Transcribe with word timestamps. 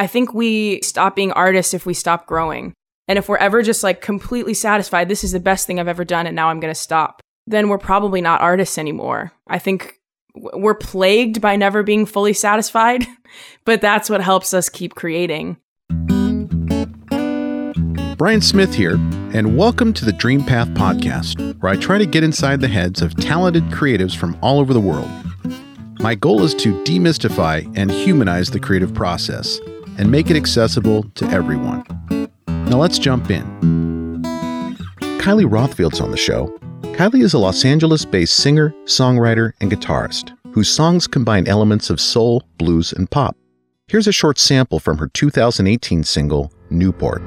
I 0.00 0.06
think 0.06 0.32
we 0.32 0.80
stop 0.80 1.14
being 1.14 1.30
artists 1.32 1.74
if 1.74 1.84
we 1.84 1.92
stop 1.92 2.26
growing. 2.26 2.72
And 3.06 3.18
if 3.18 3.28
we're 3.28 3.36
ever 3.36 3.60
just 3.60 3.82
like 3.82 4.00
completely 4.00 4.54
satisfied, 4.54 5.10
this 5.10 5.22
is 5.22 5.32
the 5.32 5.40
best 5.40 5.66
thing 5.66 5.78
I've 5.78 5.88
ever 5.88 6.06
done, 6.06 6.26
and 6.26 6.34
now 6.34 6.48
I'm 6.48 6.58
going 6.58 6.72
to 6.72 6.80
stop, 6.80 7.20
then 7.46 7.68
we're 7.68 7.76
probably 7.76 8.22
not 8.22 8.40
artists 8.40 8.78
anymore. 8.78 9.32
I 9.46 9.58
think 9.58 10.00
we're 10.34 10.74
plagued 10.74 11.42
by 11.42 11.56
never 11.56 11.82
being 11.82 12.06
fully 12.06 12.32
satisfied, 12.32 13.06
but 13.66 13.82
that's 13.82 14.08
what 14.08 14.22
helps 14.22 14.54
us 14.54 14.70
keep 14.70 14.94
creating. 14.94 15.58
Brian 18.16 18.40
Smith 18.40 18.74
here, 18.74 18.94
and 19.34 19.58
welcome 19.58 19.92
to 19.92 20.06
the 20.06 20.14
Dream 20.14 20.42
Path 20.42 20.68
Podcast, 20.68 21.60
where 21.60 21.72
I 21.72 21.76
try 21.76 21.98
to 21.98 22.06
get 22.06 22.24
inside 22.24 22.62
the 22.62 22.68
heads 22.68 23.02
of 23.02 23.16
talented 23.16 23.64
creatives 23.64 24.16
from 24.16 24.38
all 24.40 24.60
over 24.60 24.72
the 24.72 24.80
world. 24.80 25.10
My 25.98 26.14
goal 26.14 26.42
is 26.42 26.54
to 26.54 26.72
demystify 26.84 27.70
and 27.76 27.90
humanize 27.90 28.48
the 28.50 28.60
creative 28.60 28.94
process 28.94 29.60
and 30.00 30.10
make 30.10 30.30
it 30.30 30.36
accessible 30.36 31.04
to 31.14 31.24
everyone. 31.26 31.84
Now 32.48 32.78
let's 32.78 32.98
jump 32.98 33.30
in. 33.30 33.44
Kylie 35.20 35.50
Rothfield's 35.50 36.00
on 36.00 36.10
the 36.10 36.16
show. 36.16 36.48
Kylie 36.96 37.22
is 37.22 37.34
a 37.34 37.38
Los 37.38 37.64
Angeles 37.64 38.04
based 38.04 38.34
singer, 38.36 38.74
songwriter, 38.86 39.52
and 39.60 39.70
guitarist 39.70 40.32
whose 40.52 40.68
songs 40.68 41.06
combine 41.06 41.46
elements 41.46 41.90
of 41.90 42.00
soul, 42.00 42.42
blues, 42.58 42.92
and 42.92 43.10
pop. 43.10 43.36
Here's 43.88 44.06
a 44.06 44.12
short 44.12 44.38
sample 44.38 44.80
from 44.80 44.98
her 44.98 45.08
2018 45.08 46.04
single, 46.04 46.52
Newport. 46.70 47.22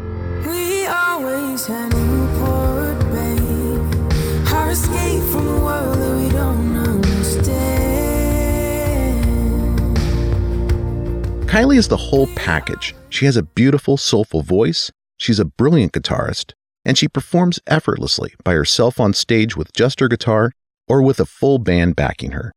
Kylie 11.54 11.78
is 11.78 11.88
the 11.88 11.98
whole 11.98 12.26
package. 12.36 12.96
She 13.10 13.26
has 13.28 13.38
a 13.38 13.44
beautiful, 13.44 13.96
soulful 13.96 14.42
voice, 14.42 14.92
she's 15.18 15.40
a 15.40 15.46
brilliant 15.46 15.92
guitarist, 15.92 16.54
and 16.84 16.98
she 16.98 17.08
performs 17.08 17.60
effortlessly 17.68 18.34
by 18.44 18.54
herself 18.54 19.00
on 19.00 19.14
stage 19.14 19.56
with 19.56 19.72
just 19.72 20.00
her 20.00 20.08
guitar 20.08 20.54
or 20.88 21.04
with 21.04 21.20
a 21.20 21.28
full 21.28 21.60
band 21.60 21.96
backing 21.96 22.32
her. 22.32 22.54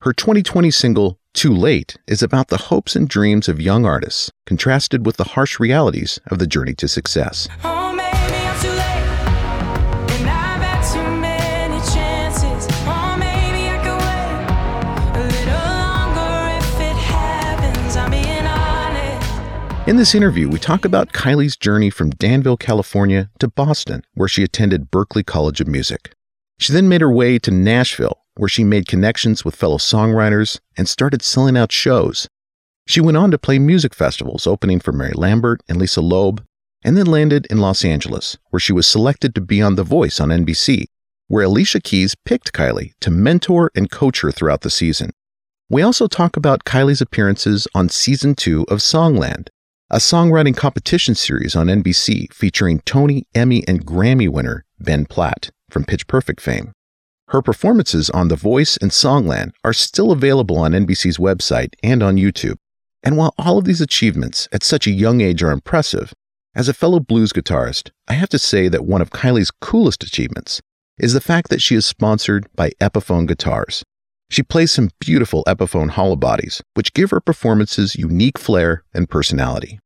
Her 0.00 0.14
2020 0.14 0.70
single, 0.70 1.18
Too 1.34 1.52
Late, 1.52 1.98
is 2.06 2.22
about 2.22 2.48
the 2.48 2.56
hopes 2.56 2.96
and 2.96 3.06
dreams 3.06 3.50
of 3.50 3.60
young 3.60 3.84
artists, 3.84 4.30
contrasted 4.46 5.04
with 5.04 5.18
the 5.18 5.34
harsh 5.34 5.60
realities 5.60 6.18
of 6.28 6.38
the 6.38 6.46
journey 6.46 6.72
to 6.76 6.88
success. 6.88 7.48
Oh, 7.62 7.77
In 19.88 19.96
this 19.96 20.14
interview, 20.14 20.50
we 20.50 20.58
talk 20.58 20.84
about 20.84 21.14
Kylie's 21.14 21.56
journey 21.56 21.88
from 21.88 22.10
Danville, 22.10 22.58
California 22.58 23.30
to 23.38 23.48
Boston, 23.48 24.04
where 24.12 24.28
she 24.28 24.42
attended 24.42 24.90
Berklee 24.90 25.24
College 25.24 25.62
of 25.62 25.66
Music. 25.66 26.12
She 26.58 26.74
then 26.74 26.90
made 26.90 27.00
her 27.00 27.10
way 27.10 27.38
to 27.38 27.50
Nashville, 27.50 28.18
where 28.36 28.50
she 28.50 28.64
made 28.64 28.86
connections 28.86 29.46
with 29.46 29.56
fellow 29.56 29.78
songwriters 29.78 30.60
and 30.76 30.86
started 30.86 31.22
selling 31.22 31.56
out 31.56 31.72
shows. 31.72 32.28
She 32.86 33.00
went 33.00 33.16
on 33.16 33.30
to 33.30 33.38
play 33.38 33.58
music 33.58 33.94
festivals, 33.94 34.46
opening 34.46 34.78
for 34.78 34.92
Mary 34.92 35.14
Lambert 35.14 35.62
and 35.70 35.78
Lisa 35.78 36.02
Loeb, 36.02 36.44
and 36.84 36.94
then 36.94 37.06
landed 37.06 37.46
in 37.46 37.56
Los 37.56 37.82
Angeles, 37.82 38.36
where 38.50 38.60
she 38.60 38.74
was 38.74 38.86
selected 38.86 39.34
to 39.36 39.40
be 39.40 39.62
on 39.62 39.76
The 39.76 39.84
Voice 39.84 40.20
on 40.20 40.28
NBC, 40.28 40.84
where 41.28 41.44
Alicia 41.44 41.80
Keys 41.80 42.14
picked 42.26 42.52
Kylie 42.52 42.92
to 43.00 43.10
mentor 43.10 43.70
and 43.74 43.90
coach 43.90 44.20
her 44.20 44.32
throughout 44.32 44.60
the 44.60 44.68
season. 44.68 45.12
We 45.70 45.80
also 45.80 46.08
talk 46.08 46.36
about 46.36 46.64
Kylie's 46.64 47.00
appearances 47.00 47.66
on 47.74 47.88
season 47.88 48.34
two 48.34 48.66
of 48.68 48.80
Songland, 48.80 49.48
a 49.90 49.96
songwriting 49.96 50.54
competition 50.54 51.14
series 51.14 51.56
on 51.56 51.66
NBC 51.66 52.30
featuring 52.30 52.80
Tony, 52.80 53.26
Emmy, 53.34 53.66
and 53.66 53.86
Grammy 53.86 54.28
winner 54.28 54.66
Ben 54.78 55.06
Platt 55.06 55.48
from 55.70 55.84
Pitch 55.84 56.06
Perfect 56.06 56.42
fame. 56.42 56.72
Her 57.28 57.40
performances 57.40 58.10
on 58.10 58.28
The 58.28 58.36
Voice 58.36 58.76
and 58.76 58.90
Songland 58.90 59.52
are 59.64 59.72
still 59.72 60.12
available 60.12 60.58
on 60.58 60.72
NBC's 60.72 61.16
website 61.16 61.72
and 61.82 62.02
on 62.02 62.16
YouTube. 62.16 62.56
And 63.02 63.16
while 63.16 63.32
all 63.38 63.56
of 63.56 63.64
these 63.64 63.80
achievements 63.80 64.46
at 64.52 64.62
such 64.62 64.86
a 64.86 64.90
young 64.90 65.22
age 65.22 65.42
are 65.42 65.52
impressive, 65.52 66.12
as 66.54 66.68
a 66.68 66.74
fellow 66.74 67.00
blues 67.00 67.32
guitarist, 67.32 67.90
I 68.08 68.12
have 68.12 68.28
to 68.30 68.38
say 68.38 68.68
that 68.68 68.84
one 68.84 69.00
of 69.00 69.10
Kylie's 69.10 69.50
coolest 69.50 70.04
achievements 70.04 70.60
is 70.98 71.14
the 71.14 71.20
fact 71.22 71.48
that 71.48 71.62
she 71.62 71.74
is 71.74 71.86
sponsored 71.86 72.46
by 72.54 72.72
Epiphone 72.78 73.26
Guitars, 73.26 73.84
she 74.30 74.42
plays 74.42 74.70
some 74.70 74.90
beautiful 75.00 75.42
Epiphone 75.46 75.90
hollow 75.90 76.16
bodies, 76.16 76.62
which 76.74 76.92
give 76.92 77.10
her 77.10 77.20
performances 77.20 77.96
unique 77.96 78.38
flair 78.38 78.84
and 78.92 79.08
personality. 79.08 79.78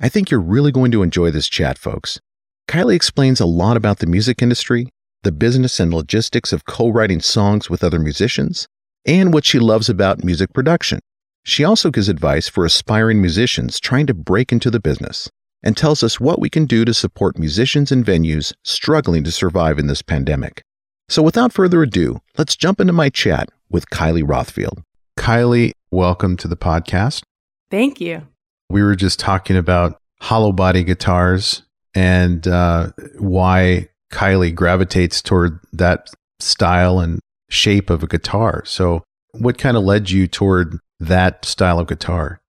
I 0.00 0.08
think 0.08 0.30
you're 0.30 0.40
really 0.40 0.72
going 0.72 0.90
to 0.90 1.02
enjoy 1.02 1.30
this 1.30 1.48
chat, 1.48 1.78
folks. 1.78 2.20
Kylie 2.68 2.96
explains 2.96 3.40
a 3.40 3.46
lot 3.46 3.76
about 3.76 3.98
the 3.98 4.06
music 4.06 4.42
industry, 4.42 4.88
the 5.22 5.32
business 5.32 5.78
and 5.78 5.94
logistics 5.94 6.52
of 6.52 6.64
co 6.64 6.88
writing 6.88 7.20
songs 7.20 7.70
with 7.70 7.84
other 7.84 8.00
musicians, 8.00 8.66
and 9.06 9.32
what 9.32 9.44
she 9.44 9.58
loves 9.58 9.88
about 9.88 10.24
music 10.24 10.52
production. 10.52 10.98
She 11.44 11.62
also 11.62 11.90
gives 11.90 12.08
advice 12.08 12.48
for 12.48 12.64
aspiring 12.64 13.20
musicians 13.20 13.78
trying 13.78 14.06
to 14.06 14.14
break 14.14 14.50
into 14.50 14.70
the 14.70 14.80
business 14.80 15.30
and 15.62 15.76
tells 15.76 16.02
us 16.02 16.18
what 16.18 16.40
we 16.40 16.50
can 16.50 16.64
do 16.66 16.84
to 16.84 16.94
support 16.94 17.38
musicians 17.38 17.92
and 17.92 18.04
venues 18.04 18.52
struggling 18.64 19.22
to 19.24 19.30
survive 19.30 19.78
in 19.78 19.86
this 19.86 20.02
pandemic. 20.02 20.62
So, 21.08 21.22
without 21.22 21.52
further 21.52 21.82
ado, 21.82 22.20
let's 22.38 22.56
jump 22.56 22.80
into 22.80 22.92
my 22.92 23.10
chat 23.10 23.50
with 23.74 23.90
Kylie 23.90 24.22
Rothfield. 24.22 24.84
Kylie, 25.18 25.72
welcome 25.90 26.36
to 26.36 26.46
the 26.46 26.56
podcast. 26.56 27.24
Thank 27.72 28.00
you. 28.00 28.24
We 28.70 28.84
were 28.84 28.94
just 28.94 29.18
talking 29.18 29.56
about 29.56 29.98
hollow 30.20 30.52
body 30.52 30.84
guitars 30.84 31.62
and 31.92 32.46
uh, 32.46 32.92
why 33.18 33.88
Kylie 34.12 34.54
gravitates 34.54 35.20
toward 35.20 35.58
that 35.72 36.08
style 36.38 37.00
and 37.00 37.18
shape 37.50 37.90
of 37.90 38.04
a 38.04 38.06
guitar. 38.06 38.64
So, 38.64 39.02
what 39.32 39.58
kind 39.58 39.76
of 39.76 39.82
led 39.82 40.08
you 40.08 40.28
toward 40.28 40.78
that 41.00 41.44
style 41.44 41.80
of 41.80 41.88
guitar? 41.88 42.40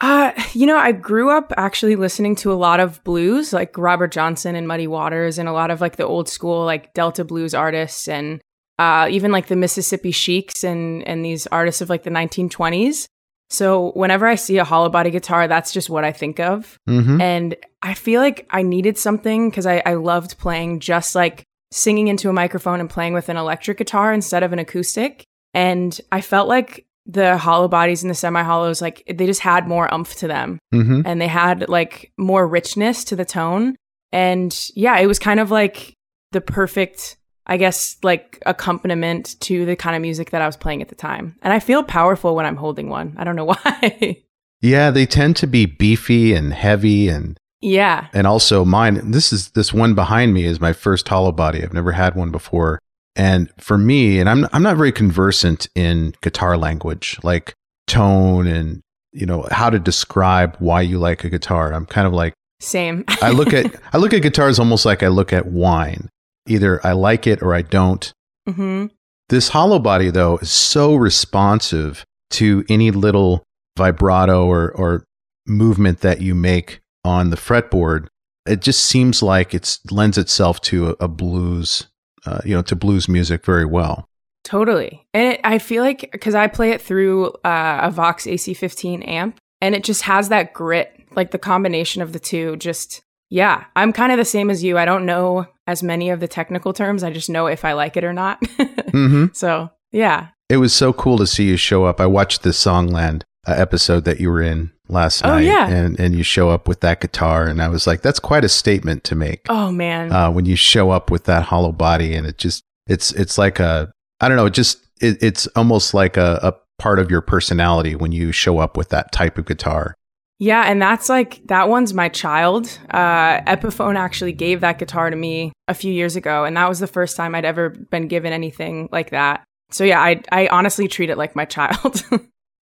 Uh, 0.00 0.32
you 0.52 0.66
know, 0.66 0.76
I 0.76 0.90
grew 0.90 1.30
up 1.30 1.52
actually 1.56 1.94
listening 1.94 2.34
to 2.36 2.52
a 2.52 2.54
lot 2.54 2.80
of 2.80 3.02
blues, 3.04 3.52
like 3.52 3.78
Robert 3.78 4.10
Johnson 4.10 4.56
and 4.56 4.66
Muddy 4.66 4.88
Waters, 4.88 5.38
and 5.38 5.48
a 5.48 5.52
lot 5.52 5.70
of 5.70 5.80
like 5.80 5.94
the 5.94 6.04
old 6.04 6.28
school, 6.28 6.64
like 6.64 6.92
Delta 6.92 7.24
blues 7.24 7.54
artists. 7.54 8.08
And 8.08 8.40
uh, 8.78 9.08
even 9.10 9.32
like 9.32 9.46
the 9.46 9.56
Mississippi 9.56 10.10
Sheiks 10.10 10.64
and 10.64 11.06
and 11.06 11.24
these 11.24 11.46
artists 11.48 11.80
of 11.80 11.88
like 11.88 12.02
the 12.02 12.10
1920s. 12.10 13.06
So 13.48 13.92
whenever 13.92 14.26
I 14.26 14.34
see 14.34 14.58
a 14.58 14.64
hollow 14.64 14.88
body 14.88 15.10
guitar, 15.10 15.46
that's 15.46 15.72
just 15.72 15.88
what 15.88 16.04
I 16.04 16.12
think 16.12 16.40
of. 16.40 16.78
Mm-hmm. 16.88 17.20
And 17.20 17.56
I 17.80 17.94
feel 17.94 18.20
like 18.20 18.46
I 18.50 18.62
needed 18.62 18.98
something 18.98 19.50
because 19.50 19.66
I, 19.66 19.82
I 19.86 19.94
loved 19.94 20.38
playing 20.38 20.80
just 20.80 21.14
like 21.14 21.44
singing 21.70 22.08
into 22.08 22.28
a 22.28 22.32
microphone 22.32 22.80
and 22.80 22.90
playing 22.90 23.14
with 23.14 23.28
an 23.28 23.36
electric 23.36 23.78
guitar 23.78 24.12
instead 24.12 24.42
of 24.42 24.52
an 24.52 24.58
acoustic. 24.58 25.24
And 25.54 25.98
I 26.10 26.20
felt 26.20 26.48
like 26.48 26.86
the 27.06 27.38
hollow 27.38 27.68
bodies 27.68 28.02
and 28.02 28.10
the 28.10 28.14
semi 28.16 28.42
hollows, 28.42 28.82
like 28.82 29.04
they 29.06 29.26
just 29.26 29.40
had 29.40 29.68
more 29.68 29.92
umph 29.94 30.16
to 30.16 30.26
them 30.26 30.58
mm-hmm. 30.74 31.02
and 31.04 31.20
they 31.20 31.28
had 31.28 31.68
like 31.68 32.12
more 32.18 32.46
richness 32.46 33.04
to 33.04 33.16
the 33.16 33.24
tone. 33.24 33.76
And 34.12 34.70
yeah, 34.74 34.98
it 34.98 35.06
was 35.06 35.18
kind 35.18 35.38
of 35.38 35.52
like 35.52 35.94
the 36.32 36.40
perfect 36.40 37.16
I 37.46 37.56
guess, 37.56 37.96
like 38.02 38.42
accompaniment 38.46 39.38
to 39.40 39.64
the 39.64 39.76
kind 39.76 39.94
of 39.96 40.02
music 40.02 40.30
that 40.30 40.42
I 40.42 40.46
was 40.46 40.56
playing 40.56 40.82
at 40.82 40.88
the 40.88 40.94
time. 40.94 41.36
And 41.42 41.52
I 41.52 41.60
feel 41.60 41.82
powerful 41.82 42.34
when 42.34 42.46
I'm 42.46 42.56
holding 42.56 42.88
one. 42.88 43.14
I 43.16 43.24
don't 43.24 43.36
know 43.36 43.44
why. 43.62 44.22
yeah, 44.60 44.90
they 44.90 45.06
tend 45.06 45.36
to 45.36 45.46
be 45.46 45.66
beefy 45.66 46.34
and 46.34 46.52
heavy 46.52 47.08
and 47.08 47.38
yeah. 47.60 48.08
And 48.12 48.26
also 48.26 48.64
mine, 48.64 49.10
this 49.10 49.32
is 49.32 49.50
this 49.50 49.72
one 49.72 49.94
behind 49.94 50.34
me 50.34 50.44
is 50.44 50.60
my 50.60 50.72
first 50.72 51.08
hollow 51.08 51.32
body. 51.32 51.62
I've 51.62 51.72
never 51.72 51.92
had 51.92 52.14
one 52.14 52.30
before. 52.30 52.78
And 53.14 53.50
for 53.58 53.78
me, 53.78 54.20
and 54.20 54.28
I'm 54.28 54.46
I'm 54.52 54.62
not 54.62 54.76
very 54.76 54.92
conversant 54.92 55.68
in 55.74 56.14
guitar 56.20 56.56
language, 56.58 57.18
like 57.22 57.54
tone 57.86 58.46
and 58.46 58.82
you 59.12 59.24
know, 59.24 59.46
how 59.50 59.70
to 59.70 59.78
describe 59.78 60.56
why 60.58 60.82
you 60.82 60.98
like 60.98 61.24
a 61.24 61.30
guitar. 61.30 61.72
I'm 61.72 61.86
kind 61.86 62.06
of 62.06 62.12
like 62.12 62.34
same. 62.60 63.04
I 63.22 63.30
look 63.30 63.54
at 63.54 63.74
I 63.92 63.96
look 63.96 64.12
at 64.12 64.22
guitars 64.22 64.58
almost 64.58 64.84
like 64.84 65.02
I 65.02 65.08
look 65.08 65.32
at 65.32 65.46
wine. 65.46 66.10
Either 66.46 66.84
I 66.86 66.92
like 66.92 67.26
it 67.26 67.42
or 67.42 67.54
I 67.54 67.62
don't. 67.62 68.12
Mm-hmm. 68.48 68.86
This 69.28 69.48
hollow 69.48 69.78
body, 69.78 70.10
though, 70.10 70.36
is 70.38 70.50
so 70.50 70.94
responsive 70.94 72.04
to 72.30 72.64
any 72.68 72.90
little 72.90 73.44
vibrato 73.76 74.46
or, 74.46 74.70
or 74.72 75.04
movement 75.46 76.00
that 76.00 76.20
you 76.20 76.34
make 76.34 76.80
on 77.04 77.30
the 77.30 77.36
fretboard. 77.36 78.06
It 78.46 78.60
just 78.60 78.84
seems 78.84 79.22
like 79.22 79.54
it 79.54 79.78
lends 79.90 80.18
itself 80.18 80.60
to 80.62 80.90
a, 80.90 80.96
a 81.00 81.08
blues, 81.08 81.88
uh, 82.24 82.40
you 82.44 82.54
know, 82.54 82.62
to 82.62 82.76
blues 82.76 83.08
music 83.08 83.44
very 83.44 83.64
well. 83.64 84.08
Totally. 84.44 85.04
And 85.12 85.34
it, 85.34 85.40
I 85.42 85.58
feel 85.58 85.82
like 85.82 86.08
because 86.12 86.36
I 86.36 86.46
play 86.46 86.70
it 86.70 86.80
through 86.80 87.30
uh, 87.44 87.80
a 87.82 87.90
Vox 87.90 88.26
AC15 88.26 89.06
amp 89.06 89.38
and 89.60 89.74
it 89.74 89.82
just 89.82 90.02
has 90.02 90.28
that 90.28 90.52
grit, 90.52 91.04
like 91.16 91.32
the 91.32 91.38
combination 91.38 92.02
of 92.02 92.12
the 92.12 92.20
two 92.20 92.56
just 92.56 93.02
yeah, 93.30 93.64
I'm 93.74 93.92
kind 93.92 94.12
of 94.12 94.18
the 94.18 94.24
same 94.24 94.50
as 94.50 94.62
you. 94.62 94.78
I 94.78 94.84
don't 94.84 95.06
know 95.06 95.46
as 95.66 95.82
many 95.82 96.10
of 96.10 96.20
the 96.20 96.28
technical 96.28 96.72
terms. 96.72 97.02
I 97.02 97.10
just 97.12 97.28
know 97.30 97.46
if 97.46 97.64
I 97.64 97.72
like 97.72 97.96
it 97.96 98.04
or 98.04 98.12
not. 98.12 98.40
mm-hmm. 98.42 99.26
So, 99.32 99.70
yeah. 99.92 100.28
It 100.48 100.58
was 100.58 100.72
so 100.72 100.92
cool 100.92 101.18
to 101.18 101.26
see 101.26 101.44
you 101.48 101.56
show 101.56 101.84
up. 101.84 102.00
I 102.00 102.06
watched 102.06 102.42
the 102.42 102.50
Songland 102.50 103.22
uh, 103.48 103.54
episode 103.56 104.04
that 104.04 104.20
you 104.20 104.30
were 104.30 104.42
in 104.42 104.70
last 104.88 105.24
Oh, 105.24 105.28
night, 105.30 105.44
yeah. 105.44 105.66
and 105.66 105.98
and 105.98 106.14
you 106.14 106.22
show 106.22 106.50
up 106.50 106.68
with 106.68 106.80
that 106.82 107.00
guitar, 107.00 107.46
and 107.46 107.60
I 107.60 107.68
was 107.68 107.86
like, 107.86 108.02
that's 108.02 108.20
quite 108.20 108.44
a 108.44 108.48
statement 108.48 109.02
to 109.04 109.16
make. 109.16 109.46
Oh 109.48 109.72
man. 109.72 110.12
Uh, 110.12 110.30
when 110.30 110.46
you 110.46 110.54
show 110.54 110.90
up 110.90 111.10
with 111.10 111.24
that 111.24 111.42
hollow 111.44 111.72
body, 111.72 112.14
and 112.14 112.26
it 112.26 112.38
just 112.38 112.62
it's 112.86 113.10
it's 113.12 113.38
like 113.38 113.58
a 113.58 113.90
I 114.20 114.28
don't 114.28 114.36
know, 114.36 114.46
it 114.46 114.54
just 114.54 114.86
it, 115.00 115.20
it's 115.20 115.48
almost 115.56 115.94
like 115.94 116.16
a, 116.16 116.38
a 116.42 116.54
part 116.80 117.00
of 117.00 117.10
your 117.10 117.20
personality 117.22 117.96
when 117.96 118.12
you 118.12 118.30
show 118.30 118.58
up 118.58 118.76
with 118.76 118.90
that 118.90 119.10
type 119.10 119.38
of 119.38 119.46
guitar. 119.46 119.96
Yeah, 120.38 120.62
and 120.66 120.80
that's 120.82 121.08
like 121.08 121.40
that 121.46 121.68
one's 121.68 121.94
my 121.94 122.08
child. 122.08 122.78
Uh, 122.90 123.40
Epiphone 123.42 123.96
actually 123.96 124.32
gave 124.32 124.60
that 124.60 124.78
guitar 124.78 125.08
to 125.08 125.16
me 125.16 125.52
a 125.66 125.74
few 125.74 125.92
years 125.92 126.14
ago, 126.16 126.44
and 126.44 126.56
that 126.56 126.68
was 126.68 126.78
the 126.78 126.86
first 126.86 127.16
time 127.16 127.34
I'd 127.34 127.44
ever 127.46 127.70
been 127.70 128.06
given 128.08 128.32
anything 128.32 128.88
like 128.92 129.10
that. 129.10 129.44
So 129.70 129.82
yeah, 129.84 130.00
I 130.00 130.20
I 130.30 130.48
honestly 130.48 130.88
treat 130.88 131.10
it 131.10 131.16
like 131.18 131.34
my 131.34 131.44
child. 131.56 132.02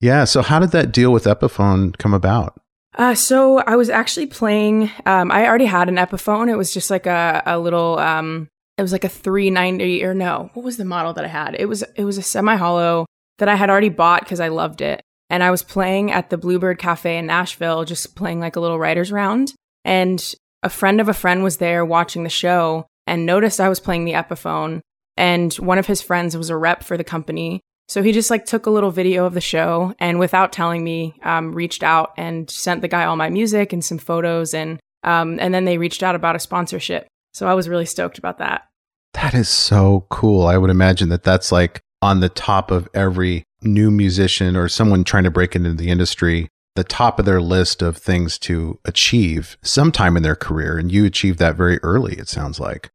Yeah. 0.01 0.25
So 0.25 0.43
how 0.43 0.59
did 0.59 0.73
that 0.73 0.93
deal 0.93 1.13
with 1.13 1.25
Epiphone 1.25 1.97
come 1.97 2.13
about? 2.15 2.59
uh, 2.99 3.15
so 3.15 3.59
I 3.61 3.77
was 3.77 3.89
actually 3.89 4.27
playing. 4.27 4.91
Um, 5.07 5.31
I 5.33 5.47
already 5.47 5.65
had 5.65 5.89
an 5.89 5.97
Epiphone. 5.97 6.51
It 6.51 6.57
was 6.57 6.75
just 6.75 6.91
like 6.91 7.07
a 7.07 7.43
a 7.47 7.59
little. 7.59 7.99
Um, 7.99 8.49
it 8.79 8.83
was 8.83 8.93
like 8.93 9.05
a 9.05 9.09
390 9.09 10.03
or 10.03 10.15
no, 10.15 10.51
what 10.55 10.65
was 10.65 10.77
the 10.79 10.85
model 10.85 11.13
that 11.13 11.25
I 11.25 11.29
had? 11.29 11.55
It 11.59 11.67
was 11.67 11.85
it 11.97 12.05
was 12.05 12.19
a 12.19 12.23
semi 12.23 12.57
hollow 12.57 13.07
that 13.39 13.49
I 13.49 13.55
had 13.55 13.71
already 13.71 13.91
bought 13.91 14.23
because 14.23 14.41
I 14.41 14.49
loved 14.49 14.81
it. 14.81 15.01
And 15.33 15.43
I 15.43 15.51
was 15.51 15.63
playing 15.63 16.13
at 16.13 16.29
the 16.29 16.37
Bluebird 16.37 16.79
Cafe 16.79 17.17
in 17.17 17.25
Nashville, 17.25 17.87
just 17.87 18.15
playing 18.15 18.39
like 18.39 18.55
a 18.55 18.61
little 18.61 18.79
writer's 18.79 19.11
round. 19.11 19.55
And 19.83 20.23
a 20.63 20.69
friend 20.69 21.01
of 21.01 21.09
a 21.09 21.15
friend 21.15 21.43
was 21.43 21.57
there 21.57 21.87
watching 21.87 22.23
the 22.23 22.29
show 22.29 22.87
and 23.07 23.25
noticed 23.25 23.59
I 23.59 23.71
was 23.71 23.81
playing 23.81 24.05
the 24.05 24.13
Epiphone. 24.13 24.81
And 25.17 25.51
one 25.55 25.79
of 25.79 25.87
his 25.87 26.03
friends 26.03 26.37
was 26.37 26.51
a 26.51 26.57
rep 26.57 26.85
for 26.85 26.99
the 26.99 27.03
company. 27.03 27.63
So 27.89 28.03
he 28.03 28.13
just 28.13 28.29
like 28.29 28.45
took 28.45 28.67
a 28.67 28.71
little 28.71 28.91
video 28.91 29.25
of 29.25 29.33
the 29.33 29.41
show 29.41 29.95
and 29.99 30.19
without 30.19 30.53
telling 30.53 30.85
me, 30.85 31.15
um, 31.23 31.55
reached 31.55 31.83
out 31.83 32.13
and 32.19 32.51
sent 32.51 32.83
the 32.83 32.89
guy 32.89 33.07
all 33.07 33.17
my 33.17 33.31
music 33.31 33.73
and 33.73 33.83
some 33.83 33.99
photos. 33.99 34.53
And, 34.53 34.81
um, 35.03 35.39
and 35.41 35.55
then 35.55 35.65
they 35.65 35.79
reached 35.79 36.03
out 36.03 36.15
about 36.15 36.37
a 36.37 36.41
sponsorship. 36.41 37.09
So 37.33 37.49
I 37.49 37.55
was 37.55 37.71
really 37.71 37.87
stoked 37.87 38.19
about 38.19 38.37
that. 38.37 38.69
That 39.15 39.33
is 39.33 39.49
so 39.49 40.05
cool. 40.11 40.47
I 40.47 40.59
would 40.59 40.71
imagine 40.71 41.09
that 41.09 41.23
that's 41.23 41.51
like 41.51 41.81
on 42.03 42.21
the 42.21 42.29
top 42.29 42.71
of 42.71 42.89
every 42.93 43.45
new 43.63 43.91
musician 43.91 44.57
or 44.57 44.69
someone 44.69 45.05
trying 45.05 45.25
to 45.25 45.31
break 45.31 45.55
into 45.55 45.73
the 45.73 45.89
industry, 45.89 46.49
the 46.75 46.85
top 46.85 47.19
of 47.19 47.25
their 47.25 47.41
list 47.41 47.81
of 47.81 47.97
things 47.97 48.39
to 48.41 48.79
achieve 48.85 49.57
sometime 49.63 50.17
in 50.17 50.23
their 50.23 50.37
career. 50.37 50.77
And 50.77 50.91
you 50.91 51.05
achieved 51.05 51.39
that 51.39 51.57
very 51.57 51.79
early, 51.79 52.19
it 52.19 52.29
sounds 52.29 52.59
like. 52.59 52.91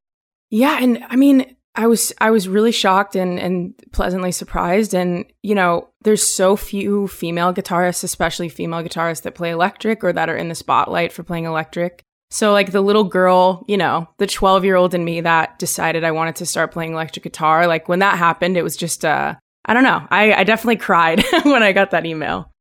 Yeah, 0.50 0.77
and 0.81 1.04
I 1.09 1.15
mean, 1.15 1.56
I 1.75 1.88
was 1.88 2.12
I 2.19 2.31
was 2.31 2.50
really 2.50 2.71
shocked 2.71 3.15
and 3.15 3.39
and 3.39 3.74
pleasantly 3.92 4.31
surprised. 4.31 4.94
And 4.95 5.25
you 5.44 5.56
know, 5.56 5.89
there's 6.01 6.24
so 6.24 6.56
few 6.56 7.07
female 7.07 7.53
guitarists, 7.53 8.03
especially 8.03 8.50
female 8.50 8.83
guitarists 8.83 9.21
that 9.24 9.36
play 9.36 9.51
electric 9.51 10.03
or 10.03 10.12
that 10.13 10.30
are 10.30 10.36
in 10.36 10.50
the 10.50 10.56
spotlight 10.56 11.13
for 11.13 11.24
playing 11.24 11.45
electric. 11.45 12.03
So 12.29 12.51
like 12.51 12.71
the 12.71 12.81
little 12.81 13.06
girl, 13.06 13.63
you 13.68 13.77
know, 13.77 14.07
the 14.18 14.27
12 14.27 14.65
year 14.65 14.75
old 14.75 14.94
in 14.94 15.03
me 15.03 15.21
that 15.21 15.57
decided 15.59 16.03
I 16.03 16.12
wanted 16.12 16.35
to 16.38 16.45
start 16.45 16.71
playing 16.71 16.94
electric 16.94 17.24
guitar. 17.24 17.68
Like 17.68 17.88
when 17.88 18.00
that 18.00 18.18
happened, 18.18 18.57
it 18.57 18.63
was 18.63 18.75
just 18.75 19.06
uh, 19.06 19.35
I 19.65 19.74
don't 19.74 19.83
know. 19.83 20.06
I 20.09 20.33
I 20.33 20.44
definitely 20.44 20.77
cried 20.77 21.24
when 21.44 21.63
I 21.63 21.71
got 21.71 21.91
that 21.91 22.06
email. 22.06 22.51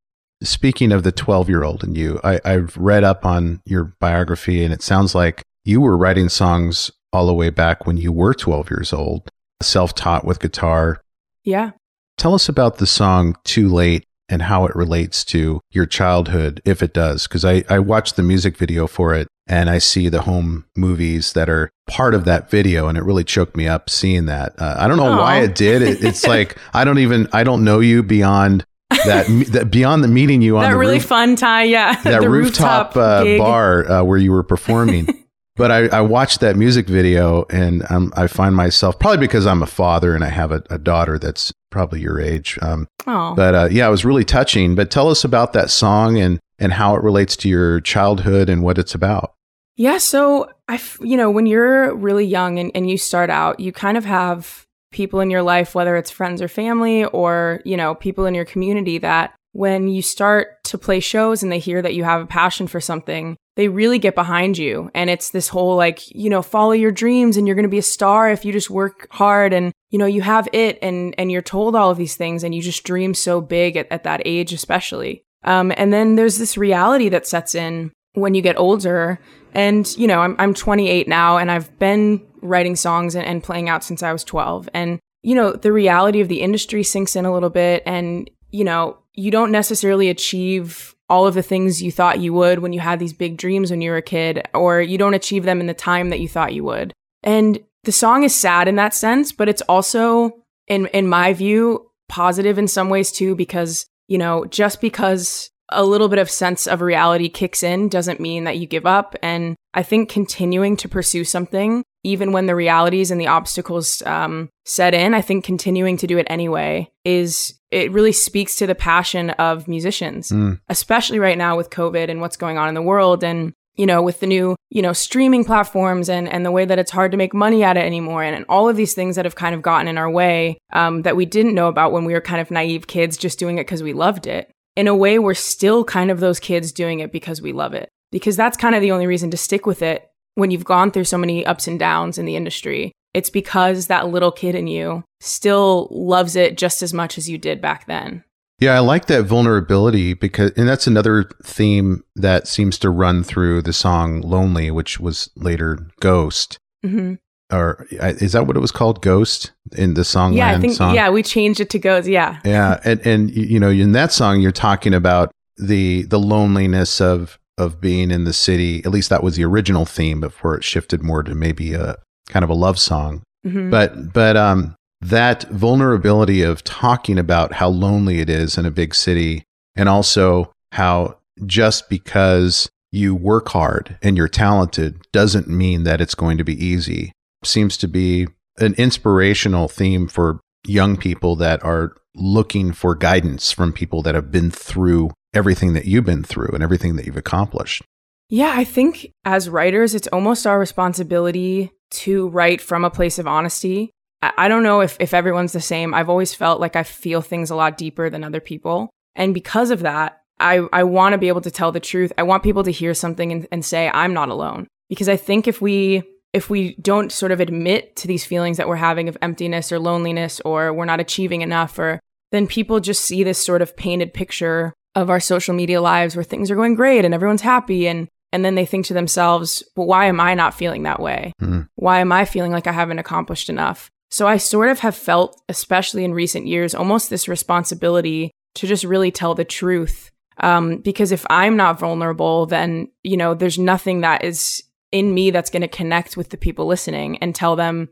Speaking 0.42 0.92
of 0.92 1.02
the 1.02 1.12
12 1.12 1.48
year 1.48 1.64
old 1.64 1.82
and 1.82 1.96
you, 1.96 2.20
I, 2.22 2.40
I've 2.44 2.76
read 2.76 3.04
up 3.04 3.24
on 3.24 3.60
your 3.64 3.94
biography 4.00 4.62
and 4.62 4.72
it 4.72 4.82
sounds 4.82 5.14
like 5.14 5.42
you 5.64 5.80
were 5.80 5.96
writing 5.96 6.28
songs 6.28 6.90
all 7.12 7.26
the 7.26 7.34
way 7.34 7.50
back 7.50 7.86
when 7.86 7.96
you 7.96 8.12
were 8.12 8.34
12 8.34 8.70
years 8.70 8.92
old, 8.92 9.28
self 9.62 9.94
taught 9.94 10.24
with 10.24 10.40
guitar. 10.40 11.00
Yeah. 11.42 11.70
Tell 12.18 12.34
us 12.34 12.48
about 12.48 12.78
the 12.78 12.86
song 12.86 13.36
Too 13.44 13.68
Late 13.68 14.04
and 14.28 14.42
how 14.42 14.66
it 14.66 14.76
relates 14.76 15.24
to 15.26 15.60
your 15.70 15.86
childhood, 15.86 16.60
if 16.64 16.82
it 16.82 16.92
does. 16.92 17.26
Because 17.26 17.44
I, 17.44 17.64
I 17.68 17.78
watched 17.78 18.16
the 18.16 18.22
music 18.22 18.56
video 18.56 18.86
for 18.86 19.14
it 19.14 19.28
and 19.46 19.70
I 19.70 19.78
see 19.78 20.08
the 20.08 20.22
home 20.22 20.64
movies 20.76 21.32
that 21.34 21.48
are 21.48 21.70
part 21.88 22.14
of 22.14 22.24
that 22.24 22.50
video, 22.50 22.88
and 22.88 22.98
it 22.98 23.04
really 23.04 23.24
choked 23.24 23.56
me 23.56 23.68
up 23.68 23.88
seeing 23.88 24.26
that. 24.26 24.54
Uh, 24.58 24.76
I 24.78 24.88
don't 24.88 24.96
know 24.96 25.12
Aw. 25.12 25.18
why 25.18 25.40
it 25.42 25.54
did. 25.54 25.82
It, 25.82 26.04
it's 26.04 26.26
like 26.28 26.58
I 26.74 26.84
don't 26.84 26.98
even 26.98 27.28
I 27.32 27.44
don't 27.44 27.64
know 27.64 27.80
you 27.80 28.02
beyond 28.02 28.64
that, 28.90 29.26
that 29.52 29.70
beyond 29.70 30.02
the 30.04 30.08
meeting 30.08 30.42
you 30.42 30.56
on 30.58 30.64
that 30.64 30.76
really 30.76 30.94
roof, 30.94 31.04
fun 31.04 31.36
time, 31.36 31.68
yeah. 31.68 32.00
that 32.02 32.20
The 32.20 32.30
rooftop, 32.30 32.96
uh, 32.96 33.36
bar 33.38 33.90
uh, 33.90 34.02
where 34.02 34.18
you 34.18 34.32
were 34.32 34.42
performing. 34.42 35.08
but 35.56 35.70
I, 35.70 35.86
I 35.88 36.00
watched 36.00 36.40
that 36.40 36.56
music 36.56 36.88
video, 36.88 37.46
and 37.50 37.84
um, 37.90 38.12
I 38.16 38.26
find 38.26 38.54
myself 38.54 38.98
probably 38.98 39.18
because 39.18 39.46
I'm 39.46 39.62
a 39.62 39.66
father 39.66 40.14
and 40.14 40.24
I 40.24 40.28
have 40.28 40.52
a, 40.52 40.62
a 40.70 40.78
daughter 40.78 41.18
that's 41.18 41.52
probably 41.70 42.00
your 42.00 42.20
age. 42.20 42.58
Um, 42.62 42.88
but 43.04 43.54
uh, 43.54 43.68
yeah, 43.70 43.86
it 43.86 43.90
was 43.90 44.04
really 44.04 44.24
touching. 44.24 44.74
But 44.74 44.90
tell 44.90 45.08
us 45.08 45.24
about 45.24 45.52
that 45.52 45.70
song 45.70 46.18
and 46.18 46.40
and 46.58 46.72
how 46.72 46.94
it 46.96 47.02
relates 47.02 47.36
to 47.36 47.48
your 47.48 47.80
childhood 47.80 48.48
and 48.48 48.62
what 48.62 48.78
it's 48.78 48.94
about. 48.94 49.34
Yeah, 49.76 49.98
so 49.98 50.50
I, 50.68 50.80
you 51.00 51.16
know, 51.16 51.30
when 51.30 51.46
you're 51.46 51.94
really 51.94 52.24
young 52.24 52.58
and, 52.58 52.72
and 52.74 52.90
you 52.90 52.96
start 52.96 53.28
out, 53.28 53.60
you 53.60 53.72
kind 53.72 53.96
of 53.98 54.06
have 54.06 54.66
people 54.90 55.20
in 55.20 55.30
your 55.30 55.42
life, 55.42 55.74
whether 55.74 55.96
it's 55.96 56.10
friends 56.10 56.40
or 56.40 56.48
family 56.48 57.04
or, 57.04 57.60
you 57.64 57.76
know, 57.76 57.94
people 57.94 58.24
in 58.24 58.34
your 58.34 58.46
community 58.46 58.98
that 58.98 59.34
when 59.52 59.88
you 59.88 60.02
start 60.02 60.62
to 60.64 60.78
play 60.78 61.00
shows 61.00 61.42
and 61.42 61.52
they 61.52 61.58
hear 61.58 61.82
that 61.82 61.94
you 61.94 62.04
have 62.04 62.20
a 62.20 62.26
passion 62.26 62.66
for 62.66 62.80
something, 62.80 63.36
they 63.56 63.68
really 63.68 63.98
get 63.98 64.14
behind 64.14 64.58
you. 64.58 64.90
And 64.94 65.08
it's 65.10 65.30
this 65.30 65.48
whole 65.48 65.76
like, 65.76 66.10
you 66.14 66.28
know, 66.28 66.42
follow 66.42 66.72
your 66.72 66.92
dreams 66.92 67.36
and 67.36 67.46
you're 67.46 67.56
going 67.56 67.62
to 67.64 67.68
be 67.68 67.78
a 67.78 67.82
star 67.82 68.30
if 68.30 68.44
you 68.44 68.52
just 68.52 68.70
work 68.70 69.06
hard 69.10 69.52
and, 69.52 69.72
you 69.90 69.98
know, 69.98 70.06
you 70.06 70.22
have 70.22 70.48
it 70.52 70.78
and, 70.82 71.14
and 71.18 71.32
you're 71.32 71.42
told 71.42 71.74
all 71.76 71.90
of 71.90 71.98
these 71.98 72.16
things 72.16 72.44
and 72.44 72.54
you 72.54 72.62
just 72.62 72.84
dream 72.84 73.14
so 73.14 73.40
big 73.40 73.76
at, 73.76 73.90
at 73.90 74.04
that 74.04 74.22
age, 74.24 74.52
especially. 74.52 75.22
Um, 75.44 75.72
and 75.76 75.92
then 75.92 76.16
there's 76.16 76.38
this 76.38 76.58
reality 76.58 77.08
that 77.10 77.26
sets 77.26 77.54
in 77.54 77.92
when 78.12 78.34
you 78.34 78.42
get 78.42 78.58
older. 78.58 79.18
And, 79.56 79.88
you 79.96 80.06
know, 80.06 80.20
I'm, 80.20 80.36
I'm 80.38 80.52
28 80.52 81.08
now 81.08 81.38
and 81.38 81.50
I've 81.50 81.76
been 81.78 82.20
writing 82.42 82.76
songs 82.76 83.14
and, 83.14 83.26
and 83.26 83.42
playing 83.42 83.70
out 83.70 83.82
since 83.82 84.02
I 84.02 84.12
was 84.12 84.22
12. 84.22 84.68
And, 84.74 85.00
you 85.22 85.34
know, 85.34 85.50
the 85.52 85.72
reality 85.72 86.20
of 86.20 86.28
the 86.28 86.42
industry 86.42 86.82
sinks 86.82 87.16
in 87.16 87.24
a 87.24 87.32
little 87.32 87.48
bit. 87.48 87.82
And, 87.86 88.28
you 88.50 88.64
know, 88.64 88.98
you 89.14 89.30
don't 89.30 89.50
necessarily 89.50 90.10
achieve 90.10 90.94
all 91.08 91.26
of 91.26 91.32
the 91.32 91.42
things 91.42 91.82
you 91.82 91.90
thought 91.90 92.20
you 92.20 92.34
would 92.34 92.58
when 92.58 92.74
you 92.74 92.80
had 92.80 92.98
these 92.98 93.14
big 93.14 93.38
dreams 93.38 93.70
when 93.70 93.80
you 93.80 93.92
were 93.92 93.96
a 93.96 94.02
kid, 94.02 94.46
or 94.52 94.82
you 94.82 94.98
don't 94.98 95.14
achieve 95.14 95.44
them 95.44 95.60
in 95.60 95.68
the 95.68 95.74
time 95.74 96.10
that 96.10 96.20
you 96.20 96.28
thought 96.28 96.52
you 96.52 96.62
would. 96.62 96.92
And 97.22 97.58
the 97.84 97.92
song 97.92 98.24
is 98.24 98.34
sad 98.34 98.68
in 98.68 98.76
that 98.76 98.92
sense, 98.92 99.32
but 99.32 99.48
it's 99.48 99.62
also, 99.62 100.32
in, 100.66 100.84
in 100.88 101.08
my 101.08 101.32
view, 101.32 101.90
positive 102.10 102.58
in 102.58 102.68
some 102.68 102.90
ways 102.90 103.10
too, 103.10 103.34
because, 103.34 103.86
you 104.06 104.18
know, 104.18 104.44
just 104.44 104.82
because 104.82 105.50
a 105.70 105.84
little 105.84 106.08
bit 106.08 106.18
of 106.18 106.30
sense 106.30 106.66
of 106.66 106.80
reality 106.80 107.28
kicks 107.28 107.62
in 107.62 107.88
doesn't 107.88 108.20
mean 108.20 108.44
that 108.44 108.58
you 108.58 108.66
give 108.66 108.86
up. 108.86 109.16
And 109.22 109.56
I 109.74 109.82
think 109.82 110.08
continuing 110.08 110.76
to 110.78 110.88
pursue 110.88 111.24
something, 111.24 111.82
even 112.04 112.32
when 112.32 112.46
the 112.46 112.54
realities 112.54 113.10
and 113.10 113.20
the 113.20 113.26
obstacles 113.26 114.00
um, 114.06 114.48
set 114.64 114.94
in, 114.94 115.12
I 115.12 115.20
think 115.20 115.44
continuing 115.44 115.96
to 115.98 116.06
do 116.06 116.18
it 116.18 116.26
anyway 116.30 116.88
is 117.04 117.58
it 117.72 117.90
really 117.90 118.12
speaks 118.12 118.54
to 118.56 118.66
the 118.66 118.76
passion 118.76 119.30
of 119.30 119.66
musicians, 119.66 120.30
Mm. 120.30 120.60
especially 120.68 121.18
right 121.18 121.36
now 121.36 121.56
with 121.56 121.70
COVID 121.70 122.08
and 122.08 122.20
what's 122.20 122.36
going 122.36 122.58
on 122.58 122.68
in 122.68 122.74
the 122.74 122.82
world. 122.82 123.24
And 123.24 123.52
you 123.76 123.84
know, 123.84 124.00
with 124.00 124.20
the 124.20 124.26
new, 124.26 124.56
you 124.70 124.80
know, 124.80 124.94
streaming 124.94 125.44
platforms 125.44 126.08
and, 126.08 126.26
and 126.30 126.46
the 126.46 126.50
way 126.50 126.64
that 126.64 126.78
it's 126.78 126.90
hard 126.90 127.10
to 127.10 127.18
make 127.18 127.34
money 127.34 127.62
at 127.62 127.76
it 127.76 127.84
anymore 127.84 128.22
and, 128.22 128.34
and 128.34 128.46
all 128.48 128.70
of 128.70 128.76
these 128.76 128.94
things 128.94 129.16
that 129.16 129.26
have 129.26 129.34
kind 129.34 129.54
of 129.54 129.60
gotten 129.60 129.86
in 129.86 129.98
our 129.98 130.10
way 130.10 130.56
um, 130.72 131.02
that 131.02 131.14
we 131.14 131.26
didn't 131.26 131.54
know 131.54 131.68
about 131.68 131.92
when 131.92 132.06
we 132.06 132.14
were 132.14 132.22
kind 132.22 132.40
of 132.40 132.50
naive 132.50 132.86
kids 132.86 133.18
just 133.18 133.38
doing 133.38 133.58
it 133.58 133.64
because 133.64 133.82
we 133.82 133.92
loved 133.92 134.26
it. 134.26 134.50
In 134.76 134.88
a 134.88 134.94
way, 134.94 135.18
we're 135.18 135.34
still 135.34 135.84
kind 135.84 136.10
of 136.10 136.20
those 136.20 136.38
kids 136.38 136.70
doing 136.70 137.00
it 137.00 137.10
because 137.10 137.40
we 137.40 137.52
love 137.52 137.72
it. 137.72 137.88
Because 138.12 138.36
that's 138.36 138.58
kind 138.58 138.74
of 138.74 138.82
the 138.82 138.92
only 138.92 139.06
reason 139.06 139.30
to 139.30 139.36
stick 139.36 139.66
with 139.66 139.82
it 139.82 140.08
when 140.34 140.50
you've 140.50 140.64
gone 140.64 140.90
through 140.90 141.04
so 141.04 141.18
many 141.18 141.44
ups 141.44 141.66
and 141.66 141.78
downs 141.78 142.18
in 142.18 142.26
the 142.26 142.36
industry. 142.36 142.92
It's 143.14 143.30
because 143.30 143.86
that 143.86 144.08
little 144.08 144.30
kid 144.30 144.54
in 144.54 144.66
you 144.66 145.02
still 145.20 145.88
loves 145.90 146.36
it 146.36 146.58
just 146.58 146.82
as 146.82 146.92
much 146.92 147.16
as 147.16 147.28
you 147.28 147.38
did 147.38 147.62
back 147.62 147.86
then. 147.86 148.22
Yeah, 148.58 148.74
I 148.74 148.78
like 148.80 149.06
that 149.06 149.24
vulnerability 149.24 150.14
because, 150.14 150.52
and 150.52 150.68
that's 150.68 150.86
another 150.86 151.30
theme 151.42 152.04
that 152.14 152.46
seems 152.46 152.78
to 152.78 152.90
run 152.90 153.22
through 153.22 153.62
the 153.62 153.72
song 153.72 154.20
"Lonely," 154.20 154.70
which 154.70 155.00
was 155.00 155.30
later 155.36 155.88
"Ghost." 156.00 156.58
hmm 156.82 157.14
Or 157.52 157.86
is 157.90 158.32
that 158.32 158.46
what 158.46 158.56
it 158.56 158.60
was 158.60 158.72
called, 158.72 159.02
"Ghost" 159.02 159.52
in 159.76 159.94
the 159.94 160.04
song? 160.04 160.32
Yeah, 160.32 160.50
I 160.50 160.58
think, 160.58 160.74
song? 160.74 160.94
yeah, 160.94 161.10
we 161.10 161.22
changed 161.22 161.60
it 161.60 161.70
to 161.70 161.78
goes. 161.78 162.08
Yeah. 162.08 162.40
yeah, 162.44 162.80
and 162.84 163.00
and 163.06 163.30
you 163.30 163.60
know, 163.60 163.68
in 163.70 163.92
that 163.92 164.10
song, 164.12 164.40
you're 164.40 164.50
talking 164.50 164.92
about 164.92 165.30
the 165.56 166.02
the 166.02 166.18
loneliness 166.18 167.00
of 167.00 167.38
of 167.56 167.80
being 167.80 168.10
in 168.10 168.24
the 168.24 168.32
city. 168.32 168.84
At 168.84 168.90
least 168.90 169.10
that 169.10 169.22
was 169.22 169.36
the 169.36 169.44
original 169.44 169.86
theme 169.86 170.20
before 170.20 170.56
it 170.56 170.64
shifted 170.64 171.02
more 171.02 171.22
to 171.22 171.34
maybe 171.34 171.72
a 171.72 171.96
kind 172.28 172.42
of 172.42 172.50
a 172.50 172.54
love 172.54 172.78
song. 172.78 173.22
hmm 173.44 173.70
But 173.70 174.12
but 174.12 174.36
um 174.36 174.74
that 175.00 175.44
vulnerability 175.50 176.42
of 176.42 176.64
talking 176.64 177.18
about 177.18 177.52
how 177.54 177.68
lonely 177.68 178.18
it 178.20 178.28
is 178.28 178.58
in 178.58 178.66
a 178.66 178.70
big 178.70 178.94
city 178.94 179.44
and 179.76 179.88
also 179.88 180.50
how 180.72 181.18
just 181.44 181.88
because 181.88 182.68
you 182.92 183.14
work 183.14 183.50
hard 183.50 183.98
and 184.02 184.16
you're 184.16 184.26
talented 184.26 185.00
doesn't 185.12 185.48
mean 185.48 185.84
that 185.84 186.00
it's 186.00 186.14
going 186.14 186.38
to 186.38 186.44
be 186.44 186.64
easy 186.64 187.12
seems 187.46 187.76
to 187.78 187.88
be 187.88 188.26
an 188.58 188.74
inspirational 188.74 189.68
theme 189.68 190.08
for 190.08 190.40
young 190.66 190.96
people 190.96 191.36
that 191.36 191.62
are 191.64 191.94
looking 192.14 192.72
for 192.72 192.94
guidance 192.94 193.52
from 193.52 193.72
people 193.72 194.02
that 194.02 194.14
have 194.14 194.30
been 194.30 194.50
through 194.50 195.10
everything 195.34 195.74
that 195.74 195.84
you've 195.84 196.04
been 196.04 196.22
through 196.22 196.50
and 196.52 196.62
everything 196.62 196.96
that 196.96 197.06
you've 197.06 197.16
accomplished. 197.16 197.82
Yeah, 198.28 198.52
I 198.54 198.64
think 198.64 199.12
as 199.24 199.48
writers, 199.48 199.94
it's 199.94 200.08
almost 200.08 200.46
our 200.46 200.58
responsibility 200.58 201.70
to 201.90 202.28
write 202.28 202.60
from 202.60 202.84
a 202.84 202.90
place 202.90 203.18
of 203.18 203.26
honesty. 203.26 203.90
I 204.22 204.48
don't 204.48 204.62
know 204.62 204.80
if, 204.80 204.96
if 204.98 205.14
everyone's 205.14 205.52
the 205.52 205.60
same. 205.60 205.94
I've 205.94 206.08
always 206.08 206.34
felt 206.34 206.60
like 206.60 206.74
I 206.74 206.82
feel 206.82 207.22
things 207.22 207.50
a 207.50 207.54
lot 207.54 207.76
deeper 207.76 208.10
than 208.10 208.24
other 208.24 208.40
people. 208.40 208.90
And 209.14 209.34
because 209.34 209.70
of 209.70 209.80
that, 209.80 210.20
I, 210.40 210.66
I 210.72 210.84
want 210.84 211.12
to 211.12 211.18
be 211.18 211.28
able 211.28 211.42
to 211.42 211.50
tell 211.50 211.70
the 211.70 211.80
truth. 211.80 212.12
I 212.18 212.24
want 212.24 212.42
people 212.42 212.64
to 212.64 212.72
hear 212.72 212.94
something 212.94 213.30
and, 213.30 213.46
and 213.52 213.64
say, 213.64 213.90
I'm 213.92 214.14
not 214.14 214.30
alone. 214.30 214.66
Because 214.88 215.08
I 215.08 215.16
think 215.16 215.46
if 215.46 215.60
we 215.60 216.02
if 216.36 216.50
we 216.50 216.76
don't 216.76 217.10
sort 217.10 217.32
of 217.32 217.40
admit 217.40 217.96
to 217.96 218.06
these 218.06 218.26
feelings 218.26 218.58
that 218.58 218.68
we're 218.68 218.76
having 218.76 219.08
of 219.08 219.16
emptiness 219.22 219.72
or 219.72 219.78
loneliness 219.78 220.38
or 220.44 220.70
we're 220.70 220.84
not 220.84 221.00
achieving 221.00 221.40
enough 221.40 221.78
or 221.78 221.98
then 222.30 222.46
people 222.46 222.78
just 222.78 223.02
see 223.02 223.24
this 223.24 223.42
sort 223.42 223.62
of 223.62 223.74
painted 223.74 224.12
picture 224.12 224.74
of 224.94 225.08
our 225.08 225.18
social 225.18 225.54
media 225.54 225.80
lives 225.80 226.14
where 226.14 226.22
things 226.22 226.50
are 226.50 226.54
going 226.54 226.74
great 226.74 227.06
and 227.06 227.14
everyone's 227.14 227.40
happy 227.40 227.88
and 227.88 228.06
and 228.32 228.44
then 228.44 228.54
they 228.54 228.66
think 228.66 228.84
to 228.86 228.92
themselves, 228.92 229.62
well, 229.76 229.86
why 229.86 230.06
am 230.06 230.20
I 230.20 230.34
not 230.34 230.52
feeling 230.52 230.82
that 230.82 231.00
way? 231.00 231.32
Mm. 231.40 231.68
Why 231.76 232.00
am 232.00 232.12
I 232.12 232.26
feeling 232.26 232.52
like 232.52 232.66
I 232.66 232.72
haven't 232.72 232.98
accomplished 232.98 233.48
enough? 233.48 233.88
So 234.10 234.26
I 234.26 234.36
sort 234.36 234.68
of 234.68 234.80
have 234.80 234.96
felt, 234.96 235.40
especially 235.48 236.04
in 236.04 236.12
recent 236.12 236.46
years, 236.46 236.74
almost 236.74 237.08
this 237.08 237.28
responsibility 237.28 238.32
to 238.56 238.66
just 238.66 238.84
really 238.84 239.10
tell 239.10 239.34
the 239.34 239.44
truth. 239.44 240.10
Um, 240.38 240.78
because 240.78 241.12
if 241.12 241.24
I'm 241.30 241.56
not 241.56 241.78
vulnerable, 241.78 242.44
then, 242.44 242.88
you 243.02 243.16
know, 243.16 243.32
there's 243.32 243.58
nothing 243.58 244.02
that 244.02 244.22
is 244.22 244.64
in 244.92 245.12
me 245.14 245.30
that's 245.30 245.50
going 245.50 245.62
to 245.62 245.68
connect 245.68 246.16
with 246.16 246.30
the 246.30 246.36
people 246.36 246.66
listening 246.66 247.18
and 247.18 247.34
tell 247.34 247.56
them 247.56 247.88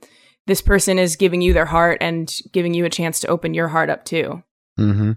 this 0.47 0.63
person 0.63 0.99
is 0.99 1.17
giving 1.17 1.41
you 1.41 1.53
their 1.53 1.67
heart 1.67 1.99
and 2.01 2.41
giving 2.53 2.75
you 2.75 2.85
a 2.85 2.91
chance 2.91 3.21
to 3.21 3.29
open 3.29 3.55
your 3.55 3.69
heart 3.69 3.91
up 3.91 4.05
too. 4.05 4.43
Mm-hmm. 4.79 5.13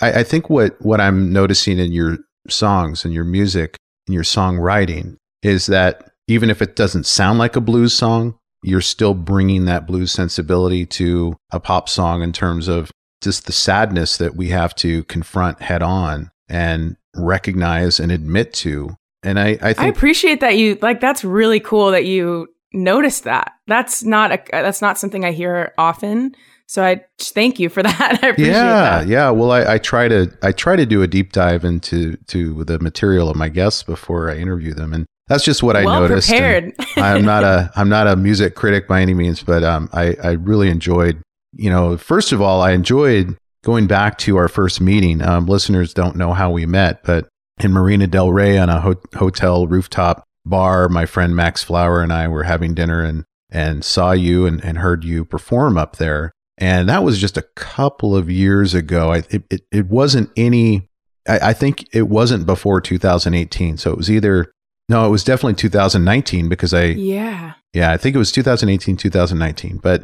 I, 0.00 0.20
I 0.20 0.22
think 0.22 0.48
what, 0.48 0.80
what 0.80 1.00
I'm 1.00 1.32
noticing 1.32 1.78
in 1.78 1.92
your 1.92 2.18
songs 2.48 3.04
and 3.04 3.12
your 3.12 3.24
music 3.24 3.76
and 4.06 4.14
your 4.14 4.24
songwriting 4.24 5.16
is 5.42 5.66
that 5.66 6.10
even 6.28 6.50
if 6.50 6.62
it 6.62 6.76
doesn't 6.76 7.06
sound 7.06 7.38
like 7.38 7.56
a 7.56 7.60
blues 7.60 7.92
song, 7.92 8.38
you're 8.62 8.80
still 8.80 9.14
bringing 9.14 9.64
that 9.64 9.86
blues 9.86 10.12
sensibility 10.12 10.84
to 10.84 11.36
a 11.50 11.58
pop 11.58 11.88
song 11.88 12.22
in 12.22 12.32
terms 12.32 12.68
of 12.68 12.90
just 13.22 13.46
the 13.46 13.52
sadness 13.52 14.16
that 14.18 14.36
we 14.36 14.48
have 14.48 14.74
to 14.74 15.04
confront 15.04 15.62
head 15.62 15.82
on 15.82 16.30
and 16.48 16.96
recognize 17.16 17.98
and 17.98 18.12
admit 18.12 18.52
to. 18.52 18.96
And 19.22 19.38
I, 19.38 19.58
I, 19.60 19.72
think, 19.72 19.80
I 19.80 19.88
appreciate 19.88 20.40
that 20.40 20.56
you 20.56 20.78
like. 20.80 21.00
That's 21.00 21.24
really 21.24 21.60
cool 21.60 21.90
that 21.90 22.06
you 22.06 22.48
noticed 22.72 23.24
that. 23.24 23.52
That's 23.66 24.02
not 24.02 24.32
a 24.32 24.42
that's 24.50 24.80
not 24.80 24.98
something 24.98 25.24
I 25.24 25.32
hear 25.32 25.74
often. 25.76 26.34
So 26.66 26.84
I 26.84 27.04
thank 27.18 27.58
you 27.58 27.68
for 27.68 27.82
that. 27.82 28.20
I 28.22 28.28
appreciate 28.28 28.52
yeah, 28.52 29.00
that. 29.00 29.08
Yeah, 29.08 29.30
Well, 29.30 29.50
I, 29.50 29.74
I, 29.74 29.78
try 29.78 30.06
to 30.06 30.32
I 30.42 30.52
try 30.52 30.76
to 30.76 30.86
do 30.86 31.02
a 31.02 31.08
deep 31.08 31.32
dive 31.32 31.64
into 31.64 32.16
to 32.28 32.64
the 32.64 32.78
material 32.78 33.28
of 33.28 33.36
my 33.36 33.48
guests 33.48 33.82
before 33.82 34.30
I 34.30 34.36
interview 34.36 34.72
them, 34.72 34.94
and 34.94 35.04
that's 35.26 35.44
just 35.44 35.62
what 35.62 35.76
I 35.76 35.84
well 35.84 36.02
noticed. 36.02 36.28
Prepared. 36.28 36.74
I'm 36.96 37.24
not 37.24 37.44
a 37.44 37.70
I'm 37.76 37.88
not 37.88 38.06
a 38.06 38.16
music 38.16 38.54
critic 38.54 38.88
by 38.88 39.02
any 39.02 39.14
means, 39.14 39.42
but 39.42 39.64
um, 39.64 39.90
I 39.92 40.16
I 40.22 40.30
really 40.32 40.70
enjoyed. 40.70 41.20
You 41.52 41.70
know, 41.70 41.96
first 41.96 42.30
of 42.30 42.40
all, 42.40 42.62
I 42.62 42.70
enjoyed 42.70 43.36
going 43.64 43.86
back 43.88 44.18
to 44.18 44.36
our 44.36 44.48
first 44.48 44.80
meeting. 44.80 45.20
Um, 45.20 45.46
listeners 45.46 45.92
don't 45.92 46.16
know 46.16 46.32
how 46.32 46.50
we 46.50 46.66
met, 46.66 47.02
but 47.02 47.28
in 47.64 47.72
Marina 47.72 48.06
Del 48.06 48.32
Rey 48.32 48.58
on 48.58 48.68
a 48.68 48.80
ho- 48.80 49.02
hotel 49.16 49.66
rooftop 49.66 50.24
bar, 50.44 50.88
my 50.88 51.06
friend 51.06 51.34
Max 51.36 51.62
Flower 51.62 52.02
and 52.02 52.12
I 52.12 52.28
were 52.28 52.44
having 52.44 52.74
dinner 52.74 53.02
and 53.04 53.24
and 53.50 53.84
saw 53.84 54.12
you 54.12 54.46
and, 54.46 54.64
and 54.64 54.78
heard 54.78 55.04
you 55.04 55.24
perform 55.24 55.76
up 55.76 55.96
there. 55.96 56.32
And 56.58 56.88
that 56.88 57.02
was 57.02 57.18
just 57.18 57.36
a 57.36 57.46
couple 57.56 58.14
of 58.14 58.30
years 58.30 58.74
ago. 58.74 59.12
I, 59.12 59.18
it, 59.30 59.42
it, 59.50 59.60
it 59.72 59.86
wasn't 59.86 60.30
any, 60.36 60.88
I, 61.26 61.38
I 61.48 61.52
think 61.52 61.88
it 61.92 62.08
wasn't 62.08 62.46
before 62.46 62.80
2018. 62.80 63.76
So 63.78 63.90
it 63.90 63.96
was 63.96 64.10
either, 64.10 64.52
no, 64.88 65.06
it 65.06 65.10
was 65.10 65.24
definitely 65.24 65.54
2019 65.54 66.48
because 66.48 66.74
I, 66.74 66.84
yeah. 66.84 67.54
Yeah, 67.72 67.92
I 67.92 67.98
think 67.98 68.16
it 68.16 68.18
was 68.18 68.32
2018, 68.32 68.96
2019. 68.96 69.78
But 69.80 70.02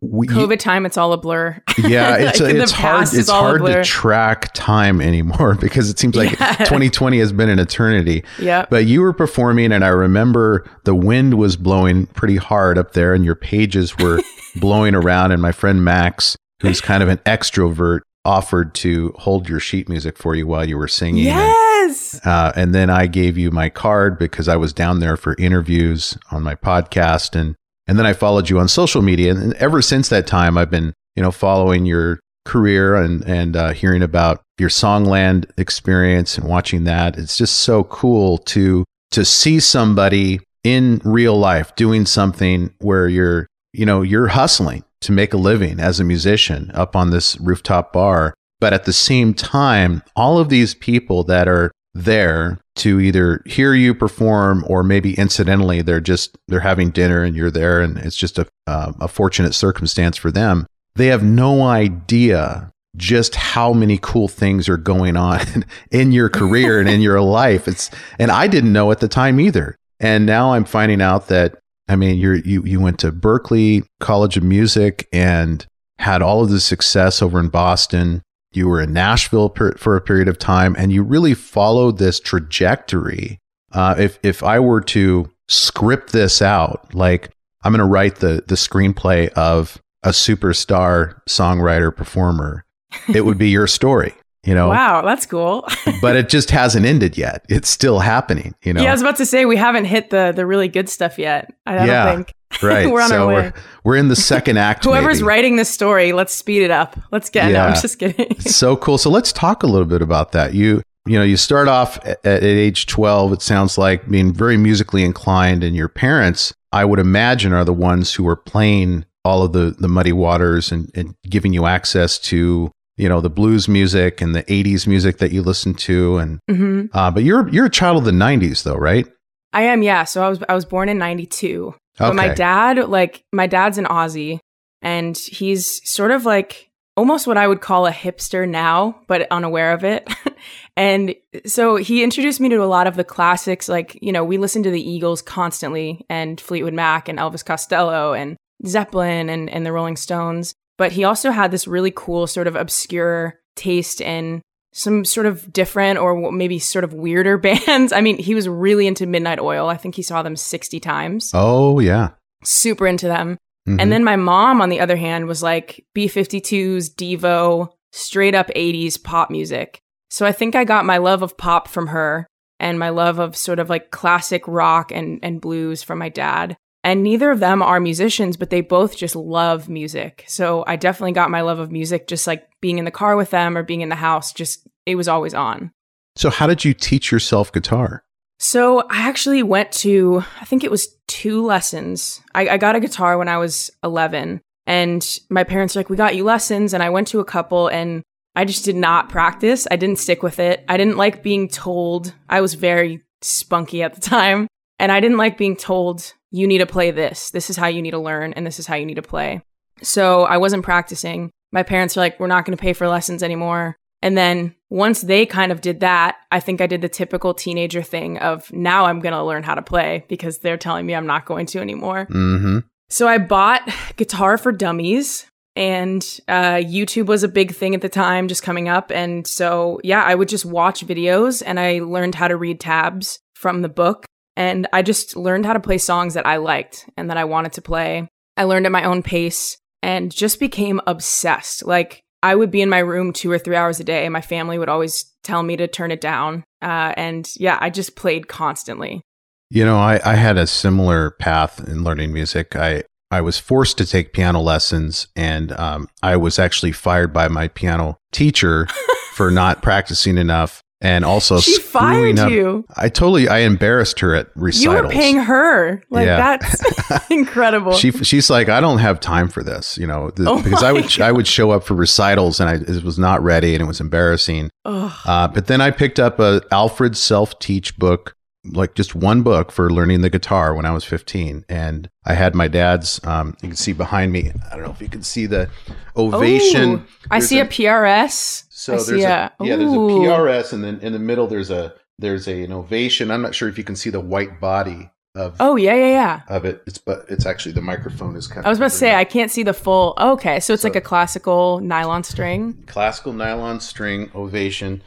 we, 0.00 0.26
COVID 0.26 0.58
time, 0.58 0.86
it's 0.86 0.96
all 0.96 1.12
a 1.12 1.18
blur. 1.18 1.62
Yeah, 1.76 2.16
it's 2.18 2.40
like 2.40 2.54
it's 2.54 2.72
hard. 2.72 3.02
It's, 3.02 3.14
it's 3.14 3.30
hard 3.30 3.64
to 3.66 3.84
track 3.84 4.52
time 4.54 5.02
anymore 5.02 5.54
because 5.60 5.90
it 5.90 5.98
seems 5.98 6.16
like 6.16 6.38
yeah. 6.40 6.56
2020 6.56 7.18
has 7.18 7.32
been 7.32 7.50
an 7.50 7.58
eternity. 7.58 8.24
Yeah. 8.38 8.64
But 8.70 8.86
you 8.86 9.02
were 9.02 9.12
performing, 9.12 9.72
and 9.72 9.84
I 9.84 9.88
remember 9.88 10.66
the 10.84 10.94
wind 10.94 11.34
was 11.34 11.56
blowing 11.56 12.06
pretty 12.06 12.36
hard 12.36 12.78
up 12.78 12.94
there, 12.94 13.12
and 13.12 13.26
your 13.26 13.36
pages 13.36 13.96
were 13.98 14.20
blowing 14.56 14.94
around. 14.94 15.32
And 15.32 15.42
my 15.42 15.52
friend 15.52 15.84
Max, 15.84 16.34
who's 16.62 16.80
kind 16.80 17.02
of 17.02 17.10
an 17.10 17.18
extrovert, 17.18 18.00
offered 18.24 18.74
to 18.74 19.14
hold 19.18 19.48
your 19.48 19.60
sheet 19.60 19.88
music 19.88 20.16
for 20.16 20.34
you 20.34 20.46
while 20.46 20.64
you 20.64 20.78
were 20.78 20.88
singing. 20.88 21.24
Yes. 21.24 22.20
And, 22.24 22.32
uh, 22.32 22.52
and 22.54 22.74
then 22.74 22.90
I 22.90 23.06
gave 23.06 23.36
you 23.36 23.50
my 23.50 23.68
card 23.68 24.18
because 24.18 24.48
I 24.48 24.56
was 24.56 24.72
down 24.72 25.00
there 25.00 25.16
for 25.16 25.34
interviews 25.38 26.16
on 26.30 26.42
my 26.42 26.54
podcast, 26.54 27.38
and 27.38 27.56
and 27.86 27.98
then 27.98 28.06
I 28.06 28.12
followed 28.12 28.48
you 28.48 28.58
on 28.58 28.68
social 28.68 29.02
media. 29.02 29.34
And 29.34 29.54
ever 29.54 29.82
since 29.82 30.08
that 30.08 30.26
time, 30.26 30.56
I've 30.56 30.70
been 30.70 30.92
you 31.16 31.22
know 31.22 31.32
following 31.32 31.86
your 31.86 32.20
career 32.44 32.96
and 32.96 33.22
and 33.24 33.56
uh, 33.56 33.72
hearing 33.72 34.02
about 34.02 34.42
your 34.58 34.70
Songland 34.70 35.50
experience 35.58 36.38
and 36.38 36.48
watching 36.48 36.84
that. 36.84 37.18
It's 37.18 37.36
just 37.36 37.56
so 37.56 37.84
cool 37.84 38.38
to 38.38 38.84
to 39.10 39.24
see 39.24 39.60
somebody 39.60 40.40
in 40.64 41.00
real 41.04 41.36
life 41.36 41.74
doing 41.74 42.06
something 42.06 42.72
where 42.78 43.08
you're 43.08 43.46
you 43.72 43.84
know 43.84 44.02
you're 44.02 44.28
hustling 44.28 44.84
to 45.02 45.12
make 45.12 45.32
a 45.32 45.38
living 45.38 45.80
as 45.80 46.00
a 46.00 46.04
musician 46.04 46.70
up 46.74 46.96
on 46.96 47.10
this 47.10 47.38
rooftop 47.40 47.92
bar. 47.92 48.34
But 48.60 48.72
at 48.72 48.84
the 48.84 48.92
same 48.92 49.34
time, 49.34 50.02
all 50.14 50.38
of 50.38 50.48
these 50.48 50.74
people 50.74 51.24
that 51.24 51.48
are 51.48 51.72
there 51.94 52.58
to 52.74 53.00
either 53.00 53.42
hear 53.44 53.74
you 53.74 53.94
perform 53.94 54.64
or 54.66 54.82
maybe 54.82 55.14
incidentally 55.14 55.82
they're 55.82 56.00
just 56.00 56.38
they're 56.48 56.60
having 56.60 56.90
dinner 56.90 57.22
and 57.22 57.36
you're 57.36 57.50
there 57.50 57.82
and 57.82 57.98
it's 57.98 58.16
just 58.16 58.38
a 58.38 58.46
uh, 58.66 58.92
a 59.00 59.08
fortunate 59.08 59.54
circumstance 59.54 60.16
for 60.16 60.30
them. 60.30 60.66
They 60.94 61.08
have 61.08 61.22
no 61.22 61.62
idea 61.62 62.72
just 62.96 63.34
how 63.34 63.72
many 63.72 63.98
cool 64.00 64.28
things 64.28 64.68
are 64.68 64.76
going 64.76 65.16
on 65.16 65.64
in 65.90 66.12
your 66.12 66.28
career 66.28 66.78
and 66.78 66.88
in 66.88 67.00
your 67.00 67.20
life. 67.20 67.68
It's 67.68 67.90
and 68.18 68.30
I 68.30 68.46
didn't 68.46 68.72
know 68.72 68.90
at 68.90 69.00
the 69.00 69.08
time 69.08 69.40
either. 69.40 69.76
And 70.00 70.26
now 70.26 70.54
I'm 70.54 70.64
finding 70.64 71.00
out 71.00 71.28
that 71.28 71.58
I 71.88 71.96
mean, 71.96 72.18
you're, 72.18 72.36
you 72.36 72.64
you 72.64 72.80
went 72.80 72.98
to 73.00 73.12
Berklee 73.12 73.84
College 74.00 74.36
of 74.36 74.42
Music 74.42 75.08
and 75.12 75.66
had 75.98 76.22
all 76.22 76.42
of 76.42 76.50
the 76.50 76.60
success 76.60 77.22
over 77.22 77.38
in 77.38 77.48
Boston. 77.48 78.22
You 78.52 78.68
were 78.68 78.80
in 78.80 78.92
Nashville 78.92 79.48
per, 79.48 79.72
for 79.76 79.96
a 79.96 80.00
period 80.00 80.28
of 80.28 80.38
time, 80.38 80.74
and 80.78 80.92
you 80.92 81.02
really 81.02 81.34
followed 81.34 81.98
this 81.98 82.20
trajectory. 82.20 83.38
Uh, 83.72 83.94
if 83.98 84.18
if 84.22 84.42
I 84.42 84.60
were 84.60 84.80
to 84.82 85.30
script 85.48 86.12
this 86.12 86.40
out, 86.40 86.94
like 86.94 87.30
I'm 87.62 87.72
going 87.72 87.80
to 87.80 87.84
write 87.84 88.16
the 88.16 88.44
the 88.46 88.54
screenplay 88.54 89.28
of 89.30 89.80
a 90.02 90.10
superstar 90.10 91.20
songwriter 91.28 91.94
performer, 91.94 92.64
it 93.12 93.24
would 93.24 93.38
be 93.38 93.48
your 93.48 93.66
story 93.66 94.14
you 94.44 94.54
know? 94.54 94.68
Wow 94.68 95.02
that's 95.02 95.26
cool. 95.26 95.66
But 96.00 96.16
it 96.16 96.28
just 96.28 96.50
hasn't 96.50 96.84
ended 96.84 97.16
yet. 97.16 97.44
It's 97.48 97.68
still 97.68 98.00
happening 98.00 98.54
you 98.62 98.72
know? 98.72 98.82
Yeah 98.82 98.90
i 98.90 98.92
was 98.92 99.00
about 99.00 99.16
to 99.16 99.26
say 99.26 99.44
we 99.44 99.56
haven't 99.56 99.84
hit 99.84 100.10
the 100.10 100.32
the 100.34 100.46
really 100.46 100.68
good 100.68 100.88
stuff 100.88 101.18
yet 101.18 101.52
i 101.66 101.74
don't 101.74 102.16
think. 102.16 102.34
right. 102.62 102.90
We're 102.90 103.00
on 103.00 103.08
so 103.08 103.22
our 103.22 103.26
way. 103.26 103.34
We're, 103.34 103.52
we're 103.84 103.96
in 103.96 104.08
the 104.08 104.16
second 104.16 104.58
act 104.58 104.84
whoever's 104.84 105.20
maybe. 105.20 105.28
writing 105.28 105.56
this 105.56 105.70
story 105.70 106.12
let's 106.12 106.34
speed 106.34 106.62
it 106.62 106.70
up. 106.70 106.98
Let's 107.10 107.30
get 107.30 107.50
yeah. 107.50 107.52
no 107.52 107.66
i'm 107.68 107.74
just 107.74 107.98
kidding. 107.98 108.38
So 108.40 108.76
cool. 108.76 108.98
So 108.98 109.10
let's 109.10 109.32
talk 109.32 109.62
a 109.62 109.66
little 109.66 109.86
bit 109.86 110.02
about 110.02 110.32
that. 110.32 110.54
You 110.54 110.82
you 111.06 111.18
know 111.18 111.24
you 111.24 111.36
start 111.36 111.68
off 111.68 111.98
at, 112.06 112.24
at 112.24 112.42
age 112.42 112.86
12 112.86 113.32
it 113.32 113.42
sounds 113.42 113.76
like 113.78 114.08
being 114.08 114.32
very 114.32 114.56
musically 114.56 115.04
inclined 115.04 115.64
and 115.64 115.74
your 115.74 115.88
parents 115.88 116.54
i 116.72 116.84
would 116.84 116.98
imagine 116.98 117.52
are 117.52 117.64
the 117.64 117.72
ones 117.72 118.14
who 118.14 118.26
are 118.28 118.36
playing 118.36 119.04
all 119.24 119.42
of 119.42 119.52
the 119.52 119.74
the 119.78 119.88
muddy 119.88 120.12
waters 120.12 120.70
and, 120.70 120.90
and 120.94 121.14
giving 121.28 121.52
you 121.52 121.66
access 121.66 122.18
to 122.18 122.70
you 122.96 123.08
know 123.08 123.20
the 123.20 123.30
blues 123.30 123.68
music 123.68 124.20
and 124.20 124.34
the 124.34 124.42
80s 124.44 124.86
music 124.86 125.18
that 125.18 125.32
you 125.32 125.42
listen 125.42 125.74
to 125.74 126.18
and 126.18 126.40
mm-hmm. 126.50 126.96
uh, 126.96 127.10
but 127.10 127.24
you're 127.24 127.48
you're 127.48 127.66
a 127.66 127.70
child 127.70 127.98
of 127.98 128.04
the 128.04 128.10
90s 128.10 128.62
though 128.62 128.76
right? 128.76 129.06
I 129.52 129.62
am 129.62 129.82
yeah. 129.82 130.04
So 130.04 130.22
i 130.22 130.28
was 130.28 130.42
i 130.48 130.54
was 130.54 130.64
born 130.64 130.88
in 130.88 130.98
92 130.98 131.68
okay. 131.68 131.76
but 131.98 132.14
my 132.14 132.28
dad 132.34 132.88
like 132.88 133.22
my 133.32 133.46
dad's 133.46 133.78
an 133.78 133.86
aussie 133.86 134.38
and 134.80 135.16
he's 135.16 135.80
sort 135.88 136.10
of 136.10 136.24
like 136.24 136.70
almost 136.96 137.26
what 137.26 137.36
i 137.36 137.46
would 137.46 137.60
call 137.60 137.86
a 137.86 137.92
hipster 137.92 138.48
now 138.48 139.00
but 139.06 139.26
unaware 139.30 139.72
of 139.72 139.84
it. 139.84 140.08
And 140.76 141.14
so 141.44 141.76
he 141.76 142.02
introduced 142.02 142.40
me 142.40 142.48
to 142.48 142.62
a 142.62 142.64
lot 142.64 142.86
of 142.86 142.96
the 142.96 143.04
classics 143.04 143.68
like 143.68 143.98
you 144.00 144.12
know 144.12 144.24
we 144.24 144.38
listened 144.38 144.64
to 144.64 144.70
the 144.70 144.90
eagles 144.90 145.20
constantly 145.20 146.04
and 146.08 146.40
fleetwood 146.40 146.72
mac 146.72 147.08
and 147.08 147.18
elvis 147.18 147.44
costello 147.44 148.14
and 148.14 148.36
zeppelin 148.66 149.28
and, 149.28 149.50
and 149.50 149.66
the 149.66 149.72
rolling 149.72 149.96
stones 149.96 150.54
but 150.78 150.92
he 150.92 151.04
also 151.04 151.30
had 151.30 151.50
this 151.50 151.66
really 151.66 151.92
cool 151.94 152.26
sort 152.26 152.46
of 152.46 152.56
obscure 152.56 153.40
taste 153.56 154.00
in 154.00 154.42
some 154.72 155.04
sort 155.04 155.26
of 155.26 155.52
different 155.52 155.98
or 155.98 156.32
maybe 156.32 156.58
sort 156.58 156.84
of 156.84 156.94
weirder 156.94 157.38
bands. 157.66 157.92
I 157.92 158.00
mean, 158.00 158.18
he 158.18 158.34
was 158.34 158.48
really 158.48 158.86
into 158.86 159.06
Midnight 159.06 159.40
Oil. 159.40 159.68
I 159.68 159.76
think 159.76 159.94
he 159.94 160.02
saw 160.02 160.22
them 160.22 160.36
60 160.36 160.80
times. 160.80 161.30
Oh, 161.34 161.78
yeah. 161.78 162.10
Super 162.42 162.86
into 162.86 163.06
them. 163.06 163.38
Mm-hmm. 163.68 163.80
And 163.80 163.92
then 163.92 164.02
my 164.02 164.16
mom, 164.16 164.60
on 164.60 164.70
the 164.70 164.80
other 164.80 164.96
hand, 164.96 165.26
was 165.26 165.42
like 165.42 165.84
B 165.94 166.08
52s, 166.08 166.94
Devo, 166.94 167.68
straight 167.92 168.34
up 168.34 168.48
80s 168.48 169.02
pop 169.02 169.30
music. 169.30 169.78
So 170.10 170.26
I 170.26 170.32
think 170.32 170.54
I 170.54 170.64
got 170.64 170.84
my 170.84 170.98
love 170.98 171.22
of 171.22 171.36
pop 171.36 171.68
from 171.68 171.88
her 171.88 172.26
and 172.58 172.78
my 172.78 172.88
love 172.88 173.18
of 173.18 173.36
sort 173.36 173.58
of 173.58 173.70
like 173.70 173.90
classic 173.90 174.46
rock 174.46 174.90
and, 174.90 175.20
and 175.22 175.40
blues 175.40 175.82
from 175.82 175.98
my 175.98 176.08
dad. 176.08 176.56
And 176.84 177.02
neither 177.02 177.30
of 177.30 177.38
them 177.38 177.62
are 177.62 177.78
musicians, 177.78 178.36
but 178.36 178.50
they 178.50 178.60
both 178.60 178.96
just 178.96 179.14
love 179.14 179.68
music. 179.68 180.24
So 180.26 180.64
I 180.66 180.76
definitely 180.76 181.12
got 181.12 181.30
my 181.30 181.42
love 181.42 181.60
of 181.60 181.70
music 181.70 182.08
just 182.08 182.26
like 182.26 182.48
being 182.60 182.78
in 182.78 182.84
the 182.84 182.90
car 182.90 183.16
with 183.16 183.30
them 183.30 183.56
or 183.56 183.62
being 183.62 183.82
in 183.82 183.88
the 183.88 183.94
house, 183.94 184.32
just 184.32 184.66
it 184.84 184.96
was 184.96 185.08
always 185.08 185.34
on. 185.34 185.70
So, 186.16 186.28
how 186.28 186.46
did 186.46 186.64
you 186.64 186.74
teach 186.74 187.10
yourself 187.10 187.52
guitar? 187.52 188.04
So 188.42 188.80
I 188.90 189.08
actually 189.08 189.44
went 189.44 189.70
to, 189.72 190.24
I 190.40 190.44
think 190.44 190.64
it 190.64 190.70
was 190.70 190.96
two 191.06 191.46
lessons. 191.46 192.20
I, 192.34 192.48
I, 192.48 192.56
got 192.56 192.74
a 192.74 192.80
guitar 192.80 193.16
when 193.16 193.28
I 193.28 193.38
was 193.38 193.70
11, 193.84 194.40
and 194.66 195.18
my 195.30 195.44
parents 195.44 195.76
were 195.76 195.78
like, 195.78 195.90
We 195.90 195.96
got 195.96 196.16
you 196.16 196.24
lessons. 196.24 196.74
And 196.74 196.82
I 196.82 196.90
went 196.90 197.06
to 197.08 197.20
a 197.20 197.24
couple, 197.24 197.68
and 197.68 198.02
I 198.34 198.44
just 198.44 198.64
did 198.64 198.74
not 198.74 199.08
practice. 199.08 199.68
I 199.70 199.76
didn't 199.76 200.00
stick 200.00 200.24
with 200.24 200.40
it. 200.40 200.64
I 200.68 200.76
didn't 200.76 200.96
like 200.96 201.22
being 201.22 201.46
told, 201.46 202.14
I 202.28 202.40
was 202.40 202.54
very 202.54 203.04
spunky 203.20 203.80
at 203.82 203.94
the 203.94 204.00
time, 204.16 204.48
and 204.80 204.90
I 204.90 204.98
didn't 204.98 205.18
like 205.18 205.38
being 205.38 205.56
told, 205.56 206.12
You 206.32 206.48
need 206.48 206.58
to 206.58 206.66
play 206.66 206.90
this. 206.90 207.30
This 207.30 207.48
is 207.48 207.56
how 207.56 207.68
you 207.68 207.80
need 207.80 207.92
to 207.92 207.98
learn, 207.98 208.32
and 208.32 208.44
this 208.44 208.58
is 208.58 208.66
how 208.66 208.74
you 208.74 208.86
need 208.86 208.96
to 208.96 209.02
play. 209.02 209.42
So 209.82 210.24
I 210.24 210.38
wasn't 210.38 210.64
practicing. 210.64 211.30
My 211.52 211.62
parents 211.62 211.94
were 211.94 212.00
like, 212.00 212.18
We're 212.18 212.26
not 212.26 212.44
going 212.44 212.56
to 212.56 212.60
pay 212.60 212.72
for 212.72 212.88
lessons 212.88 213.22
anymore. 213.22 213.76
And 214.02 214.18
then 214.18 214.54
once 214.68 215.02
they 215.02 215.24
kind 215.24 215.52
of 215.52 215.60
did 215.60 215.80
that, 215.80 216.16
I 216.32 216.40
think 216.40 216.60
I 216.60 216.66
did 216.66 216.82
the 216.82 216.88
typical 216.88 217.34
teenager 217.34 217.82
thing 217.82 218.18
of 218.18 218.52
now 218.52 218.86
I'm 218.86 218.98
going 218.98 219.14
to 219.14 219.22
learn 219.22 219.44
how 219.44 219.54
to 219.54 219.62
play 219.62 220.04
because 220.08 220.38
they're 220.38 220.56
telling 220.56 220.84
me 220.84 220.94
I'm 220.94 221.06
not 221.06 221.24
going 221.24 221.46
to 221.46 221.60
anymore. 221.60 222.06
Mm-hmm. 222.10 222.58
So 222.88 223.06
I 223.06 223.18
bought 223.18 223.68
Guitar 223.96 224.36
for 224.38 224.50
Dummies 224.50 225.26
and 225.54 226.02
uh, 226.28 226.54
YouTube 226.54 227.06
was 227.06 227.22
a 227.22 227.28
big 227.28 227.54
thing 227.54 227.74
at 227.74 227.80
the 227.80 227.88
time, 227.88 228.26
just 228.26 228.42
coming 228.42 228.68
up. 228.68 228.90
And 228.90 229.26
so, 229.26 229.80
yeah, 229.84 230.02
I 230.02 230.14
would 230.14 230.28
just 230.28 230.44
watch 230.44 230.84
videos 230.84 231.42
and 231.44 231.60
I 231.60 231.78
learned 231.78 232.14
how 232.14 232.28
to 232.28 232.36
read 232.36 232.58
tabs 232.58 233.20
from 233.34 233.62
the 233.62 233.68
book. 233.68 234.04
And 234.36 234.66
I 234.72 234.82
just 234.82 235.16
learned 235.16 235.46
how 235.46 235.52
to 235.52 235.60
play 235.60 235.78
songs 235.78 236.14
that 236.14 236.26
I 236.26 236.36
liked 236.36 236.88
and 236.96 237.10
that 237.10 237.16
I 237.16 237.24
wanted 237.24 237.52
to 237.54 237.62
play. 237.62 238.08
I 238.36 238.44
learned 238.44 238.66
at 238.66 238.72
my 238.72 238.84
own 238.84 239.02
pace 239.02 239.58
and 239.82 240.10
just 240.10 240.40
became 240.40 240.80
obsessed. 240.86 241.66
Like, 241.66 242.02
I 242.22 242.34
would 242.34 242.50
be 242.50 242.62
in 242.62 242.68
my 242.68 242.78
room 242.78 243.12
two 243.12 243.30
or 243.30 243.38
three 243.38 243.56
hours 243.56 243.80
a 243.80 243.84
day. 243.84 244.08
My 244.08 244.20
family 244.20 244.58
would 244.58 244.68
always 244.68 245.04
tell 245.24 245.42
me 245.42 245.56
to 245.56 245.66
turn 245.66 245.90
it 245.90 246.00
down. 246.00 246.44
Uh, 246.62 246.94
and 246.96 247.28
yeah, 247.36 247.58
I 247.60 247.68
just 247.70 247.96
played 247.96 248.28
constantly. 248.28 249.02
You 249.50 249.64
know, 249.64 249.76
I, 249.76 250.00
I 250.04 250.14
had 250.14 250.38
a 250.38 250.46
similar 250.46 251.10
path 251.10 251.66
in 251.68 251.84
learning 251.84 252.12
music. 252.12 252.56
I, 252.56 252.84
I 253.10 253.20
was 253.20 253.38
forced 253.38 253.76
to 253.78 253.86
take 253.86 254.14
piano 254.14 254.40
lessons, 254.40 255.08
and 255.14 255.52
um, 255.52 255.88
I 256.02 256.16
was 256.16 256.38
actually 256.38 256.72
fired 256.72 257.12
by 257.12 257.28
my 257.28 257.48
piano 257.48 257.98
teacher 258.12 258.66
for 259.12 259.30
not 259.30 259.60
practicing 259.60 260.16
enough 260.16 260.62
and 260.82 261.04
also 261.04 261.38
she 261.38 261.58
fired 261.58 262.18
up. 262.18 262.30
you. 262.30 262.66
I 262.76 262.88
totally 262.88 263.28
I 263.28 263.38
embarrassed 263.38 264.00
her 264.00 264.14
at 264.14 264.28
recitals. 264.34 264.76
You 264.76 264.82
were 264.82 264.88
paying 264.88 265.16
her 265.16 265.82
like 265.88 266.06
yeah. 266.06 266.16
that's 266.16 267.10
incredible. 267.10 267.72
she 267.72 267.92
she's 267.92 268.28
like 268.28 268.48
I 268.48 268.60
don't 268.60 268.78
have 268.78 269.00
time 269.00 269.28
for 269.28 269.42
this, 269.42 269.78
you 269.78 269.86
know, 269.86 270.10
the, 270.10 270.28
oh 270.28 270.42
because 270.42 270.62
I 270.62 270.72
would 270.72 270.82
God. 270.82 271.00
I 271.00 271.12
would 271.12 271.26
show 271.26 271.52
up 271.52 271.64
for 271.64 271.74
recitals 271.74 272.40
and 272.40 272.50
I 272.50 272.84
was 272.84 272.98
not 272.98 273.22
ready 273.22 273.54
and 273.54 273.62
it 273.62 273.66
was 273.66 273.80
embarrassing. 273.80 274.50
Uh, 274.64 275.28
but 275.28 275.46
then 275.46 275.60
I 275.60 275.70
picked 275.70 276.00
up 276.00 276.18
a 276.18 276.42
Alfred 276.50 276.96
self 276.96 277.38
teach 277.38 277.78
book 277.78 278.16
like 278.44 278.74
just 278.74 278.94
one 278.94 279.22
book 279.22 279.52
for 279.52 279.70
learning 279.70 280.00
the 280.00 280.10
guitar 280.10 280.54
when 280.54 280.66
I 280.66 280.72
was 280.72 280.84
15. 280.84 281.44
And 281.48 281.88
I 282.04 282.14
had 282.14 282.34
my 282.34 282.48
dad's, 282.48 283.00
um, 283.04 283.36
you 283.40 283.48
can 283.48 283.56
see 283.56 283.72
behind 283.72 284.12
me, 284.12 284.32
I 284.50 284.56
don't 284.56 284.64
know 284.64 284.72
if 284.72 284.80
you 284.80 284.88
can 284.88 285.02
see 285.02 285.26
the 285.26 285.48
ovation. 285.96 286.70
Ooh, 286.70 286.84
I 287.10 287.20
see 287.20 287.38
a, 287.38 287.44
a, 287.44 287.46
PRS. 287.46 288.44
So 288.62 288.76
there's 288.76 289.02
a, 289.02 289.32
a 289.40 289.44
yeah, 289.44 289.56
there's 289.56 289.72
a 289.72 289.76
PRS 289.76 290.52
and 290.52 290.62
then 290.62 290.78
in 290.80 290.92
the 290.92 291.00
middle 291.00 291.26
there's 291.26 291.50
a, 291.50 291.74
there's 291.98 292.28
a, 292.28 292.44
an 292.44 292.52
ovation. 292.52 293.10
I'm 293.10 293.20
not 293.20 293.34
sure 293.34 293.48
if 293.48 293.58
you 293.58 293.64
can 293.64 293.74
see 293.74 293.90
the 293.90 294.00
white 294.00 294.40
body 294.40 294.88
of 295.16 295.34
oh 295.40 295.56
yeah 295.56 295.74
yeah 295.74 295.88
yeah. 295.88 296.20
of 296.28 296.44
it. 296.44 296.62
It's 296.66 296.78
but 296.78 297.04
it's 297.08 297.26
actually 297.26 297.52
the 297.52 297.60
microphone 297.60 298.16
is 298.16 298.26
kind 298.26 298.38
of 298.38 298.46
i 298.46 298.48
was 298.48 298.58
about 298.58 298.70
to 298.70 298.76
say 298.78 298.94
i 298.94 299.04
can't 299.04 299.30
see 299.30 299.42
the 299.42 299.52
full 299.52 299.92
okay 300.00 300.40
so 300.40 300.54
it's 300.54 300.62
so, 300.62 300.68
like 300.68 300.76
a 300.76 300.80
classical 300.80 301.60
nylon 301.60 302.04
string? 302.04 302.62
Classical 302.66 303.12
nylon 303.12 303.60
string 303.60 304.10
ovation. 304.14 304.80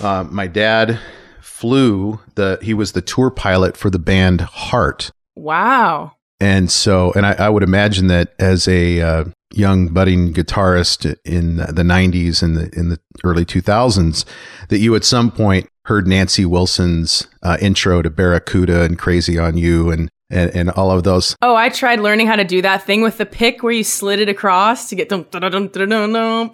Uh, 0.00 0.24
my 0.28 0.48
dad 0.48 0.98
flew 1.40 2.18
the 2.34 2.58
he 2.60 2.74
was 2.74 2.90
the 2.90 3.02
tour 3.02 3.30
pilot 3.30 3.76
for 3.76 3.88
the 3.88 4.00
band 4.00 4.40
Heart. 4.40 5.12
Wow. 5.36 6.16
And 6.40 6.72
so, 6.72 7.12
and 7.12 7.24
I, 7.24 7.34
I 7.34 7.48
would 7.48 7.62
imagine 7.62 8.08
that 8.08 8.34
as 8.40 8.66
a 8.66 9.00
uh, 9.00 9.24
young 9.52 9.88
budding 9.88 10.32
guitarist 10.32 11.14
in 11.24 11.56
the 11.56 11.82
'90s 11.82 12.42
and 12.42 12.56
the 12.56 12.70
in 12.78 12.88
the 12.88 12.98
early 13.24 13.44
2000s, 13.44 14.24
that 14.68 14.78
you 14.78 14.94
at 14.94 15.04
some 15.04 15.30
point 15.30 15.68
heard 15.84 16.06
Nancy 16.06 16.44
Wilson's 16.44 17.26
uh, 17.42 17.56
intro 17.60 18.02
to 18.02 18.10
Barracuda 18.10 18.82
and 18.82 18.98
Crazy 18.98 19.38
on 19.38 19.56
You 19.56 19.90
and, 19.90 20.10
and 20.30 20.50
and 20.54 20.70
all 20.70 20.90
of 20.90 21.04
those. 21.04 21.36
Oh, 21.42 21.54
I 21.54 21.68
tried 21.68 22.00
learning 22.00 22.26
how 22.26 22.36
to 22.36 22.44
do 22.44 22.62
that 22.62 22.82
thing 22.82 23.02
with 23.02 23.18
the 23.18 23.26
pick 23.26 23.62
where 23.62 23.72
you 23.72 23.84
slid 23.84 24.20
it 24.20 24.28
across 24.28 24.88
to 24.88 24.96
get 24.96 25.08
dum 25.08 25.26
dum 25.30 25.40
dum 25.40 25.68
dum 25.68 25.88
dum 25.88 26.12
dum. 26.12 26.50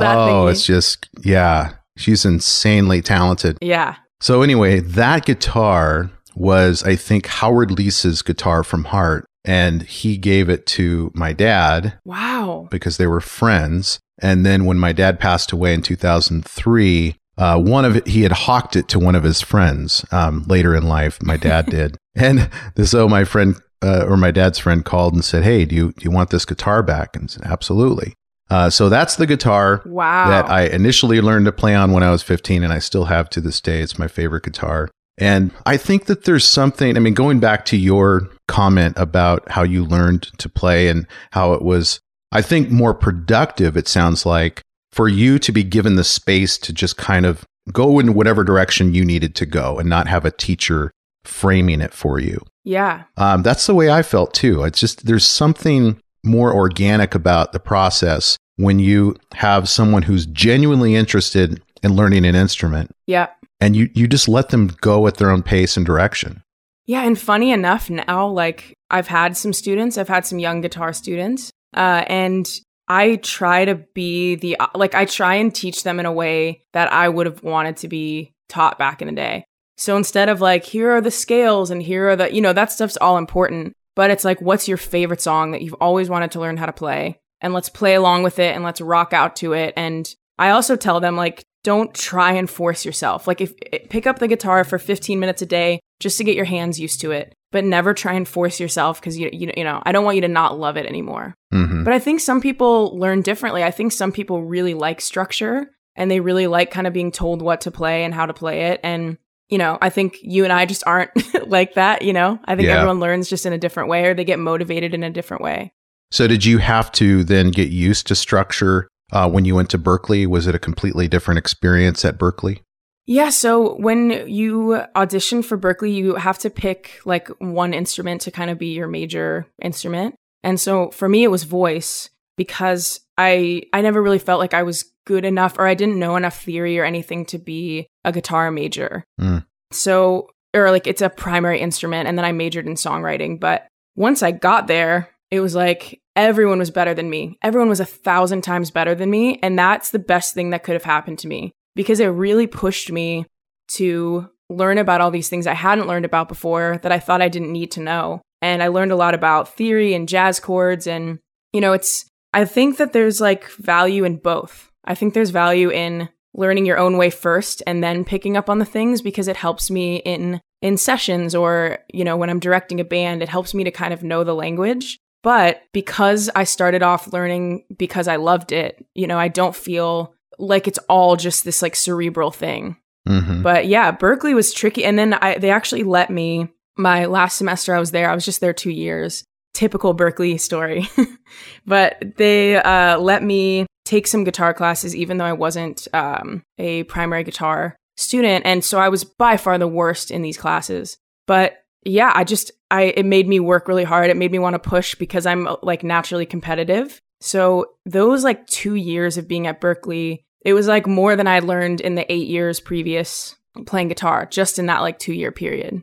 Oh, 0.00 0.46
it's 0.46 0.64
just 0.64 1.08
yeah. 1.22 1.74
She's 1.96 2.24
insanely 2.24 3.02
talented. 3.02 3.58
Yeah. 3.60 3.96
So 4.20 4.42
anyway, 4.42 4.80
that 4.80 5.26
guitar 5.26 6.10
was, 6.34 6.82
I 6.82 6.96
think, 6.96 7.26
Howard 7.26 7.70
Leese's 7.70 8.22
guitar 8.22 8.62
from 8.62 8.84
Heart. 8.84 9.26
And 9.50 9.82
he 9.82 10.16
gave 10.16 10.48
it 10.48 10.64
to 10.66 11.10
my 11.12 11.32
dad. 11.32 11.98
Wow. 12.04 12.68
Because 12.70 12.98
they 12.98 13.08
were 13.08 13.20
friends. 13.20 13.98
And 14.22 14.46
then 14.46 14.64
when 14.64 14.78
my 14.78 14.92
dad 14.92 15.18
passed 15.18 15.50
away 15.50 15.74
in 15.74 15.82
2003, 15.82 17.16
uh, 17.36 17.58
one 17.58 17.84
of 17.84 17.96
it, 17.96 18.06
he 18.06 18.22
had 18.22 18.30
hawked 18.30 18.76
it 18.76 18.86
to 18.88 19.00
one 19.00 19.16
of 19.16 19.24
his 19.24 19.40
friends 19.40 20.04
um, 20.12 20.44
later 20.46 20.76
in 20.76 20.86
life. 20.86 21.20
My 21.20 21.36
dad 21.36 21.66
did. 21.70 21.96
And 22.14 22.48
so 22.84 23.08
my 23.08 23.24
friend 23.24 23.56
uh, 23.82 24.04
or 24.06 24.16
my 24.16 24.30
dad's 24.30 24.60
friend 24.60 24.84
called 24.84 25.14
and 25.14 25.24
said, 25.24 25.42
Hey, 25.42 25.64
do 25.64 25.74
you, 25.74 25.92
do 25.92 26.04
you 26.04 26.12
want 26.12 26.30
this 26.30 26.44
guitar 26.44 26.84
back? 26.84 27.16
And 27.16 27.28
said, 27.28 27.42
Absolutely. 27.44 28.14
Uh, 28.50 28.70
so 28.70 28.88
that's 28.88 29.16
the 29.16 29.26
guitar 29.26 29.82
wow. 29.84 30.28
that 30.28 30.48
I 30.48 30.66
initially 30.66 31.20
learned 31.20 31.46
to 31.46 31.52
play 31.52 31.74
on 31.74 31.92
when 31.92 32.02
I 32.02 32.10
was 32.10 32.22
15, 32.22 32.62
and 32.62 32.72
I 32.72 32.78
still 32.78 33.06
have 33.06 33.30
to 33.30 33.40
this 33.40 33.60
day. 33.60 33.80
It's 33.80 33.98
my 33.98 34.08
favorite 34.08 34.44
guitar. 34.44 34.90
And 35.18 35.52
I 35.66 35.76
think 35.76 36.06
that 36.06 36.24
there's 36.24 36.44
something, 36.44 36.96
I 36.96 37.00
mean, 37.00 37.14
going 37.14 37.40
back 37.40 37.64
to 37.66 37.76
your 37.76 38.28
comment 38.50 38.94
about 38.98 39.48
how 39.48 39.62
you 39.62 39.84
learned 39.84 40.22
to 40.38 40.48
play 40.48 40.88
and 40.88 41.06
how 41.30 41.52
it 41.52 41.62
was, 41.62 42.00
I 42.32 42.42
think, 42.42 42.70
more 42.70 42.92
productive, 42.92 43.76
it 43.76 43.88
sounds 43.88 44.26
like, 44.26 44.60
for 44.92 45.08
you 45.08 45.38
to 45.38 45.52
be 45.52 45.62
given 45.62 45.94
the 45.94 46.04
space 46.04 46.58
to 46.58 46.72
just 46.72 46.96
kind 46.96 47.24
of 47.24 47.44
go 47.72 48.00
in 48.00 48.14
whatever 48.14 48.42
direction 48.42 48.92
you 48.92 49.04
needed 49.04 49.36
to 49.36 49.46
go 49.46 49.78
and 49.78 49.88
not 49.88 50.08
have 50.08 50.24
a 50.24 50.32
teacher 50.32 50.90
framing 51.24 51.80
it 51.80 51.94
for 51.94 52.18
you. 52.18 52.42
Yeah. 52.64 53.04
Um, 53.16 53.42
that's 53.42 53.66
the 53.66 53.74
way 53.74 53.88
I 53.88 54.02
felt 54.02 54.34
too. 54.34 54.64
It's 54.64 54.80
just, 54.80 55.06
there's 55.06 55.24
something 55.24 56.00
more 56.24 56.52
organic 56.52 57.14
about 57.14 57.52
the 57.52 57.60
process 57.60 58.36
when 58.56 58.80
you 58.80 59.16
have 59.34 59.68
someone 59.68 60.02
who's 60.02 60.26
genuinely 60.26 60.96
interested 60.96 61.62
in 61.82 61.94
learning 61.94 62.24
an 62.26 62.34
instrument. 62.34 62.90
Yeah. 63.06 63.28
And 63.60 63.76
you, 63.76 63.90
you 63.94 64.08
just 64.08 64.28
let 64.28 64.48
them 64.48 64.72
go 64.80 65.06
at 65.06 65.18
their 65.18 65.30
own 65.30 65.42
pace 65.42 65.76
and 65.76 65.86
direction. 65.86 66.42
Yeah. 66.90 67.02
And 67.02 67.16
funny 67.16 67.52
enough, 67.52 67.88
now, 67.88 68.26
like 68.26 68.74
I've 68.90 69.06
had 69.06 69.36
some 69.36 69.52
students, 69.52 69.96
I've 69.96 70.08
had 70.08 70.26
some 70.26 70.40
young 70.40 70.60
guitar 70.60 70.92
students, 70.92 71.52
uh, 71.76 72.04
and 72.08 72.50
I 72.88 73.16
try 73.16 73.64
to 73.64 73.76
be 73.94 74.34
the, 74.34 74.56
like, 74.74 74.96
I 74.96 75.04
try 75.04 75.36
and 75.36 75.54
teach 75.54 75.84
them 75.84 76.00
in 76.00 76.06
a 76.06 76.12
way 76.12 76.64
that 76.72 76.92
I 76.92 77.08
would 77.08 77.26
have 77.26 77.44
wanted 77.44 77.76
to 77.78 77.88
be 77.88 78.32
taught 78.48 78.76
back 78.76 79.00
in 79.00 79.06
the 79.06 79.14
day. 79.14 79.44
So 79.76 79.96
instead 79.96 80.28
of 80.28 80.40
like, 80.40 80.64
here 80.64 80.90
are 80.90 81.00
the 81.00 81.12
scales 81.12 81.70
and 81.70 81.80
here 81.80 82.08
are 82.08 82.16
the, 82.16 82.34
you 82.34 82.40
know, 82.40 82.52
that 82.52 82.72
stuff's 82.72 82.96
all 82.96 83.18
important 83.18 83.74
but 84.00 84.10
it's 84.10 84.24
like, 84.24 84.40
what's 84.40 84.68
your 84.68 84.76
favorite 84.76 85.20
song 85.20 85.50
that 85.50 85.62
you've 85.62 85.74
always 85.74 86.08
wanted 86.08 86.30
to 86.32 86.40
learn 86.40 86.56
how 86.56 86.66
to 86.66 86.72
play? 86.72 87.20
And 87.40 87.52
let's 87.52 87.68
play 87.68 87.94
along 87.94 88.22
with 88.22 88.38
it 88.38 88.54
and 88.54 88.64
let's 88.64 88.80
rock 88.80 89.12
out 89.12 89.36
to 89.36 89.52
it. 89.52 89.74
And 89.76 90.08
I 90.38 90.50
also 90.50 90.76
tell 90.76 91.00
them, 91.00 91.16
like, 91.16 91.44
don't 91.64 91.94
try 91.94 92.32
and 92.32 92.48
force 92.48 92.84
yourself. 92.84 93.26
Like, 93.26 93.40
if 93.40 93.54
pick 93.90 94.06
up 94.06 94.18
the 94.18 94.28
guitar 94.28 94.64
for 94.64 94.78
15 94.78 95.18
minutes 95.18 95.42
a 95.42 95.46
day 95.46 95.80
just 96.00 96.18
to 96.18 96.24
get 96.24 96.34
your 96.34 96.44
hands 96.44 96.80
used 96.80 97.00
to 97.02 97.12
it, 97.12 97.34
but 97.52 97.64
never 97.64 97.94
try 97.94 98.14
and 98.14 98.26
force 98.26 98.58
yourself 98.58 99.00
because 99.00 99.18
you, 99.18 99.30
you 99.32 99.52
you 99.56 99.64
know 99.64 99.82
I 99.84 99.92
don't 99.92 100.04
want 100.04 100.16
you 100.16 100.22
to 100.22 100.28
not 100.28 100.58
love 100.58 100.76
it 100.76 100.86
anymore. 100.86 101.34
Mm-hmm. 101.52 101.84
But 101.84 101.92
I 101.92 101.98
think 101.98 102.20
some 102.20 102.40
people 102.40 102.98
learn 102.98 103.22
differently. 103.22 103.62
I 103.62 103.70
think 103.70 103.92
some 103.92 104.10
people 104.10 104.42
really 104.42 104.74
like 104.74 105.00
structure 105.00 105.70
and 105.94 106.10
they 106.10 106.20
really 106.20 106.46
like 106.46 106.70
kind 106.70 106.86
of 106.86 106.92
being 106.92 107.12
told 107.12 107.42
what 107.42 107.62
to 107.62 107.70
play 107.70 108.04
and 108.04 108.14
how 108.14 108.26
to 108.26 108.34
play 108.34 108.72
it. 108.72 108.80
And 108.82 109.18
you 109.48 109.58
know, 109.58 109.78
I 109.82 109.90
think 109.90 110.18
you 110.22 110.44
and 110.44 110.52
I 110.52 110.64
just 110.64 110.84
aren't 110.86 111.10
like 111.48 111.74
that, 111.74 112.02
you 112.02 112.12
know? 112.12 112.38
I 112.44 112.56
think 112.56 112.68
yeah. 112.68 112.76
everyone 112.76 113.00
learns 113.00 113.28
just 113.28 113.46
in 113.46 113.52
a 113.52 113.58
different 113.58 113.88
way 113.88 114.06
or 114.06 114.14
they 114.14 114.24
get 114.24 114.38
motivated 114.38 114.94
in 114.94 115.02
a 115.02 115.10
different 115.10 115.42
way. 115.42 115.72
So, 116.12 116.26
did 116.26 116.44
you 116.44 116.58
have 116.58 116.90
to 116.92 117.22
then 117.22 117.50
get 117.50 117.70
used 117.70 118.06
to 118.08 118.14
structure 118.14 118.88
uh, 119.12 119.28
when 119.28 119.44
you 119.44 119.54
went 119.54 119.70
to 119.70 119.78
Berklee? 119.78 120.26
Was 120.26 120.46
it 120.46 120.54
a 120.54 120.58
completely 120.58 121.08
different 121.08 121.38
experience 121.38 122.04
at 122.04 122.18
Berklee? 122.18 122.60
Yeah. 123.06 123.30
So, 123.30 123.76
when 123.76 124.28
you 124.28 124.82
audition 124.94 125.42
for 125.42 125.58
Berklee, 125.58 125.94
you 125.94 126.14
have 126.14 126.38
to 126.38 126.50
pick 126.50 127.00
like 127.04 127.28
one 127.38 127.74
instrument 127.74 128.20
to 128.22 128.30
kind 128.30 128.50
of 128.50 128.58
be 128.58 128.68
your 128.68 128.88
major 128.88 129.46
instrument. 129.60 130.14
And 130.42 130.60
so, 130.60 130.90
for 130.90 131.08
me, 131.08 131.24
it 131.24 131.30
was 131.30 131.44
voice 131.44 132.10
because 132.36 133.00
I 133.18 133.62
I 133.72 133.80
never 133.82 134.02
really 134.02 134.18
felt 134.18 134.40
like 134.40 134.54
I 134.54 134.62
was 134.62 134.84
good 135.06 135.24
enough 135.24 135.58
or 135.58 135.66
I 135.66 135.74
didn't 135.74 135.98
know 135.98 136.16
enough 136.16 136.42
theory 136.42 136.78
or 136.78 136.84
anything 136.84 137.24
to 137.26 137.38
be 137.38 137.86
a 138.04 138.12
guitar 138.12 138.50
major. 138.50 139.04
Mm. 139.20 139.44
So, 139.72 140.30
or 140.54 140.70
like 140.70 140.86
it's 140.86 141.02
a 141.02 141.10
primary 141.10 141.60
instrument. 141.60 142.08
And 142.08 142.16
then 142.16 142.24
I 142.24 142.32
majored 142.32 142.66
in 142.66 142.74
songwriting. 142.74 143.40
But 143.40 143.66
once 143.96 144.22
I 144.22 144.30
got 144.30 144.66
there, 144.68 145.10
it 145.30 145.40
was 145.40 145.54
like 145.54 146.00
everyone 146.16 146.58
was 146.58 146.70
better 146.70 146.94
than 146.94 147.10
me. 147.10 147.38
Everyone 147.42 147.68
was 147.68 147.80
a 147.80 147.84
thousand 147.84 148.42
times 148.42 148.70
better 148.70 148.94
than 148.94 149.10
me. 149.10 149.38
And 149.42 149.58
that's 149.58 149.90
the 149.90 149.98
best 149.98 150.34
thing 150.34 150.50
that 150.50 150.62
could 150.62 150.74
have 150.74 150.84
happened 150.84 151.18
to 151.20 151.28
me 151.28 151.52
because 151.80 151.98
it 151.98 152.08
really 152.08 152.46
pushed 152.46 152.92
me 152.92 153.24
to 153.68 154.28
learn 154.50 154.76
about 154.76 155.00
all 155.00 155.10
these 155.10 155.30
things 155.30 155.46
I 155.46 155.54
hadn't 155.54 155.86
learned 155.86 156.04
about 156.04 156.28
before 156.28 156.78
that 156.82 156.92
I 156.92 156.98
thought 156.98 157.22
I 157.22 157.30
didn't 157.30 157.54
need 157.54 157.70
to 157.70 157.80
know. 157.80 158.20
And 158.42 158.62
I 158.62 158.68
learned 158.68 158.92
a 158.92 158.96
lot 158.96 159.14
about 159.14 159.56
theory 159.56 159.94
and 159.94 160.06
jazz 160.06 160.40
chords. 160.40 160.86
And, 160.86 161.20
you 161.54 161.60
know, 161.62 161.72
it's, 161.72 162.04
I 162.34 162.44
think 162.44 162.76
that 162.76 162.92
there's 162.92 163.18
like 163.18 163.48
value 163.52 164.04
in 164.04 164.18
both. 164.18 164.70
I 164.84 164.94
think 164.94 165.14
there's 165.14 165.30
value 165.30 165.70
in 165.70 166.10
learning 166.34 166.66
your 166.66 166.76
own 166.76 166.98
way 166.98 167.08
first 167.08 167.62
and 167.66 167.82
then 167.82 168.04
picking 168.04 168.36
up 168.36 168.50
on 168.50 168.58
the 168.58 168.66
things 168.66 169.00
because 169.00 169.26
it 169.26 169.36
helps 169.36 169.70
me 169.70 169.96
in 169.96 170.38
in 170.60 170.76
sessions 170.76 171.34
or 171.34 171.78
you 171.94 172.04
know 172.04 172.18
when 172.18 172.28
I'm 172.28 172.38
directing 172.38 172.78
a 172.78 172.84
band 172.84 173.20
it 173.20 173.28
helps 173.28 173.52
me 173.52 173.64
to 173.64 173.70
kind 173.70 173.92
of 173.92 174.04
know 174.04 174.22
the 174.22 174.34
language 174.34 174.96
but 175.24 175.62
because 175.72 176.30
I 176.36 176.44
started 176.44 176.84
off 176.84 177.12
learning 177.12 177.64
because 177.76 178.06
I 178.06 178.14
loved 178.14 178.52
it 178.52 178.86
you 178.94 179.08
know 179.08 179.18
I 179.18 179.26
don't 179.26 179.56
feel 179.56 180.14
like 180.40 180.66
it's 180.66 180.78
all 180.88 181.16
just 181.16 181.44
this 181.44 181.62
like 181.62 181.76
cerebral 181.76 182.30
thing 182.30 182.76
Mm-hmm. 183.08 183.40
but 183.42 183.66
yeah 183.66 183.92
Berklee 183.92 184.34
was 184.34 184.52
tricky 184.52 184.84
and 184.84 184.98
then 184.98 185.14
I 185.14 185.38
they 185.38 185.50
actually 185.50 185.84
let 185.84 186.10
me 186.10 186.48
my 186.76 187.06
last 187.06 187.38
semester 187.38 187.74
I 187.74 187.78
was 187.78 187.92
there 187.92 188.10
I 188.10 188.14
was 188.14 188.26
just 188.26 188.42
there 188.42 188.52
2 188.52 188.68
years 188.70 189.24
typical 189.54 189.96
Berklee 189.96 190.38
story 190.38 190.86
but 191.66 191.96
they 192.18 192.56
uh 192.56 192.98
let 192.98 193.22
me 193.22 193.64
take 193.90 194.06
some 194.06 194.22
guitar 194.22 194.54
classes, 194.54 194.94
even 194.94 195.16
though 195.16 195.24
I 195.24 195.32
wasn't 195.32 195.88
um, 195.92 196.44
a 196.58 196.84
primary 196.84 197.24
guitar 197.24 197.74
student. 197.96 198.46
And 198.46 198.64
so 198.64 198.78
I 198.78 198.88
was 198.88 199.02
by 199.02 199.36
far 199.36 199.58
the 199.58 199.66
worst 199.66 200.12
in 200.12 200.22
these 200.22 200.36
classes. 200.38 200.96
But 201.26 201.58
yeah, 201.84 202.12
I 202.14 202.22
just, 202.22 202.52
I, 202.70 202.82
it 202.82 203.04
made 203.04 203.26
me 203.26 203.40
work 203.40 203.66
really 203.66 203.82
hard. 203.82 204.08
It 204.08 204.16
made 204.16 204.30
me 204.30 204.38
want 204.38 204.54
to 204.54 204.60
push 204.60 204.94
because 204.94 205.26
I'm 205.26 205.48
like 205.62 205.82
naturally 205.82 206.24
competitive. 206.24 207.00
So 207.20 207.72
those 207.84 208.22
like 208.22 208.46
two 208.46 208.76
years 208.76 209.18
of 209.18 209.26
being 209.26 209.48
at 209.48 209.60
Berklee, 209.60 210.20
it 210.42 210.54
was 210.54 210.66
like 210.66 210.86
more 210.86 211.16
than 211.16 211.26
I 211.26 211.40
learned 211.40 211.80
in 211.80 211.94
the 211.94 212.10
eight 212.12 212.28
years 212.28 212.60
previous 212.60 213.36
playing 213.66 213.88
guitar, 213.88 214.26
just 214.26 214.58
in 214.58 214.66
that 214.66 214.80
like 214.80 214.98
two 214.98 215.12
year 215.12 215.32
period. 215.32 215.82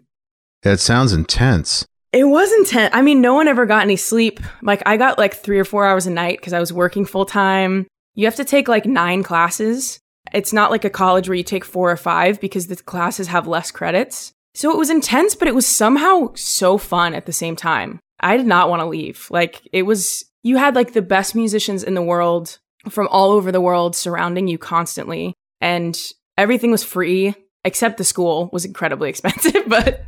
That 0.64 0.80
sounds 0.80 1.14
intense. 1.14 1.86
It 2.14 2.24
was 2.24 2.52
intense. 2.54 2.94
I 2.96 3.02
mean, 3.02 3.22
no 3.22 3.34
one 3.34 3.48
ever 3.48 3.66
got 3.66 3.84
any 3.84 3.96
sleep. 3.96 4.40
Like 4.62 4.82
I 4.86 4.98
got 4.98 5.18
like 5.18 5.36
three 5.36 5.60
or 5.60 5.66
four 5.66 5.86
hours 5.86 6.08
a 6.08 6.12
night 6.12 6.40
because 6.40 6.54
I 6.54 6.60
was 6.60 6.74
working 6.74 7.06
full 7.06 7.26
time. 7.26 7.86
You 8.16 8.26
have 8.26 8.36
to 8.38 8.46
take 8.46 8.68
like 8.68 8.86
nine 8.86 9.24
classes. 9.24 10.00
It's 10.34 10.54
not 10.54 10.72
like 10.72 10.86
a 10.86 10.90
college 10.90 11.30
where 11.30 11.36
you 11.36 11.44
take 11.44 11.64
four 11.64 11.92
or 11.92 11.98
five 11.98 12.42
because 12.42 12.68
the 12.68 12.76
classes 12.76 13.28
have 13.28 13.48
less 13.48 13.72
credits. 13.72 14.34
So 14.56 14.72
it 14.72 14.78
was 14.78 14.90
intense, 14.90 15.36
but 15.36 15.48
it 15.48 15.56
was 15.56 15.68
somehow 15.68 16.34
so 16.34 16.78
fun 16.78 17.14
at 17.14 17.28
the 17.28 17.34
same 17.34 17.56
time. 17.56 18.00
I 18.20 18.38
did 18.38 18.48
not 18.48 18.70
want 18.70 18.80
to 18.80 18.88
leave. 18.88 19.28
Like 19.30 19.62
it 19.72 19.84
was, 19.84 20.26
you 20.42 20.58
had 20.58 20.74
like 20.74 20.94
the 20.94 21.04
best 21.04 21.36
musicians 21.36 21.84
in 21.84 21.94
the 21.94 22.02
world 22.02 22.58
from 22.90 23.08
all 23.10 23.32
over 23.32 23.52
the 23.52 23.62
world 23.62 23.96
surrounding 23.96 24.48
you 24.48 24.58
constantly. 24.58 25.34
And 25.62 26.00
everything 26.38 26.72
was 26.72 26.84
free 26.84 27.34
except 27.64 27.98
the 27.98 28.04
school 28.04 28.50
was 28.54 28.66
incredibly 28.66 29.10
expensive. 29.14 29.56
But, 29.68 30.06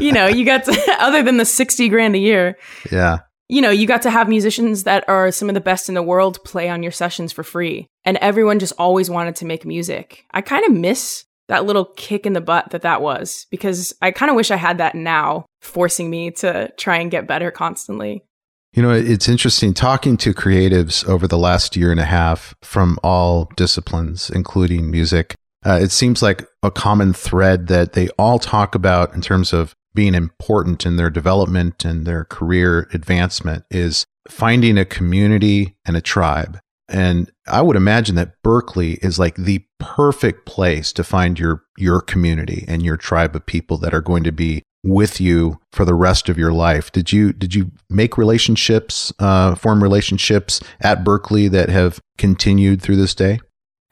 you 0.00 0.12
know, 0.12 0.26
you 0.26 0.44
got 0.44 0.64
to, 0.64 0.96
other 1.00 1.22
than 1.22 1.36
the 1.38 1.44
60 1.44 1.88
grand 1.88 2.14
a 2.14 2.18
year, 2.18 2.56
Yeah. 2.92 3.18
you 3.48 3.60
know, 3.60 3.70
you 3.70 3.86
got 3.86 4.02
to 4.02 4.10
have 4.10 4.28
musicians 4.28 4.84
that 4.84 5.08
are 5.08 5.32
some 5.32 5.48
of 5.48 5.54
the 5.54 5.60
best 5.60 5.88
in 5.88 5.94
the 5.96 6.02
world 6.02 6.38
play 6.44 6.68
on 6.68 6.82
your 6.84 6.92
sessions 6.92 7.32
for 7.32 7.42
free. 7.42 7.88
And 8.04 8.16
everyone 8.18 8.60
just 8.60 8.74
always 8.78 9.10
wanted 9.10 9.34
to 9.36 9.46
make 9.46 9.64
music. 9.66 10.24
I 10.30 10.42
kind 10.42 10.64
of 10.64 10.72
miss 10.72 11.24
that 11.48 11.64
little 11.64 11.86
kick 11.96 12.26
in 12.26 12.32
the 12.34 12.40
butt 12.40 12.70
that 12.70 12.82
that 12.82 13.02
was 13.02 13.46
because 13.50 13.92
I 14.00 14.12
kind 14.12 14.30
of 14.30 14.36
wish 14.36 14.52
I 14.52 14.56
had 14.56 14.78
that 14.78 14.94
now, 14.94 15.46
forcing 15.60 16.08
me 16.08 16.30
to 16.32 16.70
try 16.76 16.98
and 16.98 17.10
get 17.10 17.26
better 17.26 17.50
constantly. 17.50 18.22
You 18.72 18.82
know, 18.82 18.90
it's 18.90 19.28
interesting 19.28 19.74
talking 19.74 20.16
to 20.18 20.32
creatives 20.32 21.04
over 21.08 21.26
the 21.26 21.38
last 21.38 21.76
year 21.76 21.90
and 21.90 21.98
a 21.98 22.04
half 22.04 22.54
from 22.62 22.98
all 23.02 23.50
disciplines, 23.56 24.30
including 24.30 24.90
music. 24.90 25.34
Uh, 25.66 25.80
it 25.82 25.90
seems 25.90 26.22
like 26.22 26.46
a 26.62 26.70
common 26.70 27.12
thread 27.12 27.66
that 27.66 27.94
they 27.94 28.08
all 28.10 28.38
talk 28.38 28.76
about 28.76 29.12
in 29.12 29.22
terms 29.22 29.52
of 29.52 29.74
being 29.92 30.14
important 30.14 30.86
in 30.86 30.96
their 30.96 31.10
development 31.10 31.84
and 31.84 32.06
their 32.06 32.24
career 32.24 32.88
advancement 32.92 33.64
is 33.70 34.06
finding 34.28 34.78
a 34.78 34.84
community 34.84 35.76
and 35.84 35.96
a 35.96 36.00
tribe. 36.00 36.58
And 36.88 37.30
I 37.48 37.62
would 37.62 37.76
imagine 37.76 38.14
that 38.16 38.40
Berklee 38.44 39.02
is 39.02 39.18
like 39.18 39.36
the 39.36 39.64
perfect 39.78 40.46
place 40.46 40.92
to 40.92 41.04
find 41.04 41.38
your 41.38 41.64
your 41.76 42.00
community 42.00 42.64
and 42.68 42.82
your 42.82 42.96
tribe 42.96 43.34
of 43.34 43.46
people 43.46 43.78
that 43.78 43.94
are 43.94 44.00
going 44.00 44.24
to 44.24 44.32
be 44.32 44.62
with 44.82 45.20
you 45.20 45.58
for 45.72 45.84
the 45.84 45.94
rest 45.94 46.28
of 46.28 46.38
your 46.38 46.52
life. 46.52 46.90
Did 46.92 47.12
you 47.12 47.32
did 47.32 47.54
you 47.54 47.70
make 47.88 48.16
relationships, 48.16 49.12
uh, 49.18 49.54
form 49.54 49.82
relationships 49.82 50.60
at 50.80 51.04
Berklee 51.04 51.50
that 51.50 51.68
have 51.68 52.00
continued 52.18 52.82
through 52.82 52.96
this 52.96 53.14
day? 53.14 53.40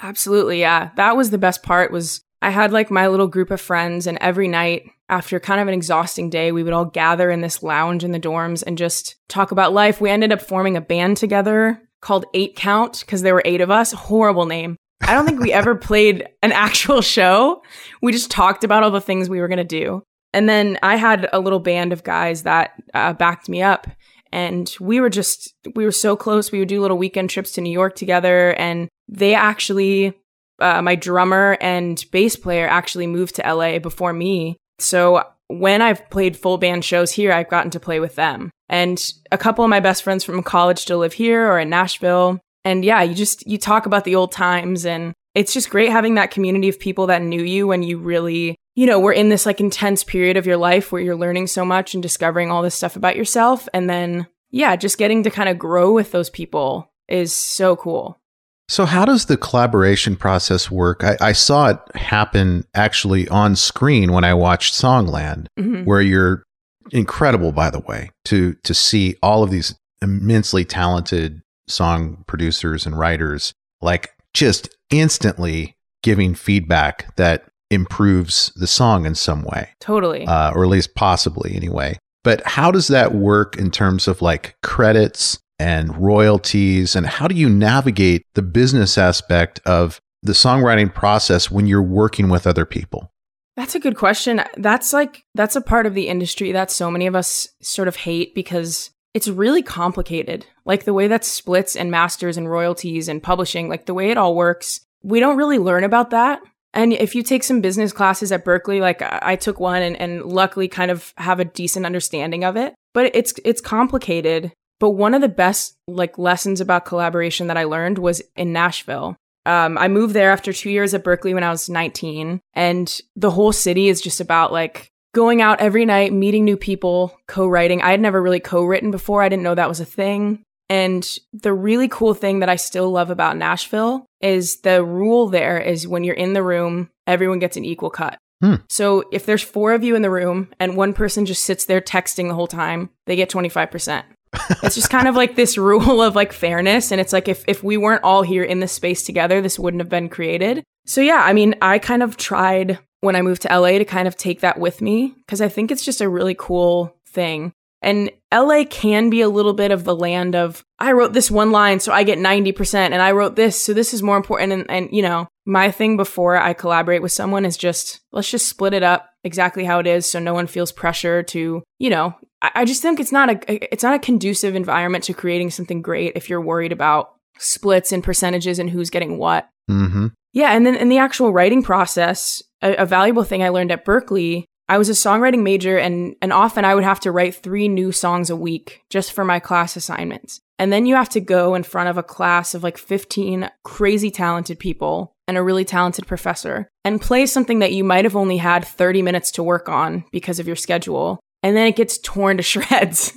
Absolutely, 0.00 0.60
yeah. 0.60 0.90
That 0.96 1.16
was 1.16 1.30
the 1.30 1.38
best 1.38 1.62
part 1.62 1.90
was 1.90 2.22
I 2.40 2.50
had 2.50 2.72
like 2.72 2.90
my 2.90 3.08
little 3.08 3.26
group 3.26 3.50
of 3.50 3.60
friends 3.60 4.06
and 4.06 4.16
every 4.20 4.48
night 4.48 4.90
after 5.08 5.40
kind 5.40 5.60
of 5.60 5.68
an 5.68 5.74
exhausting 5.74 6.30
day, 6.30 6.52
we 6.52 6.62
would 6.62 6.72
all 6.72 6.84
gather 6.84 7.30
in 7.30 7.40
this 7.40 7.62
lounge 7.62 8.04
in 8.04 8.12
the 8.12 8.20
dorms 8.20 8.62
and 8.66 8.76
just 8.76 9.16
talk 9.28 9.50
about 9.50 9.72
life. 9.72 10.00
We 10.00 10.10
ended 10.10 10.32
up 10.32 10.42
forming 10.42 10.76
a 10.76 10.82
band 10.82 11.16
together 11.16 11.82
called 12.00 12.26
Eight 12.34 12.56
Count 12.56 13.00
because 13.00 13.22
there 13.22 13.34
were 13.34 13.42
eight 13.44 13.60
of 13.60 13.70
us. 13.70 13.92
Horrible 13.92 14.46
name. 14.46 14.76
I 15.00 15.14
don't 15.14 15.24
think 15.24 15.40
we 15.40 15.52
ever 15.52 15.74
played 15.74 16.28
an 16.42 16.52
actual 16.52 17.00
show. 17.00 17.62
We 18.02 18.12
just 18.12 18.30
talked 18.30 18.64
about 18.64 18.82
all 18.82 18.90
the 18.90 19.00
things 19.00 19.28
we 19.28 19.40
were 19.40 19.48
going 19.48 19.58
to 19.58 19.64
do. 19.64 20.02
And 20.38 20.48
then 20.48 20.78
I 20.84 20.94
had 20.94 21.28
a 21.32 21.40
little 21.40 21.58
band 21.58 21.92
of 21.92 22.04
guys 22.04 22.44
that 22.44 22.80
uh, 22.94 23.12
backed 23.12 23.48
me 23.48 23.60
up. 23.60 23.88
And 24.30 24.72
we 24.78 25.00
were 25.00 25.10
just, 25.10 25.52
we 25.74 25.84
were 25.84 25.90
so 25.90 26.14
close. 26.14 26.52
We 26.52 26.60
would 26.60 26.68
do 26.68 26.80
little 26.80 26.96
weekend 26.96 27.28
trips 27.28 27.50
to 27.52 27.60
New 27.60 27.72
York 27.72 27.96
together. 27.96 28.54
And 28.54 28.88
they 29.08 29.34
actually, 29.34 30.12
uh, 30.60 30.80
my 30.80 30.94
drummer 30.94 31.58
and 31.60 32.04
bass 32.12 32.36
player 32.36 32.68
actually 32.68 33.08
moved 33.08 33.34
to 33.34 33.52
LA 33.52 33.80
before 33.80 34.12
me. 34.12 34.56
So 34.78 35.24
when 35.48 35.82
I've 35.82 36.08
played 36.08 36.36
full 36.36 36.56
band 36.56 36.84
shows 36.84 37.10
here, 37.10 37.32
I've 37.32 37.50
gotten 37.50 37.72
to 37.72 37.80
play 37.80 37.98
with 37.98 38.14
them. 38.14 38.52
And 38.68 39.12
a 39.32 39.38
couple 39.38 39.64
of 39.64 39.70
my 39.70 39.80
best 39.80 40.04
friends 40.04 40.22
from 40.22 40.44
college 40.44 40.78
still 40.78 40.98
live 40.98 41.14
here 41.14 41.50
or 41.50 41.58
in 41.58 41.68
Nashville. 41.68 42.38
And 42.64 42.84
yeah, 42.84 43.02
you 43.02 43.16
just, 43.16 43.44
you 43.44 43.58
talk 43.58 43.86
about 43.86 44.04
the 44.04 44.14
old 44.14 44.30
times 44.30 44.86
and 44.86 45.14
it's 45.34 45.52
just 45.52 45.70
great 45.70 45.90
having 45.90 46.14
that 46.14 46.30
community 46.30 46.68
of 46.68 46.78
people 46.78 47.08
that 47.08 47.22
knew 47.22 47.42
you 47.42 47.66
when 47.66 47.82
you 47.82 47.98
really, 47.98 48.54
you 48.78 48.86
know, 48.86 49.00
we're 49.00 49.12
in 49.12 49.28
this 49.28 49.44
like 49.44 49.58
intense 49.58 50.04
period 50.04 50.36
of 50.36 50.46
your 50.46 50.56
life 50.56 50.92
where 50.92 51.02
you're 51.02 51.16
learning 51.16 51.48
so 51.48 51.64
much 51.64 51.94
and 51.94 52.02
discovering 52.02 52.48
all 52.48 52.62
this 52.62 52.76
stuff 52.76 52.94
about 52.94 53.16
yourself. 53.16 53.68
And 53.74 53.90
then, 53.90 54.28
yeah, 54.52 54.76
just 54.76 54.98
getting 54.98 55.24
to 55.24 55.30
kind 55.30 55.48
of 55.48 55.58
grow 55.58 55.90
with 55.92 56.12
those 56.12 56.30
people 56.30 56.88
is 57.08 57.32
so 57.32 57.74
cool. 57.74 58.20
So, 58.68 58.84
how 58.84 59.04
does 59.04 59.26
the 59.26 59.36
collaboration 59.36 60.14
process 60.14 60.70
work? 60.70 61.02
I, 61.02 61.16
I 61.20 61.32
saw 61.32 61.70
it 61.70 61.78
happen 61.96 62.66
actually 62.72 63.26
on 63.30 63.56
screen 63.56 64.12
when 64.12 64.22
I 64.22 64.34
watched 64.34 64.74
Songland, 64.74 65.46
Mhm. 65.58 65.84
where 65.84 66.00
you're 66.00 66.44
incredible, 66.92 67.50
by 67.50 67.70
the 67.70 67.80
way, 67.80 68.10
to 68.26 68.54
to 68.62 68.74
see 68.74 69.16
all 69.24 69.42
of 69.42 69.50
these 69.50 69.74
immensely 70.02 70.64
talented 70.64 71.40
song 71.66 72.22
producers 72.28 72.86
and 72.86 72.96
writers, 72.96 73.52
like 73.82 74.10
just 74.34 74.68
instantly 74.90 75.74
giving 76.04 76.36
feedback 76.36 77.16
that 77.16 77.42
improves 77.70 78.52
the 78.56 78.66
song 78.66 79.06
in 79.06 79.14
some 79.14 79.42
way, 79.42 79.70
Totally. 79.80 80.26
uh, 80.26 80.52
or 80.52 80.64
at 80.64 80.70
least 80.70 80.94
possibly 80.94 81.54
anyway. 81.54 81.98
But 82.24 82.42
how 82.46 82.70
does 82.70 82.88
that 82.88 83.14
work 83.14 83.56
in 83.56 83.70
terms 83.70 84.08
of 84.08 84.22
like 84.22 84.56
credits 84.62 85.38
and 85.58 85.96
royalties? 85.96 86.96
And 86.96 87.06
how 87.06 87.28
do 87.28 87.34
you 87.34 87.48
navigate 87.48 88.22
the 88.34 88.42
business 88.42 88.98
aspect 88.98 89.60
of 89.64 90.00
the 90.22 90.32
songwriting 90.32 90.92
process 90.92 91.50
when 91.50 91.66
you're 91.66 91.82
working 91.82 92.28
with 92.28 92.46
other 92.46 92.64
people? 92.64 93.12
That's 93.56 93.74
a 93.74 93.80
good 93.80 93.96
question. 93.96 94.42
That's 94.56 94.92
like, 94.92 95.24
that's 95.34 95.56
a 95.56 95.60
part 95.60 95.86
of 95.86 95.94
the 95.94 96.08
industry 96.08 96.52
that 96.52 96.70
so 96.70 96.90
many 96.90 97.06
of 97.06 97.16
us 97.16 97.48
sort 97.60 97.88
of 97.88 97.96
hate 97.96 98.34
because 98.34 98.90
it's 99.14 99.28
really 99.28 99.62
complicated. 99.62 100.46
Like 100.64 100.84
the 100.84 100.94
way 100.94 101.08
that 101.08 101.24
splits 101.24 101.74
and 101.74 101.90
masters 101.90 102.36
and 102.36 102.48
royalties 102.50 103.08
and 103.08 103.22
publishing, 103.22 103.68
like 103.68 103.86
the 103.86 103.94
way 103.94 104.10
it 104.10 104.18
all 104.18 104.36
works, 104.36 104.80
we 105.02 105.18
don't 105.18 105.36
really 105.36 105.58
learn 105.58 105.82
about 105.82 106.10
that. 106.10 106.40
And 106.74 106.92
if 106.92 107.14
you 107.14 107.22
take 107.22 107.42
some 107.42 107.60
business 107.60 107.92
classes 107.92 108.30
at 108.30 108.44
Berklee, 108.44 108.80
like 108.80 109.02
I 109.02 109.36
took 109.36 109.58
one 109.58 109.82
and, 109.82 109.96
and 110.00 110.24
luckily 110.24 110.68
kind 110.68 110.90
of 110.90 111.12
have 111.16 111.40
a 111.40 111.44
decent 111.44 111.86
understanding 111.86 112.44
of 112.44 112.56
it, 112.56 112.74
but 112.94 113.10
it's, 113.14 113.34
it's 113.44 113.60
complicated. 113.60 114.52
But 114.80 114.90
one 114.90 115.14
of 115.14 115.20
the 115.20 115.28
best 115.28 115.76
like 115.86 116.18
lessons 116.18 116.60
about 116.60 116.84
collaboration 116.84 117.48
that 117.48 117.56
I 117.56 117.64
learned 117.64 117.98
was 117.98 118.22
in 118.36 118.52
Nashville. 118.52 119.16
Um, 119.46 119.78
I 119.78 119.88
moved 119.88 120.14
there 120.14 120.30
after 120.30 120.52
two 120.52 120.70
years 120.70 120.92
at 120.92 121.04
Berklee 121.04 121.34
when 121.34 121.42
I 121.42 121.50
was 121.50 121.70
19, 121.70 122.40
and 122.54 123.00
the 123.16 123.30
whole 123.30 123.52
city 123.52 123.88
is 123.88 124.00
just 124.00 124.20
about 124.20 124.52
like 124.52 124.90
going 125.14 125.40
out 125.40 125.60
every 125.60 125.86
night, 125.86 126.12
meeting 126.12 126.44
new 126.44 126.56
people, 126.56 127.18
co 127.26 127.48
writing. 127.48 127.80
I 127.80 127.90
had 127.90 128.00
never 128.00 128.22
really 128.22 128.40
co 128.40 128.62
written 128.62 128.90
before, 128.90 129.22
I 129.22 129.28
didn't 129.28 129.42
know 129.42 129.54
that 129.54 129.68
was 129.68 129.80
a 129.80 129.86
thing. 129.86 130.44
And 130.70 131.18
the 131.32 131.52
really 131.52 131.88
cool 131.88 132.14
thing 132.14 132.40
that 132.40 132.48
I 132.48 132.56
still 132.56 132.90
love 132.90 133.10
about 133.10 133.36
Nashville 133.36 134.06
is 134.20 134.60
the 134.60 134.84
rule 134.84 135.28
there 135.28 135.58
is 135.58 135.88
when 135.88 136.04
you're 136.04 136.14
in 136.14 136.34
the 136.34 136.42
room, 136.42 136.90
everyone 137.06 137.38
gets 137.38 137.56
an 137.56 137.64
equal 137.64 137.90
cut. 137.90 138.18
Hmm. 138.42 138.56
So 138.68 139.04
if 139.10 139.26
there's 139.26 139.42
four 139.42 139.72
of 139.72 139.82
you 139.82 139.96
in 139.96 140.02
the 140.02 140.10
room 140.10 140.48
and 140.60 140.76
one 140.76 140.92
person 140.92 141.26
just 141.26 141.44
sits 141.44 141.64
there 141.64 141.80
texting 141.80 142.28
the 142.28 142.34
whole 142.34 142.46
time, 142.46 142.90
they 143.06 143.16
get 143.16 143.30
25%. 143.30 144.04
it's 144.62 144.74
just 144.74 144.90
kind 144.90 145.08
of 145.08 145.16
like 145.16 145.34
this 145.34 145.56
rule 145.56 146.02
of 146.02 146.14
like 146.14 146.32
fairness. 146.32 146.92
And 146.92 147.00
it's 147.00 147.12
like 147.12 147.28
if, 147.28 147.44
if 147.48 147.64
we 147.64 147.76
weren't 147.76 148.04
all 148.04 148.22
here 148.22 148.44
in 148.44 148.60
this 148.60 148.72
space 148.72 149.02
together, 149.02 149.40
this 149.40 149.58
wouldn't 149.58 149.80
have 149.80 149.88
been 149.88 150.08
created. 150.08 150.62
So 150.86 151.00
yeah, 151.00 151.22
I 151.24 151.32
mean, 151.32 151.54
I 151.62 151.78
kind 151.78 152.02
of 152.02 152.16
tried 152.16 152.78
when 153.00 153.16
I 153.16 153.22
moved 153.22 153.42
to 153.42 153.58
LA 153.58 153.78
to 153.78 153.84
kind 153.84 154.06
of 154.08 154.16
take 154.16 154.40
that 154.40 154.58
with 154.58 154.82
me 154.82 155.14
because 155.26 155.40
I 155.40 155.48
think 155.48 155.70
it's 155.70 155.84
just 155.84 156.00
a 156.00 156.08
really 156.08 156.34
cool 156.36 156.94
thing. 157.08 157.52
And 157.82 158.10
LA 158.32 158.64
can 158.68 159.08
be 159.08 159.22
a 159.22 159.28
little 159.28 159.54
bit 159.54 159.70
of 159.70 159.84
the 159.84 159.96
land 159.96 160.34
of, 160.34 160.62
I 160.78 160.92
wrote 160.92 161.12
this 161.12 161.30
one 161.30 161.50
line, 161.50 161.80
so 161.80 161.92
I 161.92 162.02
get 162.02 162.18
90%, 162.18 162.74
and 162.74 163.00
I 163.00 163.12
wrote 163.12 163.36
this, 163.36 163.60
so 163.60 163.72
this 163.72 163.94
is 163.94 164.02
more 164.02 164.16
important. 164.16 164.52
And, 164.52 164.70
and, 164.70 164.88
you 164.92 165.02
know, 165.02 165.28
my 165.46 165.70
thing 165.70 165.96
before 165.96 166.36
I 166.36 166.52
collaborate 166.52 167.00
with 167.00 167.12
someone 167.12 167.46
is 167.46 167.56
just, 167.56 168.00
let's 168.12 168.30
just 168.30 168.46
split 168.46 168.74
it 168.74 168.82
up 168.82 169.08
exactly 169.24 169.64
how 169.64 169.78
it 169.78 169.86
is 169.86 170.10
so 170.10 170.18
no 170.18 170.34
one 170.34 170.46
feels 170.46 170.72
pressure 170.72 171.22
to, 171.22 171.62
you 171.78 171.90
know, 171.90 172.14
I, 172.42 172.50
I 172.56 172.64
just 172.64 172.82
think 172.82 173.00
it's 173.00 173.12
not 173.12 173.30
a, 173.30 173.72
it's 173.72 173.82
not 173.82 173.94
a 173.94 173.98
conducive 173.98 174.54
environment 174.54 175.04
to 175.04 175.14
creating 175.14 175.50
something 175.50 175.80
great 175.80 176.12
if 176.14 176.28
you're 176.28 176.40
worried 176.40 176.72
about 176.72 177.14
splits 177.38 177.92
and 177.92 178.04
percentages 178.04 178.58
and 178.58 178.68
who's 178.68 178.90
getting 178.90 179.16
what. 179.16 179.48
Mm-hmm. 179.70 180.08
Yeah. 180.32 180.52
And 180.52 180.66
then 180.66 180.74
in 180.74 180.88
the 180.88 180.98
actual 180.98 181.32
writing 181.32 181.62
process, 181.62 182.42
a, 182.62 182.74
a 182.76 182.86
valuable 182.86 183.24
thing 183.24 183.42
I 183.42 183.48
learned 183.48 183.72
at 183.72 183.84
Berklee 183.84 184.44
I 184.68 184.76
was 184.76 184.88
a 184.88 184.92
songwriting 184.92 185.42
major 185.42 185.78
and, 185.78 186.14
and 186.20 186.32
often 186.32 186.64
I 186.64 186.74
would 186.74 186.84
have 186.84 187.00
to 187.00 187.10
write 187.10 187.34
three 187.34 187.68
new 187.68 187.90
songs 187.90 188.28
a 188.28 188.36
week 188.36 188.82
just 188.90 189.12
for 189.12 189.24
my 189.24 189.40
class 189.40 189.76
assignments. 189.76 190.40
And 190.58 190.72
then 190.72 190.84
you 190.84 190.94
have 190.96 191.08
to 191.10 191.20
go 191.20 191.54
in 191.54 191.62
front 191.62 191.88
of 191.88 191.96
a 191.96 192.02
class 192.02 192.54
of 192.54 192.62
like 192.62 192.76
15 192.76 193.48
crazy 193.64 194.10
talented 194.10 194.58
people 194.58 195.14
and 195.26 195.38
a 195.38 195.42
really 195.42 195.64
talented 195.64 196.06
professor 196.06 196.68
and 196.84 197.00
play 197.00 197.26
something 197.26 197.60
that 197.60 197.72
you 197.72 197.84
might 197.84 198.04
have 198.04 198.16
only 198.16 198.36
had 198.38 198.64
30 198.64 199.02
minutes 199.02 199.30
to 199.32 199.42
work 199.42 199.68
on 199.68 200.04
because 200.10 200.38
of 200.38 200.46
your 200.46 200.56
schedule. 200.56 201.20
And 201.42 201.56
then 201.56 201.66
it 201.66 201.76
gets 201.76 201.98
torn 201.98 202.36
to 202.36 202.42
shreds. 202.42 203.12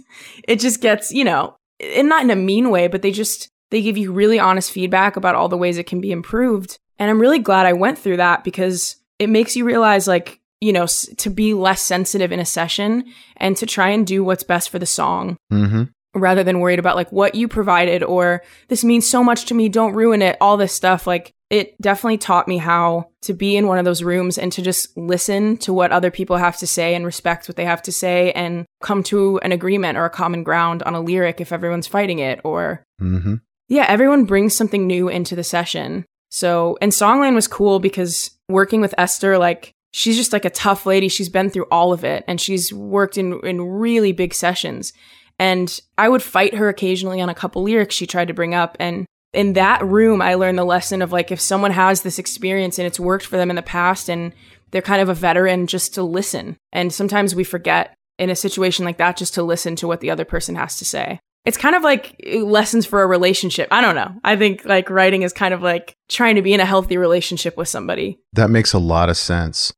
it 0.48 0.60
just 0.60 0.82
gets, 0.82 1.12
you 1.12 1.24
know, 1.24 1.56
and 1.80 2.08
not 2.08 2.24
in 2.24 2.30
a 2.30 2.36
mean 2.36 2.70
way, 2.70 2.88
but 2.88 3.02
they 3.02 3.12
just, 3.12 3.50
they 3.72 3.82
give 3.82 3.98
you 3.98 4.14
really 4.14 4.40
honest 4.40 4.72
feedback 4.72 5.16
about 5.16 5.36
all 5.36 5.50
the 5.50 5.58
ways 5.58 5.78
it 5.78 5.88
can 5.88 6.00
be 6.00 6.12
improved. 6.12 6.78
And 7.00 7.10
I'm 7.10 7.20
really 7.20 7.40
glad 7.40 7.66
I 7.66 7.74
went 7.74 7.98
through 7.98 8.18
that 8.18 8.44
because 8.44 8.98
it 9.18 9.30
makes 9.30 9.56
you 9.56 9.66
realize 9.66 10.08
like 10.08 10.41
you 10.62 10.72
know, 10.72 10.86
to 11.18 11.30
be 11.30 11.54
less 11.54 11.82
sensitive 11.82 12.32
in 12.32 12.40
a 12.40 12.46
session 12.46 13.04
and 13.38 13.58
to 13.58 13.66
try 13.66 13.90
and 13.90 14.08
do 14.08 14.24
what's 14.24 14.44
best 14.44 14.70
for 14.70 14.80
the 14.80 14.86
song 14.86 15.36
Mm-hmm. 15.52 15.84
rather 16.14 16.44
than 16.44 16.60
worried 16.60 16.80
about 16.80 16.96
like 16.96 17.12
what 17.12 17.36
you 17.36 17.48
provided 17.48 18.04
or 18.04 18.42
this 18.68 18.84
means 18.84 19.10
so 19.10 19.24
much 19.24 19.46
to 19.46 19.54
me, 19.54 19.68
don't 19.70 19.94
ruin 19.96 20.22
it, 20.22 20.38
all 20.40 20.58
this 20.58 20.72
stuff. 20.74 21.08
Like 21.08 21.32
it 21.50 21.80
definitely 21.82 22.18
taught 22.18 22.48
me 22.48 22.58
how 22.58 23.10
to 23.24 23.34
be 23.34 23.58
in 23.58 23.68
one 23.68 23.78
of 23.78 23.86
those 23.86 24.04
rooms 24.04 24.38
and 24.38 24.52
to 24.54 24.62
just 24.62 24.96
listen 24.98 25.58
to 25.58 25.74
what 25.74 25.92
other 25.92 26.10
people 26.12 26.38
have 26.38 26.56
to 26.58 26.68
say 26.68 26.96
and 26.96 27.06
respect 27.06 27.48
what 27.50 27.58
they 27.58 27.66
have 27.66 27.82
to 27.82 27.92
say 27.92 28.32
and 28.32 28.66
come 28.82 29.04
to 29.04 29.38
an 29.40 29.52
agreement 29.52 29.98
or 29.98 30.06
a 30.06 30.10
common 30.10 30.44
ground 30.44 30.82
on 30.84 30.96
a 30.96 31.02
lyric 31.02 31.42
if 31.42 31.52
everyone's 31.52 31.88
fighting 31.88 32.20
it 32.20 32.40
or 32.44 32.84
Mm-hmm. 33.02 33.36
yeah, 33.68 33.86
everyone 33.90 34.26
brings 34.26 34.56
something 34.56 34.86
new 34.86 35.10
into 35.10 35.36
the 35.36 35.44
session. 35.44 36.06
So, 36.30 36.78
and 36.82 36.92
Songland 36.92 37.34
was 37.34 37.48
cool 37.48 37.80
because 37.80 38.30
working 38.48 38.80
with 38.80 38.94
Ester, 38.98 39.38
like, 39.40 39.74
she's 39.92 40.18
just 40.18 40.34
like 40.34 40.46
a 40.46 40.50
tough 40.50 40.86
lady. 40.86 41.08
She's 41.08 41.30
been 41.30 41.50
through 41.50 41.68
all 41.72 41.94
of 41.94 42.04
it 42.04 42.24
and 42.28 42.40
she's 42.40 42.74
worked 42.74 43.18
in, 43.18 43.40
in 43.44 43.62
really 43.62 44.12
big 44.12 44.34
sessions. 44.34 44.94
And 45.38 45.80
I 45.98 46.10
would 46.10 46.24
fight 46.24 46.56
her 46.56 46.70
occasionally 46.70 47.22
on 47.22 47.30
a 47.30 47.36
couple 47.36 47.64
lyrics 47.64 47.96
she 47.96 48.08
tried 48.08 48.28
to 48.28 48.34
bring 48.34 48.54
up. 48.54 48.78
And 48.80 49.06
in 49.34 49.54
that 49.54 49.84
room, 49.84 50.22
I 50.22 50.36
learned 50.36 50.58
the 50.58 50.64
lesson 50.64 51.02
of 51.02 51.12
like, 51.12 51.32
if 51.32 51.40
someone 51.40 51.72
has 51.72 52.02
this 52.02 52.20
experience 52.20 52.78
and 52.78 52.86
it's 52.86 53.00
worked 53.00 53.26
for 53.26 53.38
them 53.38 53.50
in 53.50 53.56
the 53.56 53.62
past 53.62 54.10
and 54.10 54.34
they're 54.72 54.82
kind 54.82 55.02
of 55.02 55.10
a 55.10 55.14
veteran, 55.14 55.68
just 55.68 55.94
to 55.96 56.04
listen. 56.04 56.58
And 56.72 56.94
sometimes 56.94 57.36
we 57.36 57.44
forget 57.44 57.94
in 58.18 58.30
a 58.30 58.36
situation 58.36 58.86
like 58.86 58.98
that 58.98 59.18
just 59.18 59.34
to 59.34 59.44
listen 59.44 59.76
to 59.78 59.88
what 59.88 60.00
the 60.00 60.12
other 60.12 60.26
person 60.26 60.56
has 60.56 60.78
to 60.78 60.86
say. 60.86 61.20
It's 61.44 61.58
kind 61.58 61.76
of 61.76 61.82
like 61.82 62.16
eh, 62.24 62.42
lessons 62.42 62.86
for 62.86 63.02
a 63.02 63.08
relationship. 63.08 63.68
I 63.72 63.82
don't 63.82 63.96
know. 63.96 64.14
I 64.24 64.36
think 64.36 64.64
like 64.64 64.90
writing 64.90 65.24
is 65.24 65.34
kind 65.34 65.54
of 65.54 65.62
like 65.62 65.96
trying 66.08 66.36
to 66.36 66.42
be 66.42 66.54
in 66.54 66.60
a 66.60 66.66
healthy 66.66 66.98
relationship 66.98 67.58
with 67.58 67.68
somebody. 67.68 68.20
That 68.34 68.52
makes 68.52 68.74
a 68.74 68.80
lot 68.80 69.10
of 69.10 69.18
sense. 69.18 69.74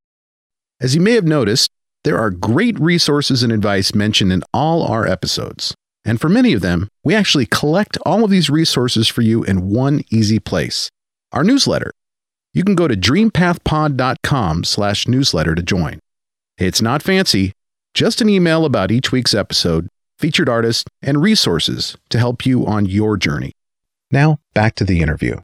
As 0.83 0.93
you 0.93 0.99
may 0.99 1.13
have 1.13 1.23
noticed, 1.23 1.71
there 2.03 2.19
are 2.19 2.29
great 2.29 2.77
resources 2.77 3.41
and 3.41 3.53
advice 3.53 3.95
mentioned 3.95 4.33
in 4.33 4.43
all 4.53 4.83
our 4.83 5.07
episodes. 5.07 5.73
And 6.03 6.19
for 6.19 6.27
many 6.27 6.51
of 6.51 6.59
them, 6.59 6.89
we 7.05 7.15
actually 7.15 7.45
collect 7.45 7.97
all 8.05 8.25
of 8.25 8.29
these 8.29 8.49
resources 8.49 9.07
for 9.07 9.21
you 9.21 9.45
in 9.45 9.69
one 9.69 10.03
easy 10.11 10.39
place 10.39 10.89
our 11.31 11.45
newsletter. 11.45 11.91
You 12.53 12.65
can 12.65 12.75
go 12.75 12.89
to 12.89 12.97
dreampathpod.com 12.97 14.65
slash 14.65 15.07
newsletter 15.07 15.55
to 15.55 15.63
join. 15.63 15.99
It's 16.57 16.81
not 16.81 17.01
fancy, 17.01 17.53
just 17.93 18.19
an 18.19 18.29
email 18.29 18.65
about 18.65 18.91
each 18.91 19.11
week's 19.11 19.33
episode, 19.33 19.87
featured 20.19 20.49
artist, 20.49 20.89
and 21.01 21.21
resources 21.21 21.97
to 22.09 22.19
help 22.19 22.45
you 22.45 22.67
on 22.67 22.85
your 22.85 23.15
journey. 23.15 23.53
Now, 24.11 24.39
back 24.53 24.75
to 24.75 24.83
the 24.83 24.99
interview. 24.99 25.37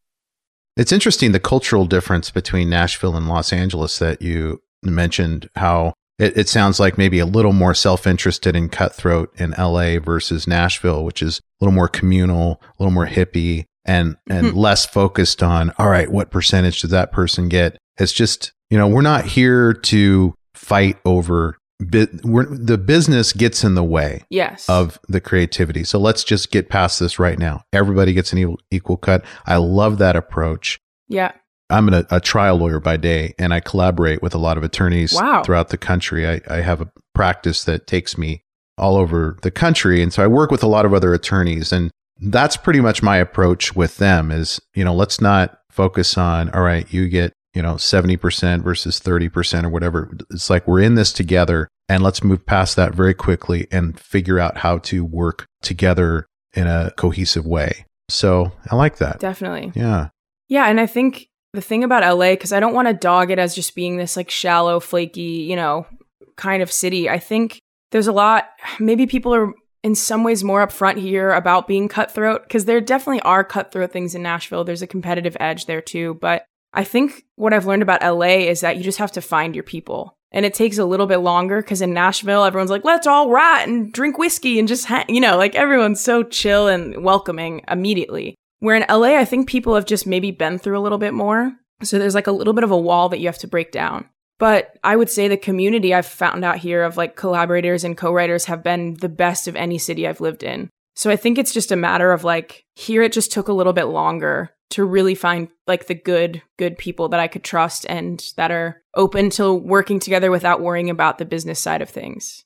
It's 0.75 0.91
interesting 0.91 1.31
the 1.31 1.39
cultural 1.39 1.85
difference 1.85 2.29
between 2.29 2.69
Nashville 2.69 3.15
and 3.15 3.27
Los 3.27 3.51
Angeles 3.53 3.97
that 3.99 4.21
you 4.21 4.61
mentioned, 4.83 5.49
how 5.55 5.93
it, 6.19 6.37
it 6.37 6.49
sounds 6.49 6.79
like 6.79 6.97
maybe 6.97 7.19
a 7.19 7.25
little 7.25 7.53
more 7.53 7.73
self 7.73 8.05
interested 8.05 8.55
and 8.55 8.71
Cutthroat 8.71 9.33
in 9.39 9.51
LA 9.57 9.99
versus 9.99 10.47
Nashville, 10.47 11.03
which 11.03 11.21
is 11.21 11.39
a 11.39 11.65
little 11.65 11.73
more 11.73 11.87
communal, 11.87 12.61
a 12.61 12.83
little 12.83 12.93
more 12.93 13.07
hippie, 13.07 13.65
and, 13.85 14.17
and 14.29 14.51
hmm. 14.51 14.57
less 14.57 14.85
focused 14.85 15.41
on, 15.41 15.71
all 15.79 15.89
right, 15.89 16.11
what 16.11 16.29
percentage 16.29 16.81
does 16.81 16.91
that 16.91 17.11
person 17.11 17.49
get? 17.49 17.77
It's 17.97 18.13
just, 18.13 18.51
you 18.69 18.77
know, 18.77 18.87
we're 18.87 19.01
not 19.01 19.25
here 19.25 19.73
to 19.73 20.35
fight 20.53 20.97
over. 21.05 21.57
The 21.79 22.81
business 22.85 23.31
gets 23.31 23.63
in 23.63 23.75
the 23.75 23.83
way 23.85 24.25
Yes. 24.29 24.67
of 24.67 24.99
the 25.07 25.21
creativity. 25.21 25.85
So 25.85 25.97
let's 25.97 26.25
just 26.25 26.51
get 26.51 26.67
past 26.67 26.99
this 26.99 27.19
right 27.19 27.39
now. 27.39 27.63
Everybody 27.71 28.11
gets 28.11 28.33
an 28.33 28.39
equal, 28.39 28.59
equal 28.69 28.97
cut. 28.97 29.23
I 29.45 29.55
love 29.55 29.97
that 29.99 30.17
approach. 30.17 30.77
yeah. 31.07 31.31
I'm 31.69 31.89
a, 31.93 32.05
a 32.09 32.19
trial 32.19 32.57
lawyer 32.57 32.79
by 32.79 32.97
day, 32.97 33.33
and 33.37 33.53
I 33.53 33.59
collaborate 33.59 34.21
with 34.21 34.33
a 34.33 34.39
lot 34.39 34.57
of 34.57 34.63
attorneys 34.63 35.13
Wow. 35.13 35.43
throughout 35.43 35.69
the 35.69 35.77
country. 35.77 36.27
I, 36.27 36.41
I 36.49 36.61
have 36.61 36.81
a 36.81 36.89
practice 37.13 37.63
that 37.65 37.85
takes 37.87 38.17
me 38.17 38.41
all 38.77 38.95
over 38.95 39.37
the 39.41 39.51
country, 39.51 40.01
and 40.01 40.11
so 40.13 40.23
I 40.23 40.27
work 40.27 40.51
with 40.51 40.63
a 40.63 40.67
lot 40.67 40.85
of 40.85 40.93
other 40.93 41.13
attorneys, 41.13 41.71
and 41.71 41.91
that's 42.21 42.57
pretty 42.57 42.81
much 42.81 43.03
my 43.03 43.17
approach 43.17 43.75
with 43.75 43.97
them. 43.97 44.31
Is 44.31 44.59
you 44.73 44.83
know, 44.83 44.93
let's 44.95 45.21
not 45.21 45.59
focus 45.69 46.17
on 46.17 46.49
all 46.51 46.61
right, 46.61 46.91
you 46.91 47.07
get 47.07 47.33
you 47.53 47.61
know 47.61 47.77
seventy 47.77 48.17
percent 48.17 48.63
versus 48.63 48.99
thirty 48.99 49.29
percent 49.29 49.65
or 49.65 49.69
whatever. 49.69 50.11
It's 50.31 50.49
like 50.49 50.67
we're 50.67 50.81
in 50.81 50.95
this 50.95 51.11
together, 51.13 51.67
and 51.87 52.01
let's 52.03 52.23
move 52.23 52.45
past 52.45 52.75
that 52.77 52.93
very 52.95 53.13
quickly 53.13 53.67
and 53.71 53.99
figure 53.99 54.39
out 54.39 54.57
how 54.57 54.79
to 54.79 55.03
work 55.05 55.45
together 55.61 56.25
in 56.53 56.65
a 56.67 56.91
cohesive 56.97 57.45
way. 57.45 57.85
So 58.09 58.51
I 58.71 58.75
like 58.75 58.97
that. 58.97 59.19
Definitely. 59.19 59.71
Yeah. 59.75 60.09
Yeah. 60.47 60.65
And 60.65 60.79
I 60.79 60.87
think 60.87 61.27
the 61.53 61.61
thing 61.61 61.83
about 61.83 62.03
LA, 62.03 62.31
because 62.31 62.53
I 62.53 62.59
don't 62.59 62.73
want 62.73 62.87
to 62.87 62.93
dog 62.93 63.31
it 63.31 63.39
as 63.39 63.55
just 63.55 63.75
being 63.75 63.97
this 63.97 64.15
like 64.15 64.29
shallow, 64.29 64.79
flaky, 64.79 65.21
you 65.21 65.55
know, 65.55 65.87
kind 66.35 66.61
of 66.61 66.71
city. 66.71 67.09
I 67.09 67.19
think 67.19 67.59
there's 67.91 68.07
a 68.07 68.11
lot, 68.11 68.49
maybe 68.79 69.07
people 69.07 69.33
are 69.33 69.53
in 69.83 69.95
some 69.95 70.23
ways 70.23 70.43
more 70.43 70.65
upfront 70.65 70.97
here 70.97 71.31
about 71.31 71.67
being 71.67 71.87
cutthroat, 71.87 72.43
because 72.43 72.65
there 72.65 72.81
definitely 72.81 73.21
are 73.21 73.43
cutthroat 73.43 73.91
things 73.91 74.13
in 74.13 74.21
Nashville. 74.21 74.63
There's 74.63 74.81
a 74.81 74.87
competitive 74.87 75.37
edge 75.39 75.65
there 75.65 75.81
too. 75.81 76.15
But 76.21 76.43
I 76.73 76.83
think 76.83 77.23
what 77.35 77.53
I've 77.53 77.65
learned 77.65 77.81
about 77.81 78.03
LA 78.03 78.45
is 78.47 78.61
that 78.61 78.77
you 78.77 78.83
just 78.83 78.99
have 78.99 79.13
to 79.13 79.21
find 79.21 79.55
your 79.55 79.63
people. 79.63 80.15
And 80.31 80.45
it 80.45 80.53
takes 80.53 80.77
a 80.77 80.85
little 80.85 81.07
bit 81.07 81.17
longer 81.17 81.61
because 81.61 81.81
in 81.81 81.93
Nashville, 81.93 82.43
everyone's 82.43 82.69
like, 82.69 82.85
let's 82.85 83.07
all 83.07 83.31
rat 83.31 83.67
and 83.67 83.91
drink 83.91 84.19
whiskey 84.19 84.59
and 84.59 84.67
just, 84.67 84.85
hang, 84.85 85.05
you 85.09 85.19
know, 85.19 85.37
like 85.37 85.55
everyone's 85.55 86.01
so 86.01 86.21
chill 86.21 86.67
and 86.67 87.03
welcoming 87.03 87.61
immediately. 87.67 88.35
Where 88.59 88.75
in 88.75 88.85
LA, 88.89 89.17
I 89.17 89.25
think 89.25 89.47
people 89.47 89.75
have 89.75 89.85
just 89.85 90.05
maybe 90.05 90.31
been 90.31 90.59
through 90.59 90.77
a 90.77 90.81
little 90.81 90.97
bit 90.97 91.13
more. 91.13 91.53
So 91.81 91.97
there's 91.97 92.15
like 92.15 92.27
a 92.27 92.31
little 92.31 92.53
bit 92.53 92.63
of 92.63 92.71
a 92.71 92.77
wall 92.77 93.09
that 93.09 93.19
you 93.19 93.27
have 93.27 93.37
to 93.39 93.47
break 93.47 93.71
down. 93.71 94.09
But 94.37 94.77
I 94.83 94.95
would 94.95 95.09
say 95.09 95.27
the 95.27 95.37
community 95.37 95.93
I've 95.93 96.05
found 96.05 96.45
out 96.45 96.57
here 96.57 96.83
of 96.83 96.97
like 96.97 97.15
collaborators 97.15 97.83
and 97.83 97.97
co 97.97 98.11
writers 98.11 98.45
have 98.45 98.63
been 98.63 98.95
the 98.95 99.09
best 99.09 99.47
of 99.47 99.55
any 99.55 99.77
city 99.77 100.07
I've 100.07 100.21
lived 100.21 100.43
in. 100.43 100.69
So 100.95 101.09
I 101.09 101.15
think 101.15 101.37
it's 101.37 101.53
just 101.53 101.71
a 101.71 101.77
matter 101.77 102.11
of 102.11 102.23
like, 102.23 102.65
here 102.75 103.01
it 103.01 103.13
just 103.13 103.31
took 103.31 103.47
a 103.47 103.53
little 103.53 103.73
bit 103.73 103.85
longer 103.85 104.51
to 104.71 104.85
really 104.85 105.15
find 105.15 105.49
like 105.67 105.87
the 105.87 105.95
good, 105.95 106.41
good 106.57 106.77
people 106.77 107.09
that 107.09 107.19
I 107.19 107.27
could 107.27 107.43
trust 107.43 107.85
and 107.89 108.23
that 108.37 108.51
are 108.51 108.81
open 108.95 109.29
to 109.31 109.53
working 109.53 109.99
together 109.99 110.31
without 110.31 110.61
worrying 110.61 110.89
about 110.89 111.17
the 111.17 111.25
business 111.25 111.59
side 111.59 111.81
of 111.81 111.89
things. 111.89 112.43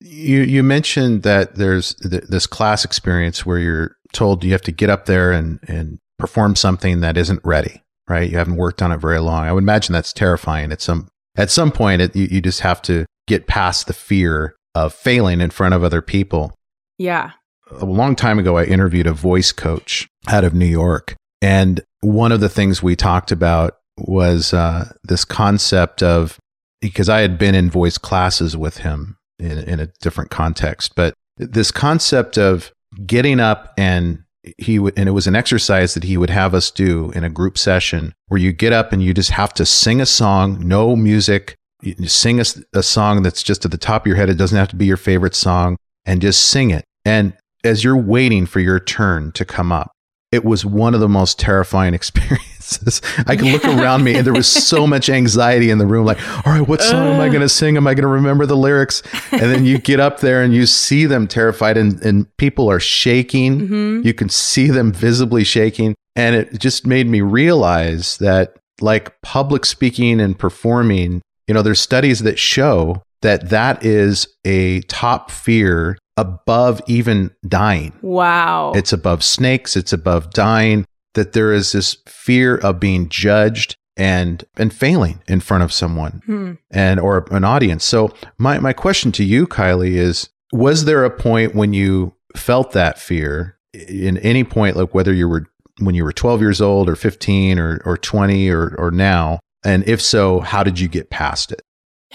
You 0.00 0.42
you 0.42 0.62
mentioned 0.62 1.22
that 1.24 1.56
there's 1.56 1.94
th- 1.94 2.24
this 2.28 2.46
class 2.46 2.84
experience 2.84 3.44
where 3.44 3.58
you're 3.58 3.96
told 4.12 4.44
you 4.44 4.52
have 4.52 4.62
to 4.62 4.72
get 4.72 4.90
up 4.90 5.06
there 5.06 5.32
and 5.32 5.58
and 5.66 5.98
perform 6.18 6.56
something 6.56 7.00
that 7.00 7.16
isn't 7.16 7.40
ready, 7.44 7.82
right? 8.08 8.30
You 8.30 8.38
haven't 8.38 8.56
worked 8.56 8.82
on 8.82 8.92
it 8.92 8.98
very 8.98 9.18
long. 9.18 9.44
I 9.44 9.52
would 9.52 9.64
imagine 9.64 9.92
that's 9.92 10.12
terrifying. 10.12 10.72
At 10.72 10.80
some 10.80 11.08
at 11.36 11.50
some 11.50 11.70
point, 11.70 12.02
it, 12.02 12.16
you, 12.16 12.28
you 12.30 12.40
just 12.40 12.60
have 12.60 12.82
to 12.82 13.06
get 13.26 13.46
past 13.46 13.86
the 13.86 13.92
fear 13.92 14.56
of 14.74 14.94
failing 14.94 15.40
in 15.40 15.50
front 15.50 15.74
of 15.74 15.84
other 15.84 16.02
people. 16.02 16.54
Yeah. 16.98 17.32
a 17.70 17.84
long 17.84 18.16
time 18.16 18.38
ago, 18.38 18.56
I 18.56 18.64
interviewed 18.64 19.06
a 19.06 19.12
voice 19.12 19.52
coach 19.52 20.08
out 20.26 20.44
of 20.44 20.54
New 20.54 20.66
York. 20.66 21.14
And 21.42 21.80
one 22.00 22.32
of 22.32 22.40
the 22.40 22.48
things 22.48 22.82
we 22.82 22.96
talked 22.96 23.30
about 23.30 23.74
was 23.96 24.52
uh, 24.52 24.92
this 25.04 25.24
concept 25.24 26.02
of 26.02 26.38
because 26.80 27.08
I 27.08 27.20
had 27.20 27.38
been 27.38 27.54
in 27.54 27.70
voice 27.70 27.98
classes 27.98 28.56
with 28.56 28.78
him 28.78 29.17
in, 29.38 29.58
in 29.58 29.80
a 29.80 29.88
different 30.00 30.30
context, 30.30 30.94
but 30.94 31.14
this 31.36 31.70
concept 31.70 32.36
of 32.36 32.72
getting 33.06 33.40
up 33.40 33.72
and 33.78 34.24
he 34.56 34.78
would, 34.78 34.98
and 34.98 35.08
it 35.08 35.12
was 35.12 35.26
an 35.26 35.36
exercise 35.36 35.94
that 35.94 36.04
he 36.04 36.16
would 36.16 36.30
have 36.30 36.54
us 36.54 36.70
do 36.70 37.10
in 37.10 37.24
a 37.24 37.30
group 37.30 37.58
session 37.58 38.14
where 38.28 38.40
you 38.40 38.52
get 38.52 38.72
up 38.72 38.92
and 38.92 39.02
you 39.02 39.12
just 39.12 39.30
have 39.30 39.52
to 39.54 39.66
sing 39.66 40.00
a 40.00 40.06
song, 40.06 40.66
no 40.66 40.96
music, 40.96 41.56
you 41.82 42.08
sing 42.08 42.40
a, 42.40 42.44
a 42.72 42.82
song 42.82 43.22
that's 43.22 43.42
just 43.42 43.64
at 43.64 43.70
the 43.70 43.78
top 43.78 44.02
of 44.02 44.06
your 44.06 44.16
head. 44.16 44.28
It 44.28 44.34
doesn't 44.38 44.56
have 44.56 44.68
to 44.68 44.76
be 44.76 44.86
your 44.86 44.96
favorite 44.96 45.34
song 45.34 45.76
and 46.06 46.22
just 46.22 46.44
sing 46.44 46.70
it. 46.70 46.84
And 47.04 47.34
as 47.64 47.84
you're 47.84 47.96
waiting 47.96 48.46
for 48.46 48.60
your 48.60 48.80
turn 48.80 49.32
to 49.32 49.44
come 49.44 49.72
up, 49.72 49.92
it 50.30 50.44
was 50.44 50.64
one 50.64 50.94
of 50.94 51.00
the 51.00 51.08
most 51.08 51.38
terrifying 51.38 51.94
experiences. 51.98 53.00
I 53.26 53.36
could 53.36 53.46
look 53.46 53.64
around 53.64 54.04
me 54.04 54.14
and 54.14 54.26
there 54.26 54.34
was 54.34 54.50
so 54.50 54.86
much 54.86 55.08
anxiety 55.08 55.70
in 55.70 55.78
the 55.78 55.86
room 55.86 56.04
like, 56.04 56.20
all 56.46 56.52
right, 56.52 56.66
what 56.66 56.82
song 56.82 57.14
am 57.14 57.20
I 57.20 57.28
going 57.28 57.40
to 57.40 57.48
sing? 57.48 57.76
Am 57.76 57.86
I 57.86 57.94
going 57.94 58.02
to 58.02 58.08
remember 58.08 58.44
the 58.44 58.56
lyrics? 58.56 59.02
And 59.32 59.40
then 59.40 59.64
you 59.64 59.78
get 59.78 60.00
up 60.00 60.20
there 60.20 60.42
and 60.42 60.54
you 60.54 60.66
see 60.66 61.06
them 61.06 61.26
terrified 61.26 61.78
and, 61.78 62.02
and 62.02 62.36
people 62.36 62.70
are 62.70 62.80
shaking. 62.80 63.60
Mm-hmm. 63.60 64.06
You 64.06 64.12
can 64.12 64.28
see 64.28 64.68
them 64.68 64.92
visibly 64.92 65.44
shaking. 65.44 65.94
And 66.14 66.34
it 66.34 66.58
just 66.58 66.86
made 66.86 67.06
me 67.06 67.20
realize 67.20 68.18
that 68.18 68.56
like 68.80 69.20
public 69.22 69.64
speaking 69.64 70.20
and 70.20 70.38
performing, 70.38 71.22
you 71.46 71.54
know, 71.54 71.62
there's 71.62 71.80
studies 71.80 72.20
that 72.20 72.38
show 72.38 73.02
that 73.22 73.50
that 73.50 73.84
is 73.84 74.28
a 74.44 74.80
top 74.82 75.30
fear 75.30 75.98
above 76.18 76.82
even 76.88 77.30
dying. 77.46 77.92
Wow. 78.02 78.72
It's 78.74 78.92
above 78.92 79.22
snakes, 79.22 79.76
it's 79.76 79.92
above 79.92 80.30
dying, 80.32 80.84
that 81.14 81.32
there 81.32 81.52
is 81.52 81.72
this 81.72 81.96
fear 82.06 82.56
of 82.56 82.80
being 82.80 83.08
judged 83.08 83.76
and 83.96 84.44
and 84.56 84.72
failing 84.72 85.22
in 85.26 85.40
front 85.40 85.64
of 85.64 85.72
someone 85.72 86.22
hmm. 86.26 86.52
and 86.70 87.00
or 87.00 87.26
an 87.30 87.44
audience. 87.44 87.84
So 87.84 88.12
my 88.36 88.58
my 88.58 88.72
question 88.72 89.12
to 89.12 89.24
you 89.24 89.46
Kylie 89.46 89.94
is 89.94 90.28
was 90.52 90.84
there 90.84 91.04
a 91.04 91.10
point 91.10 91.54
when 91.54 91.72
you 91.72 92.14
felt 92.36 92.72
that 92.72 92.98
fear 92.98 93.58
in 93.72 94.18
any 94.18 94.44
point 94.44 94.76
like 94.76 94.94
whether 94.94 95.12
you 95.12 95.28
were 95.28 95.46
when 95.80 95.94
you 95.94 96.04
were 96.04 96.12
12 96.12 96.40
years 96.40 96.60
old 96.60 96.88
or 96.88 96.96
15 96.96 97.58
or 97.58 97.80
or 97.84 97.96
20 97.96 98.48
or 98.50 98.74
or 98.78 98.90
now 98.90 99.38
and 99.64 99.86
if 99.88 100.00
so 100.00 100.40
how 100.40 100.62
did 100.62 100.78
you 100.78 100.88
get 100.88 101.10
past 101.10 101.52
it? 101.52 101.62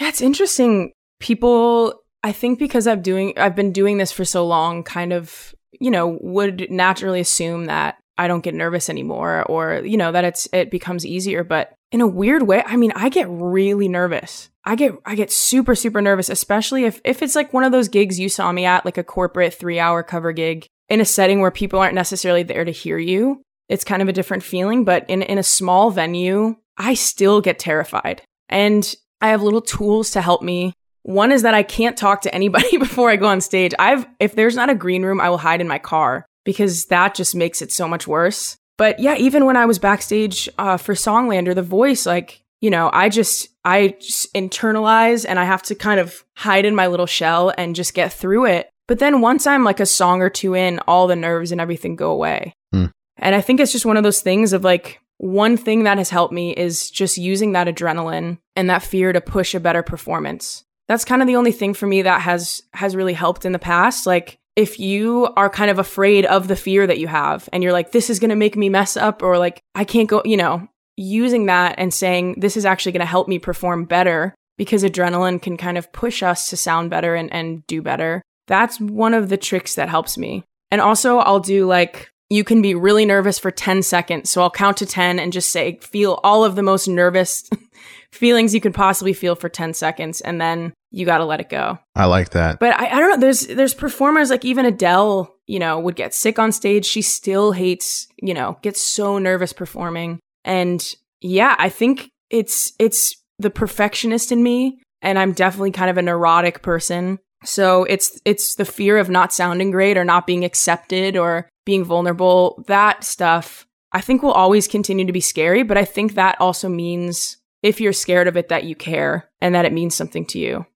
Yeah, 0.00 0.08
it's 0.08 0.20
interesting. 0.20 0.92
People 1.20 2.03
I 2.24 2.32
think 2.32 2.58
because 2.58 2.86
I've 2.86 3.02
doing 3.02 3.34
I've 3.36 3.54
been 3.54 3.70
doing 3.70 3.98
this 3.98 4.10
for 4.10 4.24
so 4.24 4.46
long, 4.46 4.82
kind 4.82 5.12
of, 5.12 5.54
you 5.72 5.90
know, 5.90 6.18
would 6.22 6.70
naturally 6.70 7.20
assume 7.20 7.66
that 7.66 7.98
I 8.16 8.28
don't 8.28 8.42
get 8.42 8.54
nervous 8.54 8.88
anymore 8.88 9.44
or, 9.44 9.82
you 9.84 9.98
know, 9.98 10.10
that 10.10 10.24
it's 10.24 10.48
it 10.52 10.70
becomes 10.70 11.04
easier, 11.04 11.44
but 11.44 11.74
in 11.92 12.00
a 12.00 12.06
weird 12.06 12.44
way, 12.44 12.62
I 12.66 12.76
mean, 12.76 12.92
I 12.96 13.10
get 13.10 13.28
really 13.28 13.88
nervous. 13.88 14.48
I 14.64 14.74
get 14.74 14.94
I 15.04 15.16
get 15.16 15.30
super 15.30 15.74
super 15.74 16.00
nervous, 16.00 16.30
especially 16.30 16.84
if 16.84 16.98
if 17.04 17.22
it's 17.22 17.34
like 17.34 17.52
one 17.52 17.62
of 17.62 17.72
those 17.72 17.88
gigs 17.88 18.18
you 18.18 18.30
saw 18.30 18.50
me 18.52 18.64
at, 18.64 18.86
like 18.86 18.96
a 18.96 19.04
corporate 19.04 19.56
3-hour 19.58 20.02
cover 20.04 20.32
gig 20.32 20.66
in 20.88 21.02
a 21.02 21.04
setting 21.04 21.40
where 21.40 21.50
people 21.50 21.78
aren't 21.78 21.94
necessarily 21.94 22.42
there 22.42 22.64
to 22.64 22.72
hear 22.72 22.96
you. 22.96 23.42
It's 23.68 23.84
kind 23.84 24.00
of 24.00 24.08
a 24.08 24.14
different 24.14 24.44
feeling, 24.44 24.84
but 24.84 25.04
in 25.10 25.20
in 25.20 25.36
a 25.36 25.42
small 25.42 25.90
venue, 25.90 26.56
I 26.78 26.94
still 26.94 27.42
get 27.42 27.58
terrified. 27.58 28.22
And 28.48 28.94
I 29.20 29.28
have 29.28 29.42
little 29.42 29.60
tools 29.60 30.10
to 30.12 30.22
help 30.22 30.40
me 30.40 30.72
one 31.04 31.32
is 31.32 31.42
that 31.42 31.54
I 31.54 31.62
can't 31.62 31.96
talk 31.96 32.22
to 32.22 32.34
anybody 32.34 32.76
before 32.78 33.10
I 33.10 33.16
go 33.16 33.26
on 33.26 33.40
stage. 33.40 33.72
I've 33.78 34.06
if 34.18 34.34
there's 34.34 34.56
not 34.56 34.70
a 34.70 34.74
green 34.74 35.02
room, 35.04 35.20
I 35.20 35.30
will 35.30 35.38
hide 35.38 35.60
in 35.60 35.68
my 35.68 35.78
car 35.78 36.26
because 36.44 36.86
that 36.86 37.14
just 37.14 37.34
makes 37.34 37.62
it 37.62 37.70
so 37.70 37.86
much 37.86 38.08
worse. 38.08 38.56
But 38.76 38.98
yeah, 38.98 39.14
even 39.16 39.44
when 39.44 39.56
I 39.56 39.66
was 39.66 39.78
backstage 39.78 40.48
uh, 40.58 40.78
for 40.78 40.94
Songland 40.94 41.46
or, 41.46 41.54
the 41.54 41.62
voice, 41.62 42.06
like 42.06 42.42
you 42.60 42.70
know, 42.70 42.90
I 42.92 43.10
just 43.10 43.48
I 43.64 43.96
just 44.00 44.32
internalize 44.34 45.26
and 45.28 45.38
I 45.38 45.44
have 45.44 45.62
to 45.64 45.74
kind 45.74 46.00
of 46.00 46.24
hide 46.36 46.64
in 46.64 46.74
my 46.74 46.86
little 46.86 47.06
shell 47.06 47.52
and 47.56 47.76
just 47.76 47.94
get 47.94 48.12
through 48.12 48.46
it. 48.46 48.70
But 48.88 48.98
then 48.98 49.20
once 49.20 49.46
I'm 49.46 49.64
like 49.64 49.80
a 49.80 49.86
song 49.86 50.22
or 50.22 50.30
two 50.30 50.54
in, 50.54 50.78
all 50.80 51.06
the 51.06 51.16
nerves 51.16 51.52
and 51.52 51.60
everything 51.60 51.96
go 51.96 52.10
away. 52.10 52.54
Mm. 52.74 52.90
And 53.18 53.34
I 53.34 53.42
think 53.42 53.60
it's 53.60 53.72
just 53.72 53.86
one 53.86 53.96
of 53.96 54.02
those 54.02 54.20
things 54.20 54.52
of 54.52 54.64
like 54.64 55.00
one 55.18 55.56
thing 55.56 55.84
that 55.84 55.98
has 55.98 56.10
helped 56.10 56.32
me 56.32 56.52
is 56.52 56.90
just 56.90 57.18
using 57.18 57.52
that 57.52 57.66
adrenaline 57.66 58.38
and 58.56 58.68
that 58.70 58.82
fear 58.82 59.12
to 59.12 59.20
push 59.20 59.54
a 59.54 59.60
better 59.60 59.82
performance 59.82 60.64
that's 60.88 61.04
kind 61.04 61.22
of 61.22 61.28
the 61.28 61.36
only 61.36 61.52
thing 61.52 61.74
for 61.74 61.86
me 61.86 62.02
that 62.02 62.20
has 62.22 62.62
has 62.74 62.96
really 62.96 63.14
helped 63.14 63.44
in 63.44 63.52
the 63.52 63.58
past. 63.58 64.06
Like 64.06 64.38
if 64.56 64.78
you 64.78 65.28
are 65.36 65.50
kind 65.50 65.70
of 65.70 65.78
afraid 65.78 66.26
of 66.26 66.48
the 66.48 66.56
fear 66.56 66.86
that 66.86 66.98
you 66.98 67.08
have 67.08 67.48
and 67.52 67.62
you're 67.62 67.72
like 67.72 67.92
this 67.92 68.10
is 68.10 68.20
going 68.20 68.30
to 68.30 68.36
make 68.36 68.56
me 68.56 68.68
mess 68.68 68.96
up 68.96 69.22
or 69.22 69.38
like 69.38 69.60
I 69.74 69.84
can't 69.84 70.08
go 70.08 70.22
you 70.24 70.36
know 70.36 70.68
using 70.96 71.46
that 71.46 71.74
and 71.78 71.92
saying 71.92 72.36
this 72.38 72.56
is 72.56 72.64
actually 72.64 72.92
going 72.92 73.00
to 73.00 73.06
help 73.06 73.26
me 73.26 73.38
perform 73.38 73.84
better 73.84 74.34
because 74.56 74.84
adrenaline 74.84 75.42
can 75.42 75.56
kind 75.56 75.76
of 75.76 75.92
push 75.92 76.22
us 76.22 76.48
to 76.50 76.56
sound 76.56 76.90
better 76.90 77.14
and 77.14 77.32
and 77.32 77.66
do 77.66 77.82
better. 77.82 78.22
That's 78.46 78.78
one 78.78 79.14
of 79.14 79.28
the 79.28 79.38
tricks 79.38 79.74
that 79.74 79.88
helps 79.88 80.18
me. 80.18 80.44
And 80.70 80.80
also 80.80 81.18
I'll 81.18 81.40
do 81.40 81.66
like 81.66 82.10
you 82.30 82.44
can 82.44 82.62
be 82.62 82.74
really 82.74 83.04
nervous 83.04 83.38
for 83.38 83.50
10 83.50 83.82
seconds. 83.82 84.30
So 84.30 84.42
I'll 84.42 84.50
count 84.50 84.78
to 84.78 84.86
10 84.86 85.18
and 85.18 85.32
just 85.32 85.52
say, 85.52 85.78
feel 85.80 86.20
all 86.24 86.44
of 86.44 86.56
the 86.56 86.62
most 86.62 86.88
nervous 86.88 87.48
feelings 88.14 88.54
you 88.54 88.60
could 88.60 88.74
possibly 88.74 89.12
feel 89.12 89.34
for 89.34 89.48
10 89.48 89.74
seconds 89.74 90.20
and 90.20 90.40
then 90.40 90.72
you 90.90 91.04
got 91.04 91.18
to 91.18 91.24
let 91.24 91.40
it 91.40 91.48
go. 91.48 91.78
I 91.96 92.04
like 92.06 92.30
that. 92.30 92.60
But 92.60 92.78
I, 92.78 92.86
I 92.86 93.00
don't 93.00 93.10
know. 93.10 93.16
There's, 93.16 93.46
there's 93.48 93.74
performers 93.74 94.30
like 94.30 94.44
even 94.44 94.64
Adele, 94.64 95.34
you 95.46 95.58
know, 95.58 95.80
would 95.80 95.96
get 95.96 96.14
sick 96.14 96.38
on 96.38 96.52
stage. 96.52 96.86
She 96.86 97.02
still 97.02 97.50
hates, 97.50 98.06
you 98.22 98.32
know, 98.32 98.56
gets 98.62 98.80
so 98.80 99.18
nervous 99.18 99.52
performing. 99.52 100.20
And 100.44 100.94
yeah, 101.20 101.56
I 101.58 101.68
think 101.68 102.08
it's, 102.30 102.72
it's 102.78 103.16
the 103.40 103.50
perfectionist 103.50 104.30
in 104.30 104.42
me. 104.42 104.80
And 105.02 105.18
I'm 105.18 105.32
definitely 105.32 105.72
kind 105.72 105.90
of 105.90 105.98
a 105.98 106.02
neurotic 106.02 106.62
person. 106.62 107.18
So 107.44 107.84
it's, 107.84 108.18
it's 108.24 108.54
the 108.54 108.64
fear 108.64 108.96
of 108.96 109.10
not 109.10 109.34
sounding 109.34 109.72
great 109.72 109.98
or 109.98 110.04
not 110.04 110.26
being 110.26 110.44
accepted 110.44 111.16
or 111.16 111.48
being 111.66 111.84
vulnerable. 111.84 112.64
That 112.68 113.02
stuff 113.02 113.66
I 113.92 114.00
think 114.00 114.22
will 114.22 114.32
always 114.32 114.68
continue 114.68 115.04
to 115.04 115.12
be 115.12 115.20
scary. 115.20 115.64
But 115.64 115.76
I 115.76 115.84
think 115.84 116.14
that 116.14 116.40
also 116.40 116.68
means 116.68 117.38
if 117.64 117.80
you're 117.80 117.94
scared 117.94 118.28
of 118.28 118.36
it, 118.36 118.48
that 118.50 118.64
you 118.64 118.76
care 118.76 119.30
and 119.40 119.54
that 119.54 119.64
it 119.64 119.72
means 119.72 119.94
something 119.94 120.26
to 120.26 120.38
you. 120.38 120.66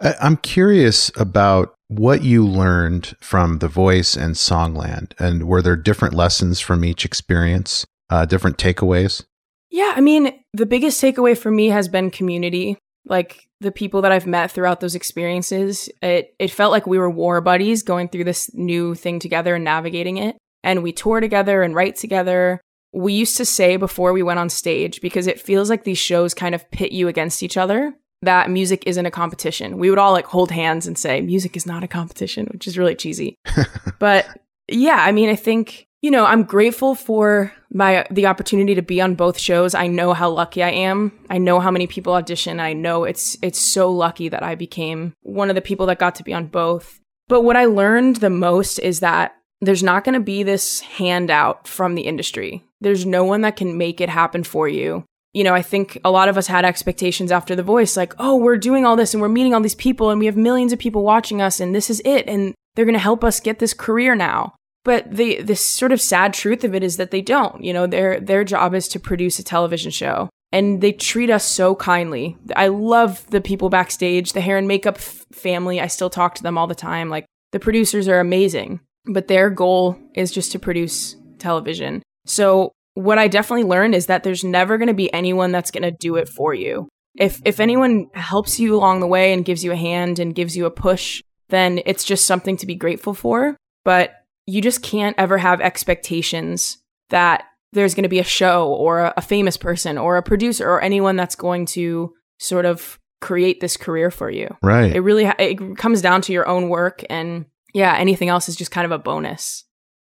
I'm 0.00 0.36
curious 0.36 1.10
about 1.16 1.74
what 1.88 2.22
you 2.22 2.46
learned 2.46 3.16
from 3.20 3.58
The 3.58 3.68
Voice 3.68 4.14
and 4.14 4.34
Songland, 4.34 5.12
and 5.18 5.48
were 5.48 5.62
there 5.62 5.76
different 5.76 6.14
lessons 6.14 6.60
from 6.60 6.84
each 6.84 7.04
experience, 7.04 7.86
uh, 8.10 8.26
different 8.26 8.58
takeaways? 8.58 9.24
Yeah, 9.70 9.94
I 9.96 10.00
mean, 10.00 10.38
the 10.52 10.66
biggest 10.66 11.02
takeaway 11.02 11.36
for 11.36 11.50
me 11.50 11.68
has 11.68 11.88
been 11.88 12.10
community. 12.10 12.76
Like 13.06 13.48
the 13.60 13.72
people 13.72 14.02
that 14.02 14.12
I've 14.12 14.26
met 14.26 14.50
throughout 14.50 14.80
those 14.80 14.94
experiences, 14.94 15.88
it 16.02 16.34
it 16.38 16.50
felt 16.50 16.72
like 16.72 16.86
we 16.86 16.98
were 16.98 17.10
war 17.10 17.40
buddies 17.40 17.82
going 17.82 18.08
through 18.08 18.24
this 18.24 18.50
new 18.54 18.94
thing 18.94 19.18
together 19.18 19.54
and 19.54 19.64
navigating 19.64 20.18
it. 20.18 20.36
And 20.62 20.82
we 20.82 20.92
tour 20.92 21.20
together 21.20 21.62
and 21.62 21.74
write 21.74 21.96
together 21.96 22.60
we 22.94 23.12
used 23.12 23.36
to 23.36 23.44
say 23.44 23.76
before 23.76 24.12
we 24.12 24.22
went 24.22 24.38
on 24.38 24.48
stage, 24.48 25.00
because 25.00 25.26
it 25.26 25.40
feels 25.40 25.68
like 25.68 25.84
these 25.84 25.98
shows 25.98 26.32
kind 26.32 26.54
of 26.54 26.70
pit 26.70 26.92
you 26.92 27.08
against 27.08 27.42
each 27.42 27.56
other, 27.56 27.94
that 28.22 28.50
music 28.50 28.84
isn't 28.86 29.06
a 29.06 29.10
competition. 29.10 29.78
We 29.78 29.90
would 29.90 29.98
all 29.98 30.12
like 30.12 30.26
hold 30.26 30.50
hands 30.50 30.86
and 30.86 30.96
say, 30.96 31.20
music 31.20 31.56
is 31.56 31.66
not 31.66 31.82
a 31.82 31.88
competition, 31.88 32.48
which 32.52 32.66
is 32.66 32.78
really 32.78 32.94
cheesy. 32.94 33.36
but 33.98 34.26
yeah, 34.68 34.96
I 34.98 35.12
mean, 35.12 35.28
I 35.28 35.36
think, 35.36 35.86
you 36.02 36.10
know, 36.10 36.24
I'm 36.24 36.44
grateful 36.44 36.94
for 36.94 37.52
my 37.72 38.06
the 38.10 38.26
opportunity 38.26 38.74
to 38.76 38.82
be 38.82 39.00
on 39.00 39.16
both 39.16 39.38
shows. 39.38 39.74
I 39.74 39.88
know 39.88 40.12
how 40.12 40.30
lucky 40.30 40.62
I 40.62 40.70
am. 40.70 41.12
I 41.28 41.38
know 41.38 41.60
how 41.60 41.70
many 41.70 41.86
people 41.86 42.14
audition. 42.14 42.60
I 42.60 42.72
know 42.72 43.04
it's 43.04 43.36
it's 43.42 43.60
so 43.60 43.90
lucky 43.90 44.28
that 44.28 44.42
I 44.42 44.54
became 44.54 45.14
one 45.22 45.48
of 45.48 45.56
the 45.56 45.62
people 45.62 45.86
that 45.86 45.98
got 45.98 46.14
to 46.16 46.24
be 46.24 46.32
on 46.32 46.46
both. 46.46 47.00
But 47.26 47.42
what 47.42 47.56
I 47.56 47.64
learned 47.64 48.16
the 48.16 48.30
most 48.30 48.78
is 48.78 49.00
that 49.00 49.34
there's 49.66 49.82
not 49.82 50.04
going 50.04 50.14
to 50.14 50.20
be 50.20 50.42
this 50.42 50.80
handout 50.80 51.66
from 51.66 51.94
the 51.94 52.02
industry. 52.02 52.64
There's 52.80 53.06
no 53.06 53.24
one 53.24 53.42
that 53.42 53.56
can 53.56 53.78
make 53.78 54.00
it 54.00 54.08
happen 54.08 54.44
for 54.44 54.68
you. 54.68 55.04
You 55.32 55.42
know, 55.42 55.54
I 55.54 55.62
think 55.62 55.98
a 56.04 56.10
lot 56.10 56.28
of 56.28 56.38
us 56.38 56.46
had 56.46 56.64
expectations 56.64 57.32
after 57.32 57.56
The 57.56 57.62
Voice, 57.62 57.96
like, 57.96 58.14
oh, 58.18 58.36
we're 58.36 58.56
doing 58.56 58.86
all 58.86 58.94
this 58.94 59.14
and 59.14 59.20
we're 59.20 59.28
meeting 59.28 59.52
all 59.52 59.60
these 59.60 59.74
people 59.74 60.10
and 60.10 60.20
we 60.20 60.26
have 60.26 60.36
millions 60.36 60.72
of 60.72 60.78
people 60.78 61.02
watching 61.02 61.42
us 61.42 61.58
and 61.58 61.74
this 61.74 61.90
is 61.90 62.00
it 62.04 62.28
and 62.28 62.54
they're 62.74 62.84
going 62.84 62.94
to 62.94 63.00
help 63.00 63.24
us 63.24 63.40
get 63.40 63.58
this 63.58 63.74
career 63.74 64.14
now. 64.14 64.54
But 64.84 65.10
the 65.10 65.40
this 65.40 65.64
sort 65.64 65.92
of 65.92 66.00
sad 66.00 66.34
truth 66.34 66.62
of 66.62 66.74
it 66.74 66.82
is 66.82 66.98
that 66.98 67.10
they 67.10 67.22
don't. 67.22 67.64
You 67.64 67.72
know, 67.72 67.86
their 67.86 68.20
their 68.20 68.44
job 68.44 68.74
is 68.74 68.86
to 68.88 69.00
produce 69.00 69.38
a 69.38 69.42
television 69.42 69.90
show 69.90 70.28
and 70.52 70.80
they 70.80 70.92
treat 70.92 71.30
us 71.30 71.44
so 71.44 71.74
kindly. 71.74 72.36
I 72.54 72.68
love 72.68 73.26
the 73.30 73.40
people 73.40 73.70
backstage, 73.70 74.34
the 74.34 74.40
hair 74.40 74.58
and 74.58 74.68
makeup 74.68 74.96
f- 74.98 75.24
family. 75.32 75.80
I 75.80 75.86
still 75.86 76.10
talk 76.10 76.34
to 76.36 76.42
them 76.42 76.58
all 76.58 76.66
the 76.66 76.74
time. 76.74 77.08
Like 77.08 77.24
the 77.50 77.58
producers 77.58 78.08
are 78.08 78.20
amazing 78.20 78.80
but 79.06 79.28
their 79.28 79.50
goal 79.50 79.98
is 80.14 80.30
just 80.30 80.52
to 80.52 80.58
produce 80.58 81.16
television. 81.38 82.02
So 82.26 82.72
what 82.94 83.18
I 83.18 83.28
definitely 83.28 83.64
learned 83.64 83.94
is 83.94 84.06
that 84.06 84.22
there's 84.22 84.44
never 84.44 84.78
going 84.78 84.88
to 84.88 84.94
be 84.94 85.12
anyone 85.12 85.52
that's 85.52 85.70
going 85.70 85.82
to 85.82 85.90
do 85.90 86.16
it 86.16 86.28
for 86.28 86.54
you. 86.54 86.88
If 87.16 87.40
if 87.44 87.60
anyone 87.60 88.08
helps 88.14 88.58
you 88.58 88.74
along 88.74 89.00
the 89.00 89.06
way 89.06 89.32
and 89.32 89.44
gives 89.44 89.62
you 89.62 89.72
a 89.72 89.76
hand 89.76 90.18
and 90.18 90.34
gives 90.34 90.56
you 90.56 90.66
a 90.66 90.70
push, 90.70 91.22
then 91.48 91.80
it's 91.86 92.04
just 92.04 92.26
something 92.26 92.56
to 92.56 92.66
be 92.66 92.74
grateful 92.74 93.14
for. 93.14 93.56
But 93.84 94.24
you 94.46 94.60
just 94.60 94.82
can't 94.82 95.16
ever 95.18 95.38
have 95.38 95.60
expectations 95.60 96.78
that 97.10 97.44
there's 97.72 97.94
going 97.94 98.04
to 98.04 98.08
be 98.08 98.18
a 98.18 98.24
show 98.24 98.68
or 98.68 99.00
a, 99.00 99.14
a 99.16 99.22
famous 99.22 99.56
person 99.56 99.98
or 99.98 100.16
a 100.16 100.22
producer 100.22 100.68
or 100.68 100.80
anyone 100.80 101.16
that's 101.16 101.34
going 101.34 101.66
to 101.66 102.14
sort 102.38 102.64
of 102.64 102.98
create 103.20 103.60
this 103.60 103.76
career 103.76 104.10
for 104.10 104.30
you. 104.30 104.56
Right. 104.62 104.94
It 104.94 105.00
really 105.00 105.24
ha- 105.24 105.36
it 105.38 105.78
comes 105.78 106.02
down 106.02 106.20
to 106.22 106.32
your 106.32 106.46
own 106.48 106.68
work 106.68 107.02
and 107.08 107.46
yeah, 107.74 107.96
anything 107.96 108.30
else 108.30 108.48
is 108.48 108.56
just 108.56 108.70
kind 108.70 108.86
of 108.86 108.92
a 108.92 108.98
bonus. 108.98 109.64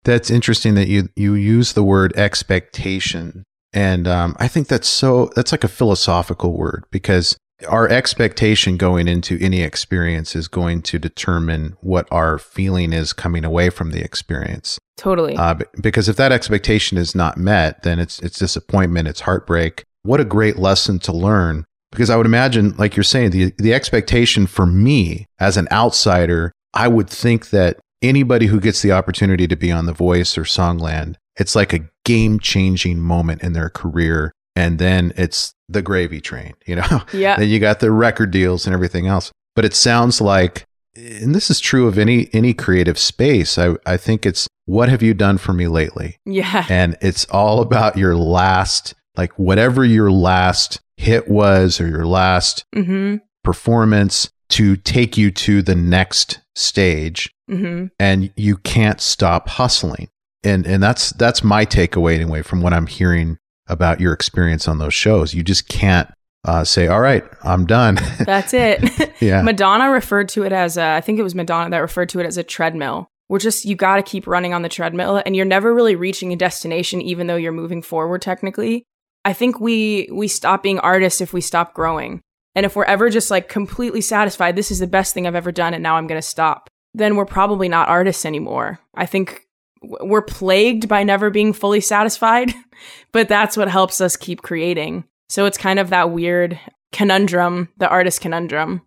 That's 0.04 0.30
interesting 0.30 0.76
that 0.76 0.88
you 0.88 1.10
you 1.16 1.34
use 1.34 1.74
the 1.74 1.84
word 1.84 2.16
expectation, 2.18 3.44
and 3.72 4.08
um, 4.08 4.36
I 4.38 4.48
think 4.48 4.68
that's 4.68 4.88
so 4.88 5.32
that's 5.36 5.52
like 5.52 5.64
a 5.64 5.70
philosophical 5.70 6.56
word 6.56 6.84
because 6.92 7.38
our 7.68 7.88
expectation 7.88 8.76
going 8.78 9.08
into 9.08 9.38
any 9.40 9.62
experience 9.62 10.36
is 10.36 10.48
going 10.48 10.82
to 10.82 11.00
determine 11.00 11.78
what 11.80 12.08
our 12.12 12.38
feeling 12.38 12.92
is 12.92 13.14
coming 13.14 13.46
away 13.46 13.70
from 13.70 13.92
the 13.92 14.04
experience. 14.04 14.78
Totally. 14.98 15.36
Uh, 15.36 15.56
because 15.82 16.10
if 16.10 16.18
that 16.18 16.32
expectation 16.32 16.98
is 16.98 17.16
not 17.16 17.38
met, 17.38 17.84
then 17.84 18.00
it's 18.00 18.20
it's 18.20 18.40
disappointment, 18.40 19.08
it's 19.08 19.22
heartbreak. 19.22 19.84
What 20.04 20.20
a 20.20 20.26
great 20.26 20.58
lesson 20.58 21.00
to 21.00 21.14
learn. 21.14 21.66
Because 21.92 22.10
I 22.10 22.18
would 22.18 22.26
imagine, 22.26 22.76
like 22.78 22.96
you're 22.96 23.04
saying, 23.04 23.32
the 23.32 23.54
the 23.58 23.74
expectation 23.74 24.48
for 24.48 24.66
me 24.66 25.28
as 25.40 25.58
an 25.58 25.68
outsider, 25.72 26.52
I 26.74 26.88
would 26.88 27.10
think 27.10 27.50
that 27.52 27.78
anybody 28.02 28.48
who 28.48 28.60
gets 28.60 28.82
the 28.82 28.92
opportunity 28.92 29.48
to 29.48 29.56
be 29.56 29.72
on 29.72 29.86
The 29.86 29.94
Voice 29.94 30.38
or 30.38 30.44
Songland, 30.44 31.16
it's 31.38 31.56
like 31.56 31.74
a 31.74 31.90
game 32.06 32.40
changing 32.40 33.00
moment 33.00 33.44
in 33.44 33.54
their 33.54 33.70
career. 33.70 34.32
And 34.56 34.78
then 34.78 35.14
it's 35.16 35.54
the 35.68 35.82
gravy 35.82 36.22
train, 36.22 36.54
you 36.66 36.76
know? 36.76 37.02
yeah. 37.14 37.38
then 37.38 37.50
you 37.50 37.60
got 37.60 37.80
the 37.80 37.92
record 37.92 38.30
deals 38.32 38.66
and 38.68 38.74
everything 38.74 39.08
else. 39.08 39.32
But 39.56 39.66
it 39.66 39.74
sounds 39.74 40.22
like, 40.22 40.64
and 40.96 41.34
this 41.34 41.50
is 41.50 41.60
true 41.60 41.88
of 41.88 41.98
any 41.98 42.30
any 42.34 42.54
creative 42.54 43.00
space. 43.00 43.58
I, 43.58 43.76
I 43.86 43.98
think 43.98 44.26
it's 44.28 44.48
what 44.66 44.90
have 44.90 45.02
you 45.02 45.14
done 45.16 45.38
for 45.40 45.54
me 45.54 45.68
lately? 45.68 46.18
Yeah. 46.26 46.66
And 46.70 46.98
it's 47.02 47.26
all 47.26 47.62
about 47.62 47.98
your 47.98 48.16
last, 48.16 48.94
like 49.18 49.38
whatever 49.40 49.84
your 49.84 50.12
last 50.12 50.80
hit 50.98 51.28
was 51.28 51.80
or 51.82 51.88
your 51.88 52.06
last 52.06 52.64
Mm-hmm. 52.76 53.18
performance 53.44 54.30
to 54.54 54.76
take 54.76 55.18
you 55.18 55.32
to 55.32 55.62
the 55.62 55.76
next 55.76 56.40
stage 56.56 57.30
Mm-hmm. 57.52 57.88
and 58.00 58.32
you 58.38 58.56
can't 58.56 59.02
stop 59.02 59.50
hustling. 59.50 60.08
And 60.46 60.66
and 60.66 60.82
that's 60.82 61.10
that's 61.12 61.44
my 61.44 61.66
takeaway 61.66 62.16
anyway 62.16 62.42
from 62.42 62.62
what 62.62 62.72
I'm 62.74 62.88
hearing 62.88 63.38
about 63.68 64.00
your 64.00 64.14
experience 64.14 64.66
on 64.66 64.78
those 64.78 64.94
shows. 64.94 65.34
You 65.34 65.44
just 65.44 65.68
can't 65.68 66.10
uh, 66.46 66.64
say, 66.64 66.88
"All 66.88 67.02
right, 67.02 67.24
I'm 67.44 67.66
done." 67.66 67.96
That's 68.20 68.54
it. 68.54 69.14
yeah, 69.22 69.42
Madonna 69.42 69.92
referred 69.92 70.30
to 70.30 70.44
it 70.44 70.54
as 70.54 70.78
a, 70.78 70.84
I 70.84 71.02
think 71.02 71.20
it 71.20 71.24
was 71.24 71.36
Madonna 71.36 71.70
that 71.72 71.80
referred 71.80 72.10
to 72.10 72.22
it 72.22 72.26
as 72.26 72.38
a 72.38 72.44
treadmill. 72.44 73.08
We're 73.30 73.40
just, 73.40 73.66
you 73.66 73.76
got 73.76 73.98
to 73.98 74.04
keep 74.04 74.26
running 74.28 74.54
on 74.54 74.62
the 74.62 74.70
treadmill 74.70 75.22
and 75.26 75.36
you're 75.36 75.46
never 75.46 75.74
really 75.74 75.96
reaching 75.96 76.32
a 76.34 76.36
destination, 76.38 77.02
even 77.02 77.28
though 77.28 77.36
you're 77.36 77.52
moving 77.52 77.82
forward 77.82 78.22
technically. 78.22 78.84
I 79.26 79.34
think 79.34 79.60
we, 79.60 80.10
we 80.12 80.28
stop 80.28 80.62
being 80.64 80.80
artists 80.80 81.22
if 81.22 81.34
we 81.34 81.42
stop 81.42 81.74
growing. 81.74 82.22
And 82.56 82.66
if 82.66 82.76
we're 82.76 82.84
ever 82.84 83.10
just 83.10 83.32
like 83.32 83.50
completely 83.50 84.02
satisfied, 84.02 84.56
this 84.56 84.72
is 84.72 84.80
the 84.80 84.88
best 84.88 85.14
thing 85.14 85.26
I've 85.26 85.36
ever 85.36 85.52
done 85.52 85.74
and 85.74 85.82
now 85.84 85.96
I'm 85.96 86.08
going 86.08 86.22
to 86.22 86.28
stop, 86.28 86.70
then 86.94 87.16
we're 87.16 87.26
probably 87.26 87.68
not 87.68 87.90
artists 87.90 88.26
anymore. 88.26 88.80
I 88.94 89.06
think 89.06 89.48
we're 89.82 90.22
plagued 90.22 90.88
by 90.88 91.04
never 91.04 91.30
being 91.30 91.54
fully 91.54 91.82
satisfied, 91.82 92.54
but 93.12 93.28
that's 93.28 93.58
what 93.58 93.68
helps 93.68 94.02
us 94.02 94.16
keep 94.16 94.42
creating. 94.42 95.06
So 95.30 95.46
it's 95.46 95.58
kind 95.58 95.80
of 95.80 95.90
that 95.90 96.12
weird 96.12 96.60
conundrum, 96.92 97.70
the 97.78 97.90
artist 97.90 98.22
conundrum. 98.22 98.82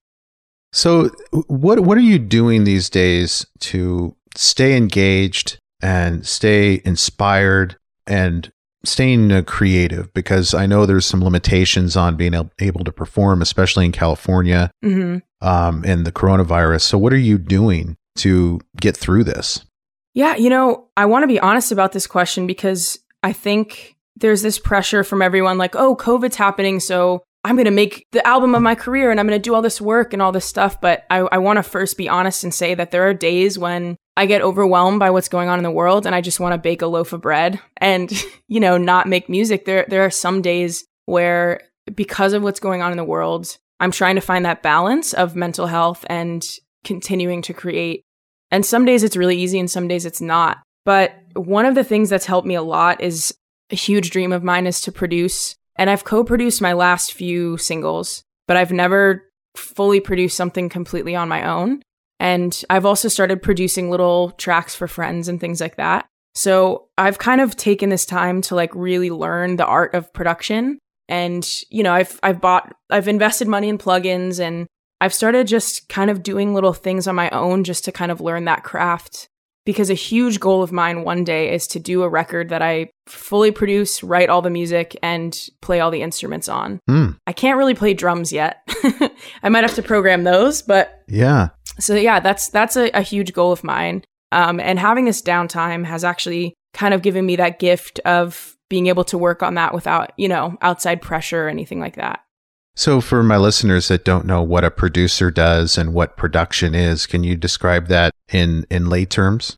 So, 0.73 1.11
what 1.47 1.81
what 1.81 1.97
are 1.97 2.03
you 2.03 2.19
doing 2.19 2.65
these 2.65 2.91
days 2.91 3.47
to 3.61 4.15
stay 4.35 4.77
engaged 4.77 5.59
and 5.81 6.27
stay 6.27 6.83
inspired 6.85 7.77
and 8.07 8.53
staying 8.87 9.33
uh, 9.33 9.43
creative? 9.43 10.13
Because 10.15 10.55
I 10.55 10.67
know 10.67 10.87
there's 10.87 11.07
some 11.07 11.23
limitations 11.23 11.97
on 11.97 12.17
being 12.17 12.35
able 12.59 12.85
to 12.85 12.93
perform, 12.93 13.43
especially 13.43 13.85
in 13.85 13.93
California 13.93 14.71
hmm 14.83 15.19
um, 15.43 15.85
and 15.87 16.07
the 16.07 16.13
coronavirus. 16.13 16.83
So, 16.83 16.99
what 16.99 17.13
are 17.13 17.19
you 17.19 17.39
doing 17.39 17.97
to 18.17 18.61
get 18.81 18.97
through 18.97 19.25
this? 19.25 19.65
Yeah, 20.15 20.37
you 20.37 20.49
know, 20.49 20.89
I 20.97 21.07
want 21.07 21.25
to 21.25 21.29
be 21.29 21.39
honest 21.39 21.73
about 21.73 21.93
this 21.93 22.07
question 22.07 22.47
because 22.47 22.99
I 23.23 23.33
think 23.33 23.97
there's 24.17 24.41
this 24.41 24.59
pressure 24.59 25.05
from 25.05 25.21
everyone 25.21 25.59
like, 25.59 25.77
oh, 25.77 25.95
COVID's 25.95 26.37
happening, 26.37 26.81
so 26.81 27.23
I'm 27.45 27.55
going 27.57 27.67
to 27.67 27.71
make 27.71 28.07
the 28.13 28.27
album 28.27 28.55
of 28.55 28.63
my 28.63 28.75
career 28.75 29.11
and 29.11 29.21
I'm 29.21 29.27
going 29.29 29.39
to 29.39 29.43
do 29.43 29.55
all 29.55 29.63
this 29.63 29.81
work 29.81 30.13
and 30.13 30.23
all 30.23 30.33
this 30.33 30.47
stuff. 30.47 30.81
But 30.81 31.05
I, 31.11 31.19
I 31.19 31.39
want 31.39 31.59
to 31.59 31.63
first 31.63 31.97
be 31.97 32.09
honest 32.09 32.43
and 32.43 32.53
say 32.53 32.75
that 32.75 32.91
there 32.91 33.07
are 33.09 33.15
days 33.15 33.59
when 33.59 33.97
I 34.17 34.27
get 34.27 34.43
overwhelmed 34.43 34.99
by 34.99 35.11
what's 35.11 35.29
going 35.29 35.49
on 35.49 35.59
in 35.59 35.65
the 35.65 35.71
world 35.71 36.07
and 36.07 36.15
I 36.15 36.21
just 36.21 36.41
want 36.41 36.55
to 36.55 36.59
bake 36.59 36.83
a 36.83 36.87
loaf 36.87 37.13
of 37.13 37.21
bread 37.21 37.61
and, 37.77 38.11
you 38.49 38.61
know, 38.61 38.79
not 38.79 39.09
make 39.09 39.29
music. 39.29 39.65
There, 39.65 39.85
there 39.89 40.05
are 40.05 40.11
some 40.11 40.43
days 40.43 40.85
where 41.05 41.61
because 41.95 42.33
of 42.33 42.43
what's 42.43 42.61
going 42.61 42.83
on 42.83 42.91
in 42.91 42.97
the 42.97 43.05
world, 43.05 43.59
I'm 43.79 43.91
trying 43.91 44.15
to 44.15 44.21
find 44.21 44.45
that 44.45 44.63
balance 44.63 45.13
of 45.13 45.37
mental 45.37 45.67
health 45.67 46.05
and 46.09 46.45
continuing 46.83 47.43
to 47.43 47.53
create 47.53 48.03
and 48.51 48.65
some 48.65 48.85
days 48.85 49.03
it's 49.03 49.17
really 49.17 49.37
easy 49.37 49.59
and 49.59 49.71
some 49.71 49.89
days 49.89 50.07
it's 50.07 50.21
not. 50.21 50.59
But 50.85 51.15
one 51.35 51.67
of 51.67 51.75
the 51.75 51.85
things 51.85 52.09
that's 52.09 52.27
helped 52.27 52.47
me 52.47 52.55
a 52.55 52.63
lot 52.63 53.01
is 53.01 53.35
a 53.71 53.77
huge 53.77 54.11
dream 54.11 54.33
of 54.33 54.45
mine 54.45 54.67
is 54.67 54.81
to 54.83 54.93
produce. 54.93 55.57
And 55.77 55.91
I've 55.91 56.05
co 56.05 56.25
produced 56.25 56.63
my 56.63 56.73
last 56.73 57.13
few 57.13 57.57
singles, 57.57 58.23
but 58.47 58.57
I've 58.57 58.73
never 58.73 59.25
fully 59.57 60.01
produced 60.01 60.37
something 60.37 60.69
completely 60.69 61.17
on 61.17 61.29
my 61.29 61.47
own. 61.47 61.83
And 62.19 62.63
I've 62.71 62.87
also 62.87 63.09
started 63.09 63.43
producing 63.43 63.91
little 63.91 64.31
tracks 64.33 64.75
for 64.75 64.89
friends 64.89 65.29
and 65.29 65.41
things 65.41 65.61
like 65.61 65.77
that. 65.77 66.07
So 66.35 66.89
I've 66.99 67.19
kind 67.19 67.41
of 67.41 67.57
taken 67.57 67.89
this 67.89 68.05
time 68.05 68.43
to 68.43 68.55
like 68.55 68.75
really 68.75 69.11
learn 69.11 69.57
the 69.57 69.67
art 69.67 69.95
of 69.95 70.13
production. 70.13 70.79
And, 71.09 71.49
you 71.71 71.83
know, 71.83 71.93
I've, 71.93 72.19
I've 72.23 72.41
bought, 72.41 72.75
I've 72.91 73.09
invested 73.09 73.49
money 73.49 73.69
in 73.69 73.79
plugins 73.79 74.41
and 74.41 74.67
I've 75.01 75.15
started 75.15 75.47
just 75.47 75.89
kind 75.89 76.11
of 76.11 76.23
doing 76.23 76.55
little 76.55 76.73
things 76.73 77.07
on 77.07 77.15
my 77.15 77.31
own 77.31 77.65
just 77.65 77.85
to 77.85 77.93
kind 77.93 78.11
of 78.11 78.21
learn 78.21 78.45
that 78.47 78.65
craft. 78.65 79.29
Because 79.65 79.91
a 79.91 79.95
huge 79.95 80.39
goal 80.39 80.63
of 80.63 80.71
mine 80.71 81.03
one 81.03 81.25
day 81.25 81.53
is 81.53 81.67
to 81.69 81.81
do 81.81 82.05
a 82.05 82.09
record 82.09 82.51
that 82.51 82.63
I 82.63 82.91
fully 83.09 83.51
produce, 83.51 84.01
write 84.01 84.29
all 84.29 84.41
the 84.41 84.49
music, 84.49 84.97
and 85.03 85.37
play 85.61 85.81
all 85.81 85.91
the 85.91 86.03
instruments 86.03 86.49
on. 86.49 86.79
Hmm. 86.87 87.11
I 87.27 87.33
can't 87.33 87.59
really 87.59 87.75
play 87.75 87.93
drums 87.93 88.33
yet. 88.33 88.59
I 89.43 89.49
might 89.49 89.65
have 89.65 89.75
to 89.75 89.83
program 89.83 90.23
those, 90.23 90.63
but 90.63 91.03
Yeah. 91.09 91.49
So 91.79 91.95
yeah, 91.95 92.21
that's 92.21 92.49
that's 92.49 92.77
a, 92.77 92.91
a 92.91 93.03
huge 93.03 93.33
goal 93.33 93.53
of 93.53 93.65
mine. 93.65 94.05
Um, 94.33 94.61
and 94.61 94.79
having 94.79 95.05
this 95.05 95.23
downtime 95.23 95.85
has 95.85 96.05
actually 96.05 96.55
kind 96.73 96.95
of 96.95 97.03
given 97.03 97.25
me 97.25 97.37
that 97.37 97.59
gift 97.59 98.01
of 98.01 98.57
being 98.69 98.89
able 98.89 99.05
to 99.05 99.19
work 99.19 99.43
on 99.43 99.55
that 99.55 99.73
without, 99.73 100.13
you 100.17 100.29
know, 100.29 100.57
outside 100.61 101.01
pressure 101.01 101.47
or 101.47 101.49
anything 101.49 101.81
like 101.81 101.97
that. 101.97 102.21
So, 102.75 103.01
for 103.01 103.23
my 103.23 103.39
listeners 103.39 103.89
that 103.89 104.05
don't 104.05 104.27
know 104.27 104.43
what 104.43 104.65
a 104.65 104.71
producer 104.71 105.31
does 105.31 105.79
and 105.79 105.95
what 105.95 106.17
production 106.17 106.75
is, 106.75 107.07
can 107.07 107.25
you 107.25 107.35
describe 107.35 107.87
that 107.87 108.13
in 108.31 108.67
in 108.71 108.91
lay 108.91 109.07
terms? 109.07 109.57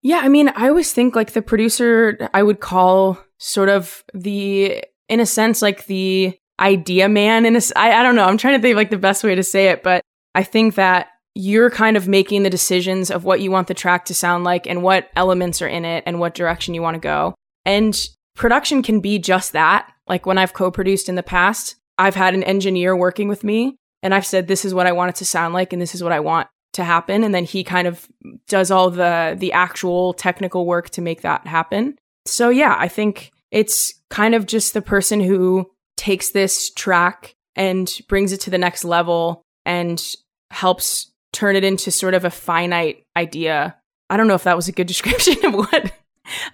Yeah, 0.00 0.20
I 0.22 0.28
mean, 0.28 0.48
I 0.50 0.68
always 0.68 0.92
think 0.92 1.16
like 1.16 1.32
the 1.32 1.42
producer, 1.42 2.28
I 2.32 2.42
would 2.42 2.60
call 2.60 3.18
sort 3.38 3.70
of 3.70 4.04
the, 4.12 4.84
in 5.08 5.20
a 5.20 5.26
sense, 5.26 5.62
like 5.62 5.86
the 5.86 6.38
idea 6.60 7.08
man. 7.08 7.46
In 7.46 7.56
a, 7.56 7.60
I, 7.74 7.92
I 7.92 8.02
don't 8.02 8.14
know. 8.14 8.24
I'm 8.24 8.36
trying 8.38 8.58
to 8.58 8.62
think 8.62 8.76
like 8.76 8.90
the 8.90 8.98
best 8.98 9.24
way 9.24 9.34
to 9.34 9.42
say 9.42 9.68
it, 9.68 9.82
but 9.82 10.02
I 10.34 10.42
think 10.42 10.74
that 10.74 11.08
you're 11.34 11.70
kind 11.70 11.96
of 11.96 12.06
making 12.06 12.42
the 12.42 12.50
decisions 12.50 13.10
of 13.10 13.24
what 13.24 13.40
you 13.40 13.50
want 13.50 13.66
the 13.66 13.74
track 13.74 14.04
to 14.06 14.14
sound 14.14 14.44
like 14.44 14.66
and 14.66 14.82
what 14.82 15.10
elements 15.16 15.60
are 15.60 15.68
in 15.68 15.84
it 15.84 16.04
and 16.06 16.20
what 16.20 16.34
direction 16.34 16.74
you 16.74 16.82
want 16.82 16.94
to 16.94 17.00
go. 17.00 17.34
And 17.64 18.08
production 18.36 18.82
can 18.82 19.00
be 19.00 19.18
just 19.18 19.52
that. 19.52 19.90
Like 20.06 20.26
when 20.26 20.38
I've 20.38 20.52
co-produced 20.52 21.08
in 21.08 21.16
the 21.16 21.22
past, 21.22 21.76
I've 21.98 22.14
had 22.14 22.34
an 22.34 22.44
engineer 22.44 22.96
working 22.96 23.28
with 23.28 23.42
me 23.42 23.76
and 24.02 24.14
I've 24.14 24.26
said, 24.26 24.46
this 24.46 24.64
is 24.64 24.74
what 24.74 24.86
I 24.86 24.92
want 24.92 25.10
it 25.10 25.16
to 25.16 25.24
sound 25.24 25.54
like 25.54 25.72
and 25.72 25.82
this 25.82 25.94
is 25.94 26.02
what 26.02 26.12
I 26.12 26.20
want 26.20 26.48
to 26.74 26.84
happen 26.84 27.22
and 27.22 27.32
then 27.32 27.44
he 27.44 27.62
kind 27.62 27.86
of 27.86 28.08
does 28.48 28.68
all 28.72 28.90
the 28.90 29.36
the 29.38 29.52
actual 29.52 30.12
technical 30.12 30.66
work 30.66 30.90
to 30.90 31.00
make 31.00 31.22
that 31.22 31.46
happen. 31.46 31.96
So 32.26 32.48
yeah, 32.48 32.74
I 32.78 32.88
think 32.88 33.30
it's 33.52 33.94
kind 34.10 34.34
of 34.34 34.46
just 34.46 34.74
the 34.74 34.82
person 34.82 35.20
who 35.20 35.70
takes 35.96 36.30
this 36.30 36.70
track 36.72 37.34
and 37.54 37.88
brings 38.08 38.32
it 38.32 38.40
to 38.42 38.50
the 38.50 38.58
next 38.58 38.84
level 38.84 39.42
and 39.64 40.02
helps 40.50 41.12
turn 41.34 41.56
it 41.56 41.64
into 41.64 41.90
sort 41.90 42.14
of 42.14 42.24
a 42.24 42.30
finite 42.30 43.02
idea. 43.16 43.76
I 44.08 44.16
don't 44.16 44.28
know 44.28 44.34
if 44.34 44.44
that 44.44 44.56
was 44.56 44.68
a 44.68 44.72
good 44.72 44.86
description 44.94 45.44
of 45.44 45.54
what 45.54 45.92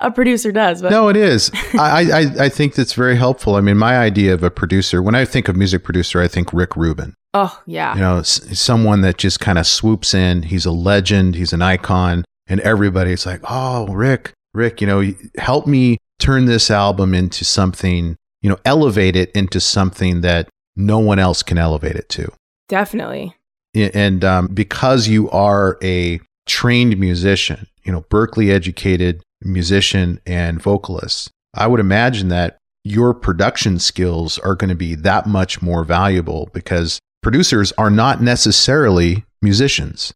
a 0.00 0.10
producer 0.10 0.50
does, 0.50 0.82
but 0.82 0.90
No, 0.90 1.08
it 1.08 1.16
is. 1.16 1.50
I, 1.74 2.10
I 2.12 2.44
I 2.46 2.48
think 2.48 2.74
that's 2.74 2.94
very 2.94 3.16
helpful. 3.16 3.54
I 3.54 3.60
mean, 3.60 3.76
my 3.76 3.96
idea 3.98 4.34
of 4.34 4.42
a 4.42 4.50
producer, 4.50 5.00
when 5.02 5.14
I 5.14 5.24
think 5.24 5.46
of 5.48 5.54
music 5.56 5.84
producer, 5.84 6.20
I 6.20 6.26
think 6.28 6.52
Rick 6.52 6.74
Rubin. 6.76 7.14
oh 7.34 7.60
yeah. 7.66 7.94
You 7.94 8.00
know, 8.00 8.18
s- 8.18 8.58
someone 8.58 9.02
that 9.02 9.16
just 9.18 9.38
kind 9.38 9.58
of 9.58 9.66
swoops 9.66 10.14
in. 10.14 10.42
He's 10.44 10.66
a 10.66 10.72
legend. 10.72 11.34
He's 11.36 11.52
an 11.52 11.62
icon, 11.62 12.24
and 12.48 12.58
everybody's 12.60 13.26
like, 13.26 13.40
"Oh, 13.48 13.86
Rick, 13.88 14.32
Rick, 14.54 14.80
you 14.80 14.86
know, 14.88 15.12
help 15.38 15.66
me 15.68 15.98
turn 16.18 16.46
this 16.46 16.70
album 16.70 17.14
into 17.14 17.44
something. 17.44 18.16
You 18.42 18.50
know, 18.50 18.58
elevate 18.64 19.14
it 19.16 19.30
into 19.32 19.60
something 19.60 20.22
that 20.22 20.48
no 20.74 20.98
one 20.98 21.18
else 21.20 21.42
can 21.44 21.58
elevate 21.58 21.94
it 21.96 22.08
to." 22.10 22.32
Definitely. 22.68 23.34
And 23.74 24.24
um, 24.24 24.48
because 24.48 25.08
you 25.08 25.30
are 25.30 25.78
a 25.82 26.20
trained 26.46 26.98
musician, 26.98 27.66
you 27.84 27.92
know, 27.92 28.02
Berklee 28.02 28.50
educated 28.50 29.22
musician 29.42 30.20
and 30.26 30.60
vocalist, 30.60 31.30
I 31.54 31.66
would 31.66 31.80
imagine 31.80 32.28
that 32.28 32.58
your 32.84 33.14
production 33.14 33.78
skills 33.78 34.38
are 34.38 34.54
going 34.54 34.70
to 34.70 34.76
be 34.76 34.94
that 34.96 35.26
much 35.26 35.60
more 35.60 35.84
valuable 35.84 36.48
because 36.52 36.98
producers 37.22 37.72
are 37.78 37.90
not 37.90 38.22
necessarily 38.22 39.24
musicians. 39.42 40.12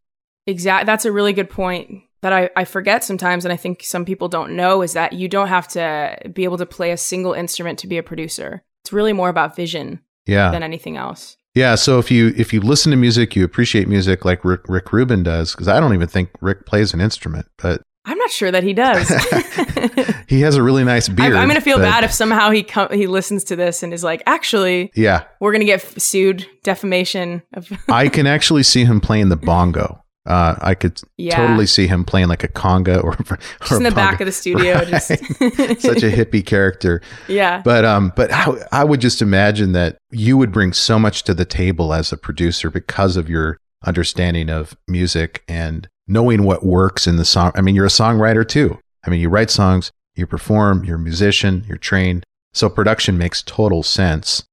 Exactly. 0.46 0.86
That's 0.86 1.04
a 1.04 1.12
really 1.12 1.32
good 1.32 1.50
point 1.50 2.02
that 2.22 2.32
I, 2.32 2.50
I 2.56 2.64
forget 2.64 3.04
sometimes. 3.04 3.44
And 3.44 3.52
I 3.52 3.56
think 3.56 3.82
some 3.82 4.04
people 4.04 4.28
don't 4.28 4.56
know 4.56 4.82
is 4.82 4.94
that 4.94 5.12
you 5.12 5.28
don't 5.28 5.48
have 5.48 5.68
to 5.68 6.16
be 6.32 6.44
able 6.44 6.58
to 6.58 6.66
play 6.66 6.90
a 6.90 6.96
single 6.96 7.34
instrument 7.34 7.78
to 7.80 7.86
be 7.86 7.98
a 7.98 8.02
producer. 8.02 8.62
It's 8.82 8.92
really 8.92 9.12
more 9.12 9.28
about 9.28 9.56
vision 9.56 10.00
yeah. 10.26 10.50
than 10.50 10.62
anything 10.62 10.96
else. 10.96 11.36
Yeah, 11.54 11.76
so 11.76 11.98
if 11.98 12.10
you 12.10 12.34
if 12.36 12.52
you 12.52 12.60
listen 12.60 12.90
to 12.90 12.96
music, 12.96 13.36
you 13.36 13.44
appreciate 13.44 13.88
music 13.88 14.24
like 14.24 14.44
Rick, 14.44 14.62
Rick 14.68 14.92
Rubin 14.92 15.22
does, 15.22 15.52
because 15.52 15.68
I 15.68 15.78
don't 15.78 15.94
even 15.94 16.08
think 16.08 16.30
Rick 16.40 16.66
plays 16.66 16.92
an 16.92 17.00
instrument, 17.00 17.46
but 17.58 17.82
I'm 18.04 18.18
not 18.18 18.30
sure 18.30 18.50
that 18.50 18.64
he 18.64 18.74
does. 18.74 19.08
he 20.28 20.42
has 20.42 20.56
a 20.56 20.62
really 20.62 20.84
nice 20.84 21.08
beard. 21.08 21.32
I, 21.32 21.40
am 21.40 21.48
going 21.48 21.54
to 21.54 21.64
feel 21.64 21.78
but... 21.78 21.84
bad 21.84 22.04
if 22.04 22.12
somehow 22.12 22.50
he 22.50 22.62
com- 22.62 22.92
he 22.92 23.06
listens 23.06 23.44
to 23.44 23.56
this 23.56 23.82
and 23.82 23.94
is 23.94 24.04
like, 24.04 24.22
actually, 24.26 24.90
yeah, 24.94 25.24
we're 25.40 25.52
going 25.52 25.60
to 25.60 25.66
get 25.66 25.84
f- 25.84 25.98
sued, 25.98 26.46
defamation. 26.64 27.42
Of 27.54 27.72
I 27.88 28.08
can 28.08 28.26
actually 28.26 28.64
see 28.64 28.84
him 28.84 29.00
playing 29.00 29.30
the 29.30 29.36
bongo. 29.36 30.03
Uh, 30.26 30.54
I 30.62 30.74
could 30.74 31.00
yeah. 31.18 31.36
totally 31.36 31.66
see 31.66 31.86
him 31.86 32.02
playing 32.02 32.28
like 32.28 32.44
a 32.44 32.48
conga 32.48 33.02
or, 33.02 33.12
or 33.30 33.38
just 33.60 33.72
in 33.72 33.82
the 33.82 33.90
back 33.90 34.20
of 34.20 34.26
the 34.26 34.32
studio. 34.32 34.74
Right. 34.74 34.88
Just 34.88 35.08
Such 35.82 36.02
a 36.02 36.10
hippie 36.10 36.44
character. 36.44 37.02
Yeah. 37.28 37.60
But 37.62 37.84
um, 37.84 38.12
but 38.16 38.32
I, 38.32 38.54
I 38.72 38.84
would 38.84 39.00
just 39.00 39.20
imagine 39.20 39.72
that 39.72 39.98
you 40.10 40.38
would 40.38 40.50
bring 40.50 40.72
so 40.72 40.98
much 40.98 41.24
to 41.24 41.34
the 41.34 41.44
table 41.44 41.92
as 41.92 42.10
a 42.12 42.16
producer 42.16 42.70
because 42.70 43.16
of 43.16 43.28
your 43.28 43.58
understanding 43.84 44.48
of 44.48 44.76
music 44.88 45.42
and 45.46 45.88
knowing 46.06 46.42
what 46.42 46.64
works 46.64 47.06
in 47.06 47.16
the 47.16 47.24
song. 47.24 47.52
I 47.54 47.60
mean, 47.60 47.74
you're 47.74 47.84
a 47.84 47.88
songwriter 47.88 48.46
too. 48.46 48.78
I 49.06 49.10
mean, 49.10 49.20
you 49.20 49.28
write 49.28 49.50
songs, 49.50 49.92
you 50.14 50.26
perform, 50.26 50.84
you're 50.84 50.96
a 50.96 51.00
musician, 51.00 51.64
you're 51.68 51.76
trained. 51.76 52.24
So 52.54 52.70
production 52.70 53.18
makes 53.18 53.42
total 53.42 53.82
sense. 53.82 54.44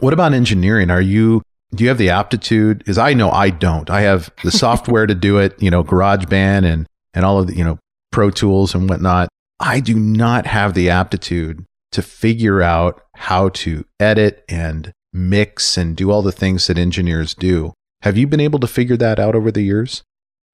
What 0.00 0.12
about 0.12 0.32
engineering? 0.32 0.90
Are 0.90 1.00
you 1.00 1.42
do 1.74 1.84
you 1.84 1.88
have 1.88 1.98
the 1.98 2.10
aptitude? 2.10 2.78
Because 2.78 2.98
I 2.98 3.14
know 3.14 3.30
I 3.30 3.50
don't. 3.50 3.90
I 3.90 4.02
have 4.02 4.30
the 4.42 4.50
software 4.64 5.06
to 5.06 5.14
do 5.14 5.38
it, 5.38 5.60
you 5.60 5.70
know, 5.70 5.84
GarageBand 5.84 6.64
and 6.64 6.86
and 7.12 7.24
all 7.24 7.40
of 7.40 7.48
the, 7.48 7.56
you 7.56 7.64
know, 7.64 7.78
Pro 8.10 8.30
Tools 8.30 8.74
and 8.74 8.88
whatnot. 8.88 9.28
I 9.60 9.80
do 9.80 9.94
not 9.94 10.46
have 10.46 10.74
the 10.74 10.90
aptitude 10.90 11.64
to 11.92 12.02
figure 12.02 12.60
out 12.60 13.02
how 13.14 13.50
to 13.50 13.84
edit 14.00 14.44
and 14.48 14.92
mix 15.12 15.78
and 15.78 15.96
do 15.96 16.10
all 16.10 16.22
the 16.22 16.32
things 16.32 16.66
that 16.66 16.76
engineers 16.76 17.34
do. 17.34 17.72
Have 18.02 18.18
you 18.18 18.26
been 18.26 18.40
able 18.40 18.58
to 18.58 18.66
figure 18.66 18.96
that 18.96 19.20
out 19.20 19.36
over 19.36 19.52
the 19.52 19.62
years? 19.62 20.02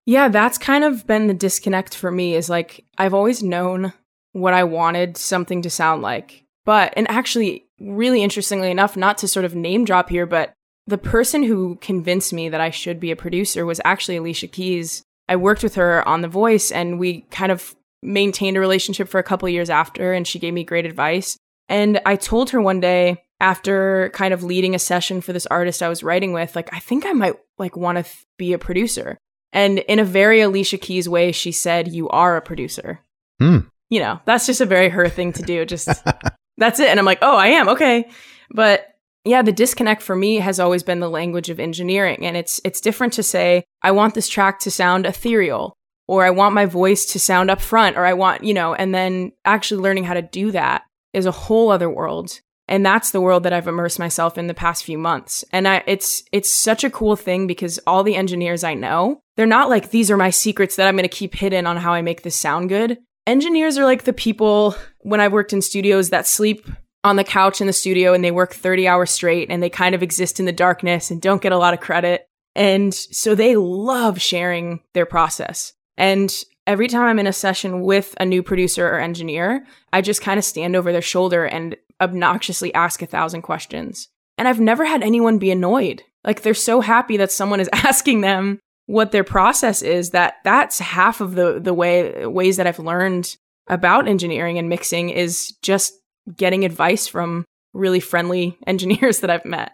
Yeah, 0.07 0.29
that's 0.29 0.59
kind 0.59 0.85
of 0.85 1.07
been 1.07 1.27
the 1.27 1.35
disconnect 1.35 1.95
for 1.95 2.11
me 2.11 2.35
is 2.35 2.51
like 2.51 2.85
I've 2.99 3.14
always 3.14 3.43
known 3.43 3.93
what 4.33 4.55
I 4.55 4.64
wanted 4.64 5.16
something 5.16 5.62
to 5.62 5.71
sound 5.71 6.03
like. 6.03 6.45
But, 6.64 6.93
and 6.97 7.11
actually, 7.11 7.64
really 7.81 8.23
interestingly 8.23 8.71
enough, 8.71 8.97
not 8.97 9.18
to 9.18 9.29
sort 9.29 9.45
of 9.45 9.55
name 9.55 9.85
drop 9.85 10.11
here, 10.11 10.27
but 10.27 10.53
the 10.91 10.99
person 10.99 11.43
who 11.43 11.76
convinced 11.76 12.32
me 12.32 12.49
that 12.49 12.61
I 12.61 12.70
should 12.70 13.01
be 13.01 13.12
a 13.12 13.16
producer 13.16 13.64
was 13.64 13.80
actually 13.84 14.16
Alicia 14.16 14.49
Keys. 14.49 15.03
I 15.28 15.36
worked 15.36 15.62
with 15.62 15.76
her 15.76 16.07
on 16.07 16.20
The 16.20 16.28
Voice 16.28 16.72
and 16.72 16.99
we 16.99 17.22
kind 17.30 17.53
of 17.53 17.74
maintained 18.03 18.57
a 18.57 18.61
relationship 18.61 19.09
for 19.09 19.18
a 19.18 19.22
couple 19.22 19.49
years 19.49 19.70
after, 19.70 20.12
and 20.12 20.26
she 20.26 20.38
gave 20.38 20.53
me 20.53 20.64
great 20.64 20.86
advice. 20.86 21.36
And 21.68 22.01
I 22.05 22.16
told 22.16 22.51
her 22.51 22.61
one 22.61 22.80
day 22.80 23.22
after 23.38 24.11
kind 24.12 24.34
of 24.34 24.43
leading 24.43 24.74
a 24.74 24.78
session 24.78 25.20
for 25.20 25.32
this 25.32 25.47
artist 25.47 25.82
I 25.82 25.88
was 25.88 26.03
writing 26.03 26.32
with, 26.32 26.57
like, 26.57 26.74
I 26.74 26.80
think 26.80 27.07
I 27.07 27.12
might 27.12 27.36
like 27.59 27.76
want 27.76 27.99
to 27.99 28.03
th- 28.03 28.26
be 28.36 28.53
a 28.53 28.59
producer. 28.59 29.16
And 29.53 29.78
in 29.78 29.99
a 29.99 30.05
very 30.05 30.41
Alicia 30.41 30.78
Keys 30.78 31.09
way, 31.09 31.30
she 31.30 31.53
said, 31.53 31.88
You 31.88 32.09
are 32.09 32.36
a 32.36 32.43
producer. 32.43 33.01
Hmm. 33.38 33.59
You 33.88 34.01
know, 34.01 34.20
that's 34.24 34.47
just 34.47 34.61
a 34.61 34.66
very 34.66 34.88
her 34.88 35.09
thing 35.09 35.32
to 35.34 35.43
do. 35.43 35.64
Just 35.64 35.88
that's 36.57 36.80
it. 36.80 36.88
And 36.88 36.99
I'm 36.99 37.07
like, 37.07 37.20
Oh, 37.22 37.36
I 37.36 37.49
am. 37.49 37.68
Okay. 37.68 38.11
But 38.51 38.89
yeah, 39.25 39.43
the 39.43 39.53
disconnect 39.53 40.03
for 40.03 40.16
me 40.16 40.37
has 40.37 40.59
always 40.59 40.83
been 40.83 41.01
the 41.01 41.11
language 41.11 41.51
of 41.51 41.61
engineering. 41.61 42.25
And 42.25 42.37
it's 42.37 42.61
it's 42.64 42.81
different 42.81 43.12
to 43.14 43.23
say, 43.23 43.64
I 43.83 43.91
want 43.91 44.14
this 44.14 44.29
track 44.29 44.59
to 44.61 44.71
sound 44.71 45.07
ethereal, 45.07 45.77
or 46.09 46.25
I 46.25 46.31
want 46.31 46.55
my 46.55 46.66
voice 46.66 47.05
to 47.07 47.21
sound 47.21 47.51
up 47.51 47.61
front, 47.61 47.97
or 47.97 48.07
I 48.07 48.14
want, 48.14 48.45
you 48.45 48.55
know, 48.55 48.75
and 48.75 48.95
then 48.95 49.33
actually 49.45 49.83
learning 49.83 50.05
how 50.05 50.14
to 50.14 50.23
do 50.23 50.51
that 50.53 50.83
is 51.12 51.27
a 51.27 51.33
whole 51.33 51.71
other 51.71 51.91
world 51.91 52.41
and 52.71 52.87
that's 52.87 53.11
the 53.11 53.21
world 53.21 53.43
that 53.43 53.53
I've 53.53 53.66
immersed 53.66 53.99
myself 53.99 54.39
in 54.39 54.47
the 54.47 54.55
past 54.55 54.85
few 54.85 54.97
months. 54.97 55.45
And 55.53 55.66
I, 55.66 55.83
it's 55.89 56.23
it's 56.31 56.49
such 56.49 56.85
a 56.85 56.91
cool 56.91 57.16
thing 57.16 57.49
because 57.49 57.81
all 57.85 58.05
the 58.05 58.14
engineers 58.14 58.62
I 58.62 58.75
know, 58.75 59.21
they're 59.37 59.45
not 59.45 59.68
like 59.68 59.91
these 59.91 60.09
are 60.09 60.16
my 60.16 60.31
secrets 60.31 60.77
that 60.77 60.87
I'm 60.87 60.95
going 60.95 61.03
to 61.03 61.09
keep 61.09 61.35
hidden 61.35 61.66
on 61.66 61.77
how 61.77 61.93
I 61.93 62.01
make 62.01 62.23
this 62.23 62.37
sound 62.37 62.68
good. 62.68 62.99
Engineers 63.27 63.77
are 63.77 63.85
like 63.85 64.05
the 64.05 64.12
people 64.12 64.77
when 65.01 65.21
I 65.21 65.27
worked 65.27 65.53
in 65.53 65.62
studios 65.62 66.11
that 66.11 66.29
sleep 66.29 66.64
on 67.03 67.16
the 67.16 67.24
couch 67.24 67.61
in 67.61 67.66
the 67.66 67.72
studio 67.72 68.12
and 68.12 68.22
they 68.22 68.30
work 68.30 68.55
30 68.55 68.86
hours 68.86 69.11
straight 69.11 69.51
and 69.51 69.62
they 69.62 69.70
kind 69.70 69.94
of 69.94 70.03
exist 70.03 70.38
in 70.38 70.46
the 70.46 70.53
darkness 70.53 71.11
and 71.11 71.22
don't 71.22 71.42
get 71.42 71.53
a 71.53 71.59
lot 71.59 71.74
of 71.74 71.80
credit. 71.80 72.26
And 72.55 72.92
so 72.92 73.34
they 73.34 73.57
love 73.57 74.20
sharing 74.20 74.80
their 74.92 75.07
process. 75.07 75.72
And 75.96 76.34
every 76.66 76.88
time 76.88 77.03
I'm 77.03 77.18
in 77.18 77.26
a 77.26 77.32
session 77.32 77.82
with 77.82 78.14
a 78.20 78.26
new 78.26 78.42
producer 78.42 78.86
or 78.86 78.98
engineer, 78.98 79.66
I 79.92 80.03
just 80.03 80.22
kind 80.22 80.38
of 80.38 80.44
stand 80.44 80.76
over 80.76 80.92
their 80.92 81.03
shoulder 81.03 81.44
and 81.44 81.76
obnoxiously 82.01 82.72
ask 82.74 83.03
a 83.03 83.07
thousand 83.07 83.42
questions. 83.42 84.09
And 84.36 84.48
I've 84.48 84.61
never 84.61 84.84
had 84.84 85.03
anyone 85.03 85.38
be 85.38 85.51
annoyed. 85.51 86.03
Like 86.24 86.42
they're 86.42 86.55
so 86.55 86.80
happy 86.80 87.16
that 87.16 87.32
someone 87.32 87.61
is 87.61 87.70
asking 87.72 88.20
them 88.20 88.61
what 88.86 89.12
their 89.12 89.24
process 89.24 89.82
is 89.82 90.11
that 90.11 90.34
that's 90.42 90.80
half 90.80 91.20
of 91.20 91.36
the 91.36 91.61
the 91.61 91.72
way 91.72 92.26
ways 92.26 92.57
that 92.57 92.66
I've 92.66 92.80
learned 92.80 93.36
about 93.68 94.09
engineering 94.09 94.59
and 94.59 94.68
mixing 94.68 95.11
is 95.11 95.55
just 95.62 95.92
getting 96.37 96.64
advice 96.64 97.07
from 97.07 97.45
really 97.73 98.01
friendly 98.01 98.59
engineers 98.66 99.21
that 99.21 99.31
I've 99.31 99.45
met. 99.45 99.73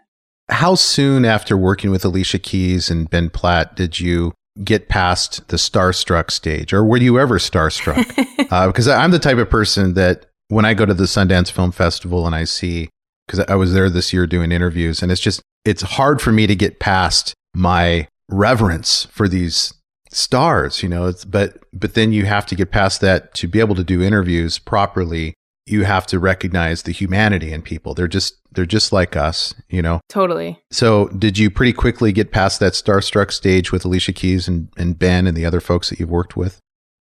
How 0.48 0.76
soon 0.76 1.24
after 1.24 1.56
working 1.56 1.90
with 1.90 2.04
Alicia 2.04 2.38
Keys 2.38 2.90
and 2.90 3.10
Ben 3.10 3.30
Platt 3.30 3.74
did 3.74 3.98
you 3.98 4.32
get 4.62 4.88
past 4.88 5.48
the 5.48 5.56
starstruck 5.56 6.30
stage, 6.30 6.72
or 6.72 6.84
were 6.84 6.96
you 6.96 7.18
ever 7.18 7.38
starstruck? 7.38 8.06
uh, 8.50 8.66
because 8.68 8.88
I'm 8.88 9.10
the 9.10 9.18
type 9.18 9.38
of 9.38 9.50
person 9.50 9.94
that 9.94 10.26
when 10.48 10.64
I 10.64 10.74
go 10.74 10.86
to 10.86 10.94
the 10.94 11.04
Sundance 11.04 11.50
Film 11.50 11.72
Festival 11.72 12.26
and 12.26 12.34
I 12.34 12.44
see, 12.44 12.88
because 13.26 13.40
I 13.40 13.56
was 13.56 13.74
there 13.74 13.90
this 13.90 14.12
year 14.12 14.26
doing 14.26 14.52
interviews, 14.52 15.02
and 15.02 15.10
it's 15.10 15.20
just, 15.20 15.42
it's 15.64 15.82
hard 15.82 16.22
for 16.22 16.32
me 16.32 16.46
to 16.46 16.54
get 16.54 16.78
past 16.78 17.34
my 17.54 18.08
reverence 18.28 19.06
for 19.10 19.28
these 19.28 19.74
stars, 20.10 20.82
you 20.82 20.88
know, 20.88 21.06
it's, 21.06 21.24
but, 21.24 21.58
but 21.72 21.94
then 21.94 22.12
you 22.12 22.24
have 22.26 22.46
to 22.46 22.54
get 22.54 22.70
past 22.70 23.00
that 23.00 23.34
to 23.34 23.48
be 23.48 23.60
able 23.60 23.74
to 23.74 23.84
do 23.84 24.02
interviews 24.02 24.58
properly. 24.58 25.34
You 25.66 25.84
have 25.84 26.06
to 26.08 26.18
recognize 26.18 26.82
the 26.82 26.92
humanity 26.92 27.52
in 27.52 27.62
people. 27.62 27.92
They're 27.92 28.08
just, 28.08 28.36
they're 28.52 28.64
just 28.64 28.92
like 28.92 29.16
us, 29.16 29.54
you 29.68 29.82
know? 29.82 30.00
Totally. 30.08 30.60
So 30.70 31.08
did 31.08 31.38
you 31.38 31.50
pretty 31.50 31.72
quickly 31.72 32.12
get 32.12 32.30
past 32.30 32.60
that 32.60 32.74
starstruck 32.74 33.32
stage 33.32 33.72
with 33.72 33.84
Alicia 33.84 34.12
Keys 34.12 34.46
and, 34.46 34.68
and 34.76 34.98
Ben 34.98 35.26
and 35.26 35.36
the 35.36 35.44
other 35.44 35.60
folks 35.60 35.90
that 35.90 35.98
you've 35.98 36.10
worked 36.10 36.36
with? 36.36 36.60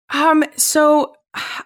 Um, 0.10 0.44
so 0.56 1.14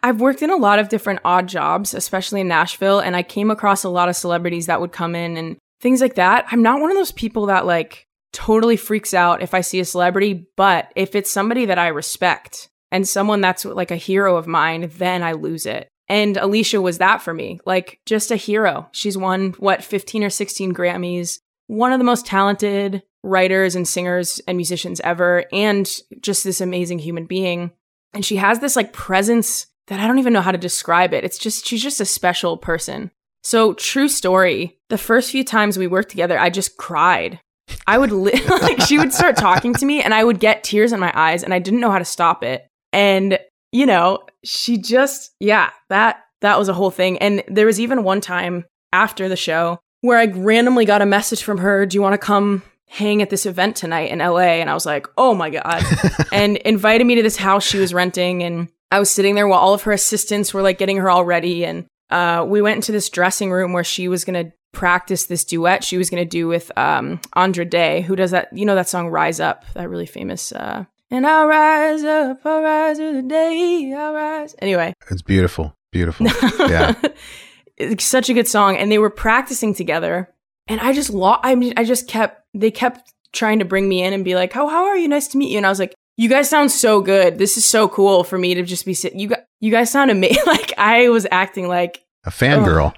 I've 0.03 0.19
worked 0.19 0.41
in 0.41 0.49
a 0.49 0.55
lot 0.57 0.79
of 0.79 0.89
different 0.89 1.21
odd 1.23 1.47
jobs, 1.47 1.93
especially 1.93 2.41
in 2.41 2.47
Nashville, 2.47 2.99
and 2.99 3.15
I 3.15 3.23
came 3.23 3.51
across 3.51 3.83
a 3.83 3.89
lot 3.89 4.09
of 4.09 4.15
celebrities 4.15 4.65
that 4.65 4.81
would 4.81 4.91
come 4.91 5.15
in 5.15 5.37
and 5.37 5.57
things 5.79 6.01
like 6.01 6.15
that. 6.15 6.45
I'm 6.51 6.61
not 6.61 6.81
one 6.81 6.91
of 6.91 6.97
those 6.97 7.11
people 7.11 7.47
that 7.47 7.65
like 7.65 8.05
totally 8.33 8.77
freaks 8.77 9.13
out 9.13 9.41
if 9.41 9.53
I 9.53 9.61
see 9.61 9.79
a 9.79 9.85
celebrity, 9.85 10.47
but 10.57 10.91
if 10.95 11.15
it's 11.15 11.31
somebody 11.31 11.65
that 11.65 11.79
I 11.79 11.87
respect 11.87 12.69
and 12.91 13.07
someone 13.07 13.41
that's 13.41 13.65
like 13.65 13.91
a 13.91 13.95
hero 13.95 14.35
of 14.35 14.47
mine, 14.47 14.91
then 14.97 15.23
I 15.23 15.33
lose 15.33 15.65
it. 15.65 15.87
And 16.11 16.35
Alicia 16.35 16.81
was 16.81 16.97
that 16.97 17.21
for 17.21 17.33
me, 17.33 17.61
like 17.65 18.01
just 18.05 18.31
a 18.31 18.35
hero. 18.35 18.89
She's 18.91 19.17
won 19.17 19.51
what 19.59 19.81
15 19.81 20.25
or 20.25 20.29
16 20.29 20.73
Grammys, 20.73 21.39
one 21.67 21.93
of 21.93 21.99
the 21.99 22.05
most 22.05 22.25
talented 22.25 23.01
writers 23.23 23.77
and 23.77 23.87
singers 23.87 24.41
and 24.45 24.57
musicians 24.57 24.99
ever, 25.05 25.45
and 25.53 25.89
just 26.19 26.43
this 26.43 26.59
amazing 26.59 26.99
human 26.99 27.27
being. 27.27 27.71
And 28.13 28.25
she 28.25 28.35
has 28.35 28.59
this 28.59 28.75
like 28.75 28.91
presence 28.91 29.67
that 29.87 30.01
I 30.01 30.07
don't 30.07 30.19
even 30.19 30.33
know 30.33 30.41
how 30.41 30.51
to 30.51 30.57
describe 30.57 31.13
it. 31.13 31.23
It's 31.23 31.37
just, 31.37 31.65
she's 31.65 31.81
just 31.81 32.01
a 32.01 32.05
special 32.05 32.57
person. 32.57 33.09
So, 33.41 33.73
true 33.73 34.09
story, 34.09 34.79
the 34.89 34.97
first 34.97 35.31
few 35.31 35.45
times 35.45 35.77
we 35.77 35.87
worked 35.87 36.09
together, 36.09 36.37
I 36.37 36.49
just 36.49 36.75
cried. 36.75 37.39
I 37.87 37.97
would 37.97 38.11
li- 38.11 38.45
like, 38.49 38.81
she 38.81 38.97
would 38.97 39.13
start 39.13 39.37
talking 39.37 39.73
to 39.75 39.85
me 39.85 40.03
and 40.03 40.13
I 40.13 40.25
would 40.25 40.41
get 40.41 40.65
tears 40.65 40.91
in 40.91 40.99
my 40.99 41.13
eyes 41.15 41.41
and 41.41 41.53
I 41.53 41.59
didn't 41.59 41.79
know 41.79 41.89
how 41.89 41.99
to 41.99 42.05
stop 42.05 42.43
it. 42.43 42.67
And, 42.91 43.39
you 43.71 43.85
know, 43.85 44.19
she 44.43 44.77
just, 44.77 45.31
yeah, 45.39 45.69
that, 45.89 46.23
that 46.41 46.57
was 46.57 46.69
a 46.69 46.73
whole 46.73 46.91
thing. 46.91 47.17
And 47.19 47.43
there 47.47 47.65
was 47.65 47.79
even 47.79 48.03
one 48.03 48.21
time 48.21 48.65
after 48.93 49.29
the 49.29 49.35
show 49.35 49.79
where 50.01 50.17
I 50.17 50.25
randomly 50.25 50.85
got 50.85 51.01
a 51.01 51.05
message 51.05 51.43
from 51.43 51.59
her, 51.59 51.85
Do 51.85 51.95
you 51.95 52.01
want 52.01 52.13
to 52.13 52.17
come 52.17 52.63
hang 52.91 53.21
at 53.21 53.29
this 53.29 53.45
event 53.45 53.77
tonight 53.77 54.11
in 54.11 54.19
LA. 54.19 54.59
And 54.59 54.69
I 54.69 54.73
was 54.73 54.85
like, 54.85 55.07
oh 55.17 55.33
my 55.33 55.49
God. 55.49 55.81
and 56.33 56.57
invited 56.57 57.07
me 57.07 57.15
to 57.15 57.23
this 57.23 57.37
house 57.37 57.63
she 57.63 57.77
was 57.77 57.93
renting. 57.93 58.43
And 58.43 58.67
I 58.91 58.99
was 58.99 59.09
sitting 59.09 59.33
there 59.33 59.47
while 59.47 59.59
all 59.59 59.73
of 59.73 59.83
her 59.83 59.93
assistants 59.93 60.53
were 60.53 60.61
like 60.61 60.77
getting 60.77 60.97
her 60.97 61.09
all 61.09 61.23
ready. 61.23 61.65
And 61.65 61.85
uh, 62.09 62.45
we 62.45 62.61
went 62.61 62.75
into 62.75 62.91
this 62.91 63.09
dressing 63.09 63.49
room 63.49 63.71
where 63.71 63.85
she 63.85 64.09
was 64.09 64.25
going 64.25 64.45
to 64.45 64.51
practice 64.73 65.25
this 65.25 65.45
duet 65.45 65.83
she 65.83 65.97
was 65.97 66.09
going 66.09 66.21
to 66.21 66.29
do 66.29 66.47
with 66.49 66.69
um, 66.77 67.21
Andra 67.33 67.63
Day, 67.63 68.01
who 68.01 68.15
does 68.15 68.31
that, 68.31 68.49
you 68.51 68.65
know, 68.65 68.75
that 68.75 68.89
song 68.89 69.07
Rise 69.07 69.39
Up, 69.39 69.63
that 69.73 69.89
really 69.89 70.05
famous 70.05 70.51
uh, 70.51 70.83
And 71.11 71.27
I'll 71.27 71.47
rise 71.47 72.03
up, 72.03 72.39
I'll 72.45 72.61
rise 72.61 72.97
to 72.97 73.13
the 73.13 73.21
day, 73.21 73.93
I'll 73.95 74.13
rise. 74.13 74.55
Anyway. 74.59 74.93
It's 75.09 75.21
beautiful. 75.21 75.75
Beautiful. 75.91 76.27
Yeah. 76.59 76.95
it's 77.77 78.05
such 78.05 78.29
a 78.29 78.33
good 78.33 78.47
song. 78.47 78.77
And 78.77 78.91
they 78.91 78.97
were 78.97 79.09
practicing 79.09 79.73
together. 79.73 80.33
And 80.67 80.79
I 80.79 80.93
just 80.93 81.09
lost, 81.09 81.41
I 81.43 81.55
mean, 81.55 81.73
I 81.75 81.83
just 81.83 82.07
kept, 82.07 82.45
they 82.53 82.71
kept 82.71 83.11
trying 83.33 83.59
to 83.59 83.65
bring 83.65 83.87
me 83.87 84.03
in 84.03 84.13
and 84.13 84.25
be 84.25 84.35
like, 84.35 84.53
"How 84.53 84.67
how 84.67 84.85
are 84.85 84.97
you? 84.97 85.07
Nice 85.07 85.27
to 85.29 85.37
meet 85.37 85.51
you." 85.51 85.57
And 85.57 85.65
I 85.65 85.69
was 85.69 85.79
like, 85.79 85.93
"You 86.17 86.29
guys 86.29 86.49
sound 86.49 86.71
so 86.71 87.01
good. 87.01 87.37
This 87.37 87.57
is 87.57 87.65
so 87.65 87.87
cool 87.87 88.23
for 88.23 88.37
me 88.37 88.53
to 88.55 88.63
just 88.63 88.85
be 88.85 88.93
sitting. 88.93 89.19
You 89.19 89.29
guys, 89.29 89.43
you 89.59 89.71
guys 89.71 89.91
sound 89.91 90.11
amazing." 90.11 90.43
like 90.45 90.73
I 90.77 91.09
was 91.09 91.27
acting 91.31 91.67
like 91.67 92.03
a 92.25 92.29
fangirl. 92.29 92.93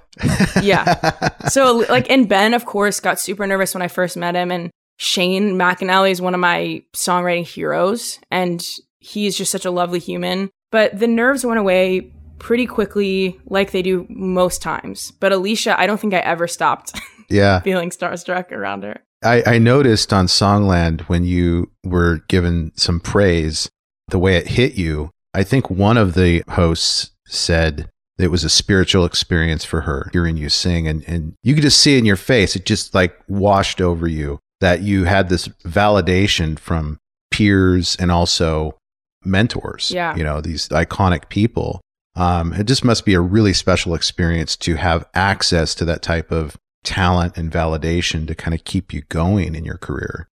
yeah. 0.62 1.20
So 1.48 1.84
like, 1.90 2.08
and 2.08 2.26
Ben, 2.26 2.54
of 2.54 2.64
course, 2.64 3.00
got 3.00 3.20
super 3.20 3.46
nervous 3.46 3.74
when 3.74 3.82
I 3.82 3.88
first 3.88 4.16
met 4.16 4.34
him, 4.34 4.50
and 4.50 4.70
Shane 4.96 5.52
McAnally 5.54 6.10
is 6.10 6.20
one 6.20 6.34
of 6.34 6.40
my 6.40 6.82
songwriting 6.94 7.46
heroes, 7.46 8.18
and 8.30 8.64
he's 9.00 9.36
just 9.36 9.50
such 9.52 9.64
a 9.64 9.70
lovely 9.70 9.98
human. 9.98 10.50
But 10.70 10.98
the 10.98 11.06
nerves 11.06 11.44
went 11.44 11.60
away 11.60 12.12
pretty 12.38 12.66
quickly, 12.66 13.38
like 13.46 13.70
they 13.70 13.82
do 13.82 14.06
most 14.08 14.60
times. 14.62 15.12
But 15.12 15.32
Alicia, 15.32 15.78
I 15.78 15.86
don't 15.86 16.00
think 16.00 16.14
I 16.14 16.18
ever 16.18 16.46
stopped. 16.48 17.00
Yeah. 17.30 17.60
feeling 17.60 17.88
starstruck 17.88 18.52
around 18.52 18.82
her. 18.84 19.00
I, 19.24 19.42
I 19.46 19.58
noticed 19.58 20.12
on 20.12 20.26
Songland 20.26 21.00
when 21.08 21.24
you 21.24 21.70
were 21.82 22.18
given 22.28 22.70
some 22.76 23.00
praise, 23.00 23.70
the 24.08 24.18
way 24.18 24.36
it 24.36 24.46
hit 24.46 24.74
you. 24.74 25.10
I 25.32 25.42
think 25.42 25.70
one 25.70 25.96
of 25.96 26.12
the 26.12 26.44
hosts 26.50 27.12
said 27.26 27.88
it 28.18 28.30
was 28.30 28.44
a 28.44 28.50
spiritual 28.50 29.06
experience 29.06 29.64
for 29.64 29.80
her 29.80 30.10
hearing 30.12 30.36
you 30.36 30.50
sing, 30.50 30.86
and, 30.86 31.02
and 31.08 31.32
you 31.42 31.54
could 31.54 31.62
just 31.62 31.80
see 31.80 31.96
in 31.96 32.04
your 32.04 32.16
face, 32.16 32.54
it 32.56 32.66
just 32.66 32.94
like 32.94 33.16
washed 33.26 33.80
over 33.80 34.06
you 34.06 34.38
that 34.64 34.80
you 34.80 35.04
had 35.04 35.28
this 35.28 35.46
validation 35.62 36.58
from 36.58 36.98
peers 37.30 37.96
and 37.96 38.10
also 38.10 38.78
mentors. 39.22 39.90
Yeah. 39.90 40.16
You 40.16 40.24
know, 40.24 40.40
these 40.40 40.70
iconic 40.70 41.28
people. 41.28 41.82
Um, 42.16 42.54
it 42.54 42.64
just 42.64 42.82
must 42.82 43.04
be 43.04 43.12
a 43.12 43.20
really 43.20 43.52
special 43.52 43.94
experience 43.94 44.56
to 44.56 44.76
have 44.76 45.04
access 45.12 45.74
to 45.74 45.84
that 45.84 46.00
type 46.00 46.30
of 46.32 46.56
talent 46.82 47.36
and 47.36 47.52
validation 47.52 48.26
to 48.26 48.34
kind 48.34 48.54
of 48.54 48.64
keep 48.64 48.94
you 48.94 49.02
going 49.10 49.54
in 49.54 49.66
your 49.66 49.76
career. 49.76 50.28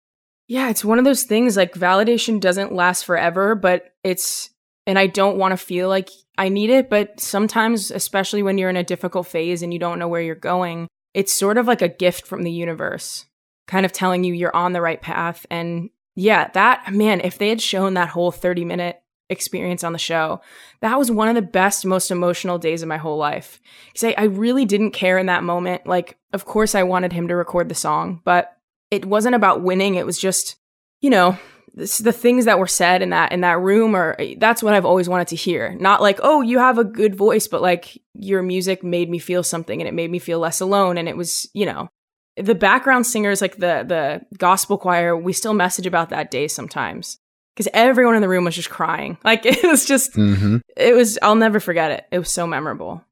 Yeah, 0.47 0.71
it's 0.71 0.85
one 0.85 1.01
of 1.01 1.05
those 1.05 1.25
things 1.25 1.57
like 1.57 1.75
validation 1.75 2.39
doesn't 2.39 2.73
last 2.73 3.05
forever, 3.05 3.57
but 3.57 3.95
it's, 4.05 4.51
and 4.87 4.97
I 4.97 5.09
don't 5.09 5.39
want 5.39 5.53
to 5.53 5.57
feel 5.57 5.89
like 5.89 6.09
I 6.39 6.51
need 6.51 6.71
it, 6.71 6.89
but 6.89 7.19
sometimes, 7.19 7.91
especially 7.91 8.45
when 8.45 8.59
you're 8.59 8.71
in 8.71 8.77
a 8.77 8.85
difficult 8.85 9.27
phase 9.27 9.63
and 9.63 9.73
you 9.73 9.81
don't 9.81 9.99
know 9.99 10.09
where 10.09 10.23
you're 10.23 10.37
going, 10.37 10.87
it's 11.15 11.33
sort 11.33 11.59
of 11.59 11.67
like 11.67 11.83
a 11.83 11.89
gift 11.89 12.29
from 12.29 12.45
the 12.45 12.53
universe, 12.53 13.27
kind 13.71 13.87
of 13.87 13.93
telling 13.93 14.25
you 14.25 14.35
you're 14.35 14.55
on 14.55 14.73
the 14.73 14.81
right 14.81 15.01
path. 15.01 15.47
And 15.51 15.91
yeah, 16.17 16.51
that, 16.55 16.93
man, 16.93 17.21
if 17.23 17.39
they 17.39 17.49
had 17.49 17.63
shown 17.63 17.95
that 17.95 18.09
whole 18.09 18.33
30 18.33 18.65
minute 18.65 19.01
experience 19.31 19.85
on 19.85 19.93
the 19.93 19.99
show. 19.99 20.41
That 20.81 20.99
was 20.99 21.09
one 21.09 21.29
of 21.29 21.37
the 21.37 21.43
best, 21.43 21.87
most 21.87 22.11
emotional 22.11 22.59
days 22.59 22.83
of 22.83 22.89
my 22.89 22.97
whole 22.97 23.17
life. 23.17 23.61
Because 23.87 24.09
I, 24.09 24.15
I 24.19 24.25
really 24.25 24.65
didn't 24.65 24.91
care 24.91 25.19
in 25.19 25.27
that 25.27 25.45
moment. 25.45 25.87
Like, 25.87 26.19
of 26.33 26.45
course, 26.45 26.75
I 26.75 26.83
wanted 26.83 27.13
him 27.13 27.29
to 27.29 27.37
record 27.37 27.69
the 27.69 27.75
song, 27.77 28.21
but 28.25 28.57
it 28.91 29.05
wasn't 29.05 29.37
about 29.37 29.63
winning. 29.63 29.95
It 29.95 30.05
was 30.05 30.19
just, 30.19 30.57
you 31.01 31.11
know, 31.11 31.39
this, 31.75 31.99
the 31.99 32.13
things 32.13 32.47
that 32.47 32.59
were 32.59 32.67
said 32.67 33.01
in 33.01 33.11
that 33.11 33.31
in 33.31 33.43
that 33.43 33.61
room 33.61 33.95
or 33.95 34.17
eh, 34.19 34.35
that's 34.37 34.61
what 34.61 34.75
I've 34.75 34.85
always 34.85 35.09
wanted 35.09 35.29
to 35.29 35.37
hear. 35.37 35.77
Not 35.79 36.03
like, 36.03 36.19
"Oh, 36.21 36.43
you 36.43 36.59
have 36.59 36.79
a 36.79 36.85
good 36.85 37.15
voice," 37.15 37.47
but 37.47 37.63
like 37.63 37.97
your 38.13 38.43
music 38.43 38.83
made 38.83 39.09
me 39.09 39.21
feel 39.21 39.45
something 39.45 39.81
and 39.81 39.87
it 39.87 39.95
made 39.95 40.11
me 40.11 40.19
feel 40.19 40.41
less 40.41 40.61
alone 40.61 40.99
and 40.99 41.09
it 41.09 41.17
was, 41.17 41.49
you 41.55 41.67
know, 41.67 41.89
the 42.37 42.55
background 42.55 43.07
singers 43.07 43.41
like 43.41 43.57
the 43.57 43.85
the 43.87 44.23
gospel 44.39 44.79
choir, 44.79 45.17
we 45.17 45.33
still 45.33 45.55
message 45.55 45.87
about 45.87 46.11
that 46.11 46.31
day 46.31 46.49
sometimes 46.49 47.19
because 47.55 47.69
everyone 47.75 48.15
in 48.15 48.23
the 48.23 48.29
room 48.29 48.45
was 48.45 48.55
just 48.55 48.71
crying. 48.71 49.19
Like 49.25 49.45
it 49.45 49.63
was 49.63 49.85
just, 49.85 50.15
mm-hmm. 50.15 50.59
it 50.77 50.95
was, 50.95 51.19
I'll 51.23 51.37
never 51.37 51.61
forget 51.61 51.91
it. 51.91 52.07
It 52.11 52.19
was 52.19 52.33
so 52.33 52.47
memorable. 52.47 53.05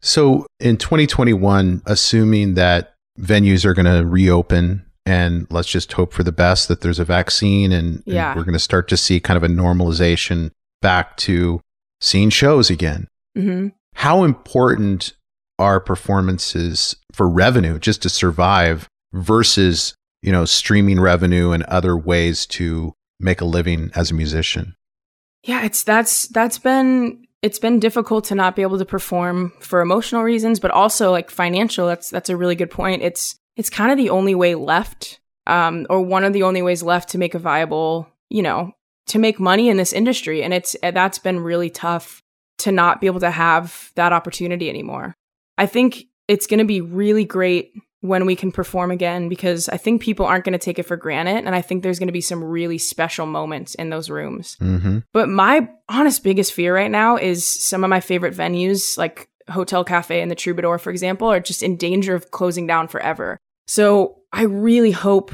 So 0.00 0.46
in 0.60 0.76
2021, 0.76 1.82
assuming 1.84 2.54
that 2.54 2.94
venues 3.18 3.64
are 3.64 3.74
going 3.74 3.86
to 3.86 4.06
reopen 4.06 4.86
and 5.04 5.46
let's 5.50 5.68
just 5.68 5.92
hope 5.92 6.12
for 6.12 6.22
the 6.22 6.32
best 6.32 6.68
that 6.68 6.80
there's 6.80 7.00
a 7.00 7.04
vaccine 7.04 7.72
and, 7.72 8.02
yeah. 8.06 8.30
and 8.30 8.38
we're 8.38 8.44
going 8.44 8.52
to 8.52 8.60
start 8.60 8.88
to 8.88 8.96
see 8.96 9.18
kind 9.18 9.36
of 9.36 9.42
a 9.42 9.48
normalization 9.48 10.52
back 10.80 11.16
to 11.18 11.60
seeing 12.00 12.30
shows 12.30 12.70
again. 12.70 13.08
Mm-hmm. 13.36 13.68
How 13.94 14.22
important 14.22 15.12
are 15.58 15.80
performances 15.80 16.96
for 17.12 17.28
revenue 17.28 17.78
just 17.78 18.02
to 18.02 18.08
survive 18.08 18.88
versus, 19.12 19.94
you 20.22 20.32
know, 20.32 20.44
streaming 20.44 21.00
revenue 21.00 21.50
and 21.50 21.62
other 21.64 21.96
ways 21.96 22.46
to 22.46 22.94
make 23.20 23.40
a 23.40 23.44
living 23.44 23.90
as 23.94 24.10
a 24.10 24.14
musician? 24.14 24.74
Yeah, 25.44 25.64
it's 25.64 25.82
that's 25.82 26.28
that's 26.28 26.58
been 26.58 27.26
it's 27.42 27.58
been 27.58 27.78
difficult 27.78 28.24
to 28.24 28.34
not 28.34 28.56
be 28.56 28.62
able 28.62 28.78
to 28.78 28.84
perform 28.84 29.52
for 29.60 29.80
emotional 29.80 30.22
reasons, 30.22 30.58
but 30.60 30.70
also 30.70 31.10
like 31.10 31.30
financial. 31.30 31.86
That's 31.86 32.10
that's 32.10 32.28
a 32.28 32.36
really 32.36 32.56
good 32.56 32.70
point. 32.70 33.02
It's 33.02 33.36
it's 33.56 33.70
kind 33.70 33.90
of 33.90 33.96
the 33.96 34.10
only 34.10 34.34
way 34.34 34.54
left, 34.54 35.20
um, 35.46 35.86
or 35.88 36.00
one 36.00 36.24
of 36.24 36.32
the 36.32 36.42
only 36.42 36.62
ways 36.62 36.82
left 36.82 37.10
to 37.10 37.18
make 37.18 37.34
a 37.34 37.38
viable, 37.38 38.08
you 38.28 38.42
know, 38.42 38.72
to 39.06 39.18
make 39.18 39.40
money 39.40 39.68
in 39.68 39.76
this 39.76 39.92
industry. 39.92 40.42
And 40.42 40.52
it's 40.52 40.76
that's 40.82 41.18
been 41.18 41.40
really 41.40 41.70
tough 41.70 42.22
to 42.58 42.72
not 42.72 43.00
be 43.00 43.06
able 43.06 43.20
to 43.20 43.30
have 43.30 43.92
that 43.94 44.12
opportunity 44.12 44.68
anymore. 44.68 45.14
I 45.58 45.66
think 45.66 46.04
it's 46.28 46.46
going 46.46 46.58
to 46.58 46.64
be 46.64 46.80
really 46.80 47.24
great 47.24 47.72
when 48.00 48.26
we 48.26 48.36
can 48.36 48.52
perform 48.52 48.90
again 48.90 49.28
because 49.28 49.68
I 49.68 49.76
think 49.76 50.00
people 50.00 50.24
aren't 50.24 50.44
going 50.44 50.52
to 50.52 50.58
take 50.58 50.78
it 50.78 50.84
for 50.84 50.96
granted. 50.96 51.44
And 51.44 51.54
I 51.54 51.60
think 51.60 51.82
there's 51.82 51.98
going 51.98 52.08
to 52.08 52.12
be 52.12 52.20
some 52.20 52.44
really 52.44 52.78
special 52.78 53.26
moments 53.26 53.74
in 53.74 53.90
those 53.90 54.08
rooms. 54.08 54.56
Mm-hmm. 54.60 55.00
But 55.12 55.28
my 55.28 55.68
honest 55.88 56.22
biggest 56.22 56.52
fear 56.52 56.74
right 56.74 56.90
now 56.90 57.16
is 57.16 57.44
some 57.44 57.82
of 57.82 57.90
my 57.90 58.00
favorite 58.00 58.36
venues, 58.36 58.96
like 58.96 59.28
Hotel 59.48 59.82
Cafe 59.82 60.20
and 60.20 60.30
the 60.30 60.36
Troubadour, 60.36 60.78
for 60.78 60.90
example, 60.90 61.28
are 61.28 61.40
just 61.40 61.62
in 61.62 61.76
danger 61.76 62.14
of 62.14 62.30
closing 62.30 62.66
down 62.66 62.86
forever. 62.86 63.36
So 63.66 64.20
I 64.32 64.42
really 64.42 64.92
hope 64.92 65.32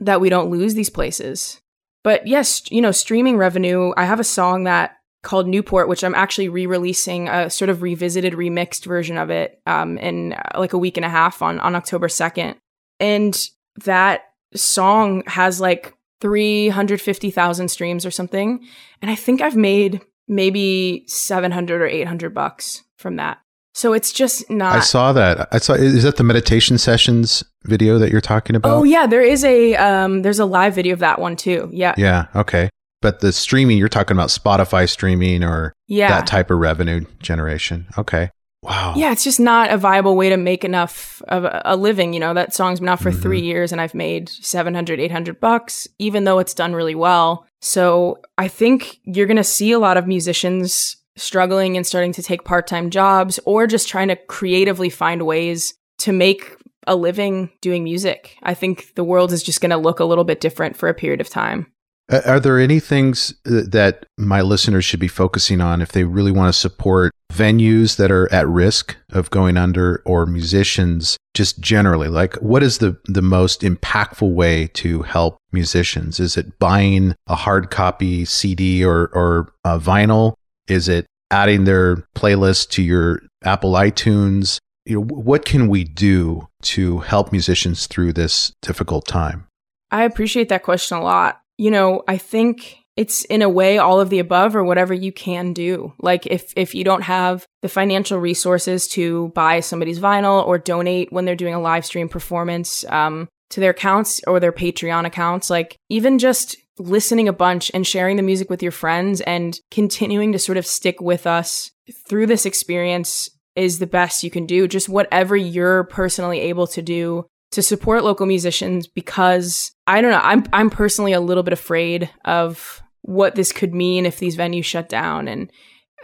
that 0.00 0.20
we 0.20 0.28
don't 0.28 0.50
lose 0.50 0.74
these 0.74 0.90
places. 0.90 1.60
But 2.04 2.26
yes, 2.26 2.62
you 2.70 2.80
know, 2.80 2.92
streaming 2.92 3.38
revenue, 3.38 3.92
I 3.96 4.04
have 4.04 4.20
a 4.20 4.24
song 4.24 4.64
that 4.64 4.98
called 5.24 5.48
Newport, 5.48 5.88
which 5.88 6.04
I'm 6.04 6.14
actually 6.14 6.48
re-releasing 6.48 7.28
a 7.28 7.50
sort 7.50 7.68
of 7.68 7.82
revisited, 7.82 8.34
remixed 8.34 8.84
version 8.84 9.18
of 9.18 9.30
it 9.30 9.60
um, 9.66 9.98
in 9.98 10.34
uh, 10.34 10.58
like 10.58 10.72
a 10.72 10.78
week 10.78 10.96
and 10.96 11.04
a 11.04 11.08
half 11.08 11.42
on 11.42 11.58
on 11.60 11.74
October 11.74 12.08
second. 12.08 12.56
And 13.00 13.48
that 13.84 14.22
song 14.54 15.24
has 15.26 15.60
like 15.60 15.94
three 16.20 16.68
hundred 16.68 17.00
fifty 17.00 17.30
thousand 17.30 17.68
streams 17.68 18.06
or 18.06 18.10
something, 18.10 18.64
and 19.02 19.10
I 19.10 19.16
think 19.16 19.40
I've 19.40 19.56
made 19.56 20.00
maybe 20.28 21.04
seven 21.08 21.50
hundred 21.50 21.82
or 21.82 21.86
eight 21.86 22.06
hundred 22.06 22.32
bucks 22.34 22.84
from 22.96 23.16
that. 23.16 23.38
So 23.74 23.92
it's 23.92 24.12
just 24.12 24.48
not. 24.48 24.76
I 24.76 24.80
saw 24.80 25.12
that. 25.12 25.48
I 25.50 25.58
saw. 25.58 25.72
Is 25.72 26.04
that 26.04 26.16
the 26.16 26.22
meditation 26.22 26.78
sessions 26.78 27.42
video 27.64 27.98
that 27.98 28.12
you're 28.12 28.20
talking 28.20 28.54
about? 28.54 28.72
Oh 28.72 28.84
yeah, 28.84 29.08
there 29.08 29.20
is 29.20 29.44
a 29.44 29.74
um, 29.74 30.22
there's 30.22 30.38
a 30.38 30.44
live 30.44 30.76
video 30.76 30.92
of 30.92 31.00
that 31.00 31.20
one 31.20 31.34
too. 31.34 31.68
Yeah. 31.72 31.94
Yeah. 31.98 32.26
Okay. 32.36 32.70
But 33.04 33.20
the 33.20 33.32
streaming, 33.34 33.76
you're 33.76 33.90
talking 33.90 34.16
about 34.16 34.30
Spotify 34.30 34.88
streaming 34.88 35.44
or 35.44 35.74
yeah. 35.88 36.08
that 36.08 36.26
type 36.26 36.50
of 36.50 36.58
revenue 36.58 37.04
generation. 37.20 37.86
Okay. 37.98 38.30
Wow. 38.62 38.94
Yeah, 38.96 39.12
it's 39.12 39.24
just 39.24 39.38
not 39.38 39.70
a 39.70 39.76
viable 39.76 40.16
way 40.16 40.30
to 40.30 40.38
make 40.38 40.64
enough 40.64 41.20
of 41.28 41.44
a 41.66 41.76
living. 41.76 42.14
You 42.14 42.20
know, 42.20 42.32
that 42.32 42.54
song's 42.54 42.80
been 42.80 42.88
out 42.88 43.00
for 43.00 43.10
mm-hmm. 43.10 43.20
three 43.20 43.42
years 43.42 43.72
and 43.72 43.80
I've 43.82 43.92
made 43.92 44.30
700, 44.30 45.00
800 45.00 45.38
bucks, 45.38 45.86
even 45.98 46.24
though 46.24 46.38
it's 46.38 46.54
done 46.54 46.72
really 46.72 46.94
well. 46.94 47.46
So 47.60 48.20
I 48.38 48.48
think 48.48 49.00
you're 49.04 49.26
going 49.26 49.36
to 49.36 49.44
see 49.44 49.72
a 49.72 49.78
lot 49.78 49.98
of 49.98 50.06
musicians 50.06 50.96
struggling 51.14 51.76
and 51.76 51.86
starting 51.86 52.12
to 52.12 52.22
take 52.22 52.44
part 52.44 52.66
time 52.66 52.88
jobs 52.88 53.38
or 53.44 53.66
just 53.66 53.86
trying 53.86 54.08
to 54.08 54.16
creatively 54.16 54.88
find 54.88 55.26
ways 55.26 55.74
to 55.98 56.12
make 56.12 56.56
a 56.86 56.96
living 56.96 57.50
doing 57.60 57.84
music. 57.84 58.38
I 58.42 58.54
think 58.54 58.94
the 58.94 59.04
world 59.04 59.30
is 59.30 59.42
just 59.42 59.60
going 59.60 59.72
to 59.72 59.76
look 59.76 60.00
a 60.00 60.04
little 60.06 60.24
bit 60.24 60.40
different 60.40 60.78
for 60.78 60.88
a 60.88 60.94
period 60.94 61.20
of 61.20 61.28
time. 61.28 61.66
Are 62.10 62.38
there 62.38 62.60
any 62.60 62.80
things 62.80 63.32
uh, 63.46 63.62
that 63.68 64.04
my 64.18 64.42
listeners 64.42 64.84
should 64.84 65.00
be 65.00 65.08
focusing 65.08 65.62
on 65.62 65.80
if 65.80 65.92
they 65.92 66.04
really 66.04 66.32
want 66.32 66.52
to 66.52 66.58
support 66.58 67.12
venues 67.32 67.96
that 67.96 68.10
are 68.10 68.30
at 68.30 68.46
risk 68.46 68.96
of 69.10 69.30
going 69.30 69.56
under 69.56 70.02
or 70.04 70.26
musicians 70.26 71.16
just 71.32 71.60
generally? 71.60 72.08
Like, 72.08 72.34
what 72.36 72.62
is 72.62 72.78
the, 72.78 72.98
the 73.06 73.22
most 73.22 73.62
impactful 73.62 74.34
way 74.34 74.66
to 74.74 75.02
help 75.02 75.38
musicians? 75.50 76.20
Is 76.20 76.36
it 76.36 76.58
buying 76.58 77.14
a 77.26 77.36
hard 77.36 77.70
copy 77.70 78.26
CD 78.26 78.84
or, 78.84 79.08
or 79.14 79.52
vinyl? 79.64 80.34
Is 80.68 80.88
it 80.88 81.06
adding 81.30 81.64
their 81.64 81.96
playlist 82.14 82.68
to 82.70 82.82
your 82.82 83.22
Apple 83.44 83.72
iTunes? 83.72 84.58
You 84.84 84.96
know, 84.96 85.06
what 85.06 85.46
can 85.46 85.68
we 85.68 85.84
do 85.84 86.48
to 86.62 86.98
help 86.98 87.32
musicians 87.32 87.86
through 87.86 88.12
this 88.12 88.52
difficult 88.60 89.06
time? 89.06 89.46
I 89.90 90.02
appreciate 90.02 90.50
that 90.50 90.64
question 90.64 90.98
a 90.98 91.02
lot 91.02 91.40
you 91.56 91.70
know, 91.70 92.02
I 92.08 92.18
think 92.18 92.78
it's 92.96 93.24
in 93.24 93.42
a 93.42 93.48
way 93.48 93.78
all 93.78 94.00
of 94.00 94.10
the 94.10 94.20
above 94.20 94.54
or 94.54 94.62
whatever 94.62 94.94
you 94.94 95.12
can 95.12 95.52
do. 95.52 95.92
Like 95.98 96.26
if 96.26 96.52
if 96.56 96.74
you 96.74 96.84
don't 96.84 97.02
have 97.02 97.46
the 97.62 97.68
financial 97.68 98.18
resources 98.18 98.86
to 98.88 99.28
buy 99.34 99.60
somebody's 99.60 99.98
vinyl 99.98 100.46
or 100.46 100.58
donate 100.58 101.12
when 101.12 101.24
they're 101.24 101.34
doing 101.34 101.54
a 101.54 101.60
live 101.60 101.84
stream 101.84 102.08
performance 102.08 102.84
um, 102.84 103.28
to 103.50 103.60
their 103.60 103.70
accounts 103.70 104.20
or 104.26 104.38
their 104.38 104.52
Patreon 104.52 105.06
accounts, 105.06 105.50
like 105.50 105.76
even 105.88 106.18
just 106.18 106.56
listening 106.78 107.28
a 107.28 107.32
bunch 107.32 107.70
and 107.74 107.86
sharing 107.86 108.16
the 108.16 108.22
music 108.22 108.50
with 108.50 108.62
your 108.62 108.72
friends 108.72 109.20
and 109.22 109.60
continuing 109.70 110.32
to 110.32 110.38
sort 110.38 110.58
of 110.58 110.66
stick 110.66 111.00
with 111.00 111.26
us 111.26 111.70
through 112.08 112.26
this 112.26 112.46
experience 112.46 113.28
is 113.54 113.78
the 113.78 113.86
best 113.86 114.24
you 114.24 114.30
can 114.30 114.46
do. 114.46 114.66
Just 114.66 114.88
whatever 114.88 115.36
you're 115.36 115.84
personally 115.84 116.40
able 116.40 116.66
to 116.68 116.82
do 116.82 117.26
to 117.54 117.62
support 117.62 118.04
local 118.04 118.26
musicians 118.26 118.86
because 118.86 119.72
I 119.86 120.00
don't 120.00 120.10
know, 120.10 120.20
I'm 120.22 120.44
I'm 120.52 120.70
personally 120.70 121.12
a 121.12 121.20
little 121.20 121.42
bit 121.42 121.52
afraid 121.52 122.10
of 122.24 122.82
what 123.02 123.34
this 123.34 123.52
could 123.52 123.74
mean 123.74 124.06
if 124.06 124.18
these 124.18 124.36
venues 124.36 124.64
shut 124.64 124.88
down. 124.88 125.28
And 125.28 125.50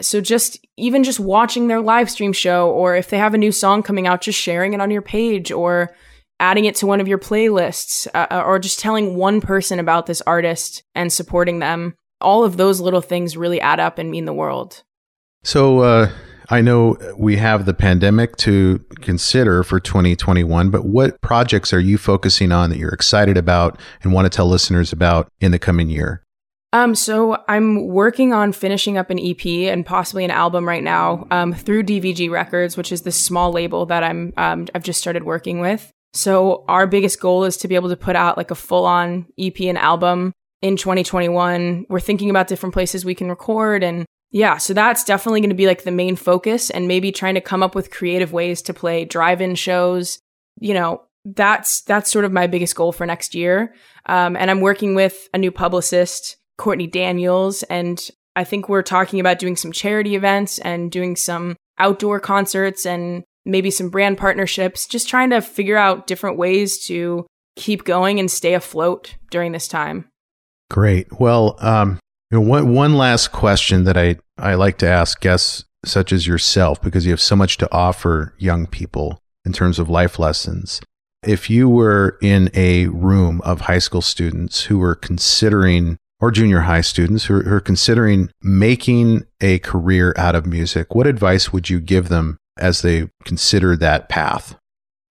so 0.01 0.21
just 0.21 0.65
even 0.77 1.05
just 1.05 1.21
watching 1.21 1.69
their 1.69 1.81
live 1.81 2.11
stream 2.11 2.33
show 2.33 2.71
or 2.71 2.97
if 2.97 3.11
they 3.11 3.19
have 3.19 3.35
a 3.35 3.39
new 3.39 3.53
song 3.53 3.83
coming 3.83 4.07
out 4.07 4.21
just 4.21 4.39
sharing 4.39 4.75
it 4.75 4.81
on 4.81 4.91
your 4.91 5.03
page 5.03 5.51
or 5.51 5.95
adding 6.39 6.65
it 6.65 6.75
to 6.77 6.87
one 6.87 7.01
of 7.01 7.09
your 7.09 7.19
playlists 7.19 8.07
uh, 8.15 8.27
uh, 8.31 8.43
or 8.45 8.59
just 8.59 8.79
telling 8.79 9.17
one 9.17 9.41
person 9.41 9.79
about 9.79 10.07
this 10.07 10.23
artist 10.23 10.83
and 10.95 11.13
supporting 11.13 11.59
them 11.59 11.95
all 12.21 12.45
of 12.45 12.57
those 12.57 12.81
little 12.81 13.01
things 13.01 13.37
really 13.37 13.61
add 13.61 13.81
up 13.81 13.99
and 13.99 14.11
mean 14.11 14.25
the 14.25 14.33
world. 14.33 14.83
So 15.43 15.81
uh, 15.81 16.11
i 16.51 16.61
know 16.61 16.97
we 17.17 17.37
have 17.37 17.67
the 17.67 17.75
pandemic 17.75 18.37
to 18.37 18.85
consider 19.01 19.63
for 19.63 19.81
2021 19.81 20.71
but 20.71 20.85
what 20.85 21.21
projects 21.21 21.73
are 21.73 21.81
you 21.81 21.97
focusing 21.97 22.53
on 22.53 22.71
that 22.71 22.79
you're 22.79 22.91
excited 22.93 23.37
about 23.37 23.79
and 24.03 24.13
want 24.13 24.27
to 24.27 24.31
tell 24.31 24.47
listeners 24.47 24.93
about 24.93 25.29
in 25.41 25.53
the 25.53 25.59
coming 25.59 25.89
year 25.89 26.23
um, 26.73 26.95
so 26.95 27.43
I'm 27.49 27.89
working 27.89 28.33
on 28.33 28.53
finishing 28.53 28.97
up 28.97 29.11
an 29.11 29.19
EP 29.19 29.45
and 29.45 29.85
possibly 29.85 30.25
an 30.25 30.31
album 30.31 30.69
right 30.69 30.85
now 30.85 31.27
um, 31.33 31.53
through 31.53 31.83
DVG 31.83 32.31
Records, 32.31 32.77
which 32.77 32.93
is 32.93 33.03
the 33.03 33.11
small 33.11 33.51
label 33.51 33.87
that 33.87 34.05
I'm 34.05 34.33
um, 34.37 34.69
I've 34.73 34.85
just 34.85 35.01
started 35.01 35.25
working 35.25 35.59
with. 35.59 35.91
So 36.13 36.65
our 36.69 36.87
biggest 36.87 37.21
goal 37.21 37.45
is 37.45 37.57
to 37.59 37.69
be 37.69 37.75
able 37.75 37.89
to 37.89 37.97
put 37.97 38.17
out 38.17 38.37
like 38.37 38.51
a 38.51 38.57
full 38.57 38.85
on 38.85 39.27
EP 39.39 39.61
and 39.63 39.79
album 39.79 40.33
in 40.63 40.77
2021. 40.77 41.87
We're 41.89 42.01
thinking 42.01 42.31
about 42.31 42.49
different 42.49 42.73
places 42.73 43.05
we 43.05 43.15
can 43.15 43.29
record 43.29 43.83
and 43.83 44.07
yeah, 44.31 44.59
so 44.59 44.75
that's 44.75 45.05
definitely 45.05 45.41
going 45.41 45.51
to 45.51 45.57
be 45.57 45.67
like 45.67 45.83
the 45.83 45.91
main 45.91 46.17
focus 46.17 46.71
and 46.71 46.87
maybe 46.87 47.11
trying 47.11 47.35
to 47.35 47.41
come 47.41 47.63
up 47.63 47.75
with 47.75 47.91
creative 47.91 48.33
ways 48.33 48.63
to 48.63 48.75
play 48.75 49.05
drive-in 49.05 49.57
shows. 49.57 50.19
You 50.61 50.75
know, 50.75 51.03
that's 51.25 51.83
that's 51.83 52.11
sort 52.11 52.25
of 52.25 52.33
my 52.33 52.47
biggest 52.47 52.77
goal 52.77 52.93
for 52.93 53.07
next 53.07 53.35
year. 53.35 53.75
Um, 54.07 54.37
and 54.37 54.51
I'm 54.51 54.61
working 54.61 54.95
with 54.95 55.29
a 55.35 55.39
new 55.39 55.51
publicist, 55.51 56.37
Courtney 56.59 56.87
Daniels, 56.87 57.63
and 57.65 58.09
I 58.37 58.45
think 58.45 58.69
we're 58.69 58.83
talking 58.83 59.21
about 59.21 59.39
doing 59.39 59.57
some 59.57 59.73
charity 59.73 60.15
events 60.15 60.59
and 60.61 60.91
doing 60.91 61.17
some 61.17 61.57
outdoor 61.79 62.21
concerts 62.21 62.87
and 62.87 63.25
maybe 63.45 63.71
some 63.71 63.91
brand 63.91 64.19
partnerships, 64.19 64.87
just 64.87 65.09
trying 65.09 65.31
to 65.31 65.41
figure 65.41 65.77
out 65.77 66.07
different 66.07 66.39
ways 66.39 66.85
to 66.87 67.27
keep 67.57 67.85
going 67.85 68.21
and 68.21 68.31
stay 68.31 68.55
afloat 68.55 69.17
during 69.31 69.53
this 69.53 69.67
time. 69.67 70.09
Great. 70.71 71.19
Well, 71.19 71.57
um, 71.59 71.99
you 72.31 72.39
know, 72.39 72.47
one, 72.47 72.75
one 72.75 72.95
last 72.95 73.33
question 73.33 73.85
that 73.85 73.97
I, 73.97 74.17
I 74.39 74.55
like 74.55 74.79
to 74.79 74.89
ask 74.89 75.21
guests 75.21 75.65
such 75.85 76.13
as 76.13 76.27
yourself, 76.27 76.81
because 76.83 77.07
you 77.07 77.11
have 77.13 77.21
so 77.21 77.35
much 77.35 77.57
to 77.59 77.73
offer 77.73 78.35
young 78.39 78.67
people 78.67 79.23
in 79.45 79.53
terms 79.53 79.79
of 79.79 79.89
life 79.89 80.19
lessons. 80.19 80.81
If 81.27 81.49
you 81.49 81.69
were 81.69 82.19
in 82.21 82.51
a 82.55 82.87
room 82.89 83.41
of 83.43 83.63
high 83.63 83.79
school 83.79 84.03
students 84.03 84.65
who 84.65 84.79
were 84.79 84.95
considering, 84.95 85.97
or 86.21 86.31
junior 86.31 86.61
high 86.61 86.83
students 86.83 87.25
who 87.25 87.37
are, 87.37 87.43
who 87.43 87.55
are 87.55 87.61
considering 87.61 88.31
making 88.43 89.27
a 89.41 89.59
career 89.61 90.15
out 90.19 90.35
of 90.35 90.47
music, 90.47 90.95
what 90.95 91.07
advice 91.07 91.53
would 91.53 91.71
you 91.71 91.81
give 91.81 92.09
them 92.09 92.39
as 92.59 92.83
they 92.83 93.09
consider 93.25 93.75
that 93.77 94.09
path? 94.11 94.55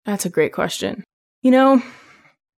That's 0.04 0.26
a 0.26 0.30
great 0.30 0.52
question. 0.52 1.02
You 1.42 1.50
know, 1.50 1.82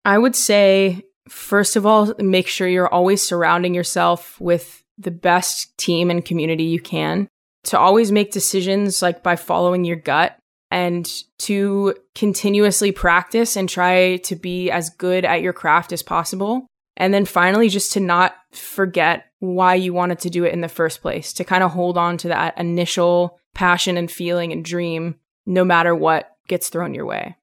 I 0.05 0.19
would 0.19 0.35
say, 0.35 1.03
first 1.31 1.77
of 1.77 1.87
all, 1.87 2.13
make 2.19 2.47
sure 2.47 2.69
you're 2.69 2.93
always 2.93 3.27
surrounding 3.27 3.75
yourself 3.75 4.41
with 4.41 4.83
the 4.99 5.11
best 5.11 5.77
team 5.79 6.11
and 6.11 6.25
community 6.25 6.65
you 6.65 6.81
can. 6.81 7.29
To 7.65 7.79
always 7.79 8.11
make 8.11 8.33
decisions 8.33 9.03
like 9.03 9.23
by 9.23 9.37
following 9.37 9.85
your 9.85 9.97
gut 9.97 10.37
and 10.71 11.07
to 11.41 11.95
continuously 12.15 12.91
practice 12.91 13.57
and 13.57 13.69
try 13.69 14.17
to 14.19 14.37
be 14.37 14.71
as 14.71 14.91
good 14.91 15.25
at 15.25 15.43
your 15.43 15.53
craft 15.53 15.93
as 15.93 16.03
possible. 16.03 16.67
And 16.97 17.13
then 17.13 17.25
finally, 17.25 17.69
just 17.69 17.93
to 17.93 18.01
not 18.01 18.35
forget 18.53 19.27
why 19.41 19.75
you 19.75 19.93
wanted 19.93 20.21
to 20.21 20.31
do 20.31 20.45
it 20.45 20.53
in 20.53 20.61
the 20.61 20.69
first 20.69 21.03
place, 21.03 21.33
to 21.35 21.45
kind 21.45 21.63
of 21.63 21.71
hold 21.71 21.99
on 21.99 22.17
to 22.19 22.29
that 22.29 22.59
initial 22.59 23.39
passion 23.55 23.97
and 23.97 24.11
feeling 24.11 24.53
and 24.53 24.65
dream 24.65 25.17
no 25.47 25.65
matter 25.65 25.95
what 25.95 26.37
gets 26.49 26.69
thrown 26.69 26.95
your 26.95 27.07
way. 27.07 27.37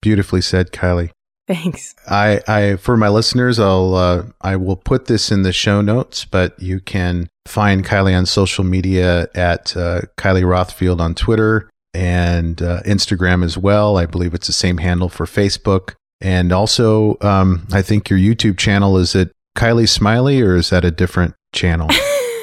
Beautifully 0.00 0.40
said, 0.40 0.72
Kylie. 0.72 1.10
Thanks. 1.50 1.96
I, 2.08 2.40
I 2.46 2.76
for 2.76 2.96
my 2.96 3.08
listeners, 3.08 3.58
I'll 3.58 3.94
uh, 3.96 4.26
I 4.40 4.54
will 4.54 4.76
put 4.76 5.06
this 5.06 5.32
in 5.32 5.42
the 5.42 5.52
show 5.52 5.80
notes, 5.80 6.24
but 6.24 6.56
you 6.62 6.78
can 6.78 7.28
find 7.44 7.84
Kylie 7.84 8.16
on 8.16 8.24
social 8.24 8.62
media 8.62 9.28
at 9.34 9.76
uh, 9.76 10.02
Kylie 10.16 10.44
Rothfield 10.44 11.00
on 11.00 11.16
Twitter 11.16 11.68
and 11.92 12.62
uh, 12.62 12.82
Instagram 12.82 13.44
as 13.44 13.58
well. 13.58 13.96
I 13.96 14.06
believe 14.06 14.32
it's 14.32 14.46
the 14.46 14.52
same 14.52 14.78
handle 14.78 15.08
for 15.08 15.26
Facebook, 15.26 15.94
and 16.20 16.52
also 16.52 17.16
um, 17.20 17.66
I 17.72 17.82
think 17.82 18.08
your 18.08 18.18
YouTube 18.20 18.56
channel 18.56 18.96
is 18.96 19.16
it 19.16 19.32
Kylie 19.58 19.88
Smiley 19.88 20.40
or 20.42 20.54
is 20.54 20.70
that 20.70 20.84
a 20.84 20.92
different 20.92 21.34
channel? 21.52 21.88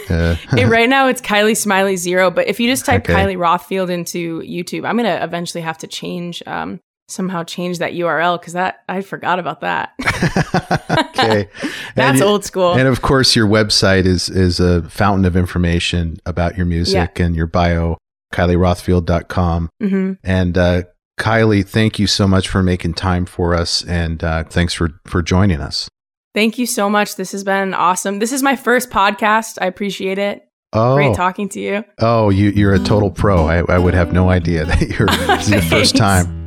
Uh, 0.10 0.38
right 0.68 0.88
now 0.88 1.10
it's 1.10 1.20
Kylie 1.20 1.58
Smiley 1.58 1.97
Zero, 1.97 2.32
but 2.32 2.47
if 2.47 2.62
you 2.62 2.70
just 2.70 2.86
type 2.86 3.03
okay. 3.03 3.14
Kylie 3.14 3.36
Rothfield 3.36 3.89
into 3.89 4.39
YouTube, 4.39 4.88
I'm 4.88 4.95
gonna 4.95 5.20
eventually 5.22 5.62
have 5.64 5.78
to 5.80 5.88
change 5.88 6.41
um, 6.47 6.80
somehow 7.08 7.43
change 7.43 7.80
that 7.80 7.93
URL 7.93 8.39
because 8.39 8.53
that 8.53 8.84
I 8.89 9.01
forgot 9.01 9.39
about 9.39 9.62
that. 9.62 9.93
okay, 11.10 11.49
that's 11.95 12.22
and, 12.22 12.22
old 12.22 12.45
school. 12.45 12.74
And 12.74 12.88
of 12.88 13.01
course, 13.01 13.36
your 13.36 13.47
website 13.47 14.05
is 14.05 14.30
is 14.30 14.60
a 14.60 14.88
fountain 14.89 15.26
of 15.26 15.36
information 15.36 16.18
about 16.26 16.58
your 16.58 16.66
music 16.66 17.18
yeah. 17.18 17.26
and 17.26 17.36
your 17.36 17.47
bio, 17.47 17.97
KylieRothfield.com. 18.34 19.70
Mm-hmm. 19.82 20.14
And 20.24 20.58
uh, 20.58 20.84
Kylie, 21.20 21.68
thank 21.68 21.99
you 21.99 22.08
so 22.08 22.28
much 22.28 22.47
for 22.47 22.62
making 22.62 22.93
time 22.93 23.26
for 23.26 23.53
us, 23.53 23.84
and 23.84 24.24
uh, 24.24 24.43
thanks 24.45 24.74
for 24.74 24.89
for 25.05 25.22
joining 25.22 25.62
us. 25.62 25.89
Thank 26.34 26.60
you 26.60 26.68
so 26.68 26.89
much. 26.89 27.16
This 27.16 27.32
has 27.32 27.43
been 27.43 27.74
awesome. 27.74 28.20
This 28.20 28.32
is 28.32 28.43
my 28.43 28.55
first 28.55 28.91
podcast. 28.91 29.58
I 29.60 29.66
appreciate 29.66 30.20
it. 30.20 30.43
Oh, 30.74 30.95
great 30.95 31.16
talking 31.16 31.49
to 31.49 31.60
you. 31.60 31.84
Oh, 31.99 32.30
you, 32.30 32.49
you're 32.49 32.74
a 32.74 32.80
total 32.80 33.10
pro. 33.10 33.47
I, 33.47 33.64
I 33.74 33.80
would 33.80 33.93
have 33.93 34.12
no 34.12 34.30
idea 34.30 34.66
that 34.66 34.82
you're 34.82 35.08
this 35.08 35.47
is 35.47 35.53
your 35.53 35.62
first 35.64 35.95
time. 35.95 36.47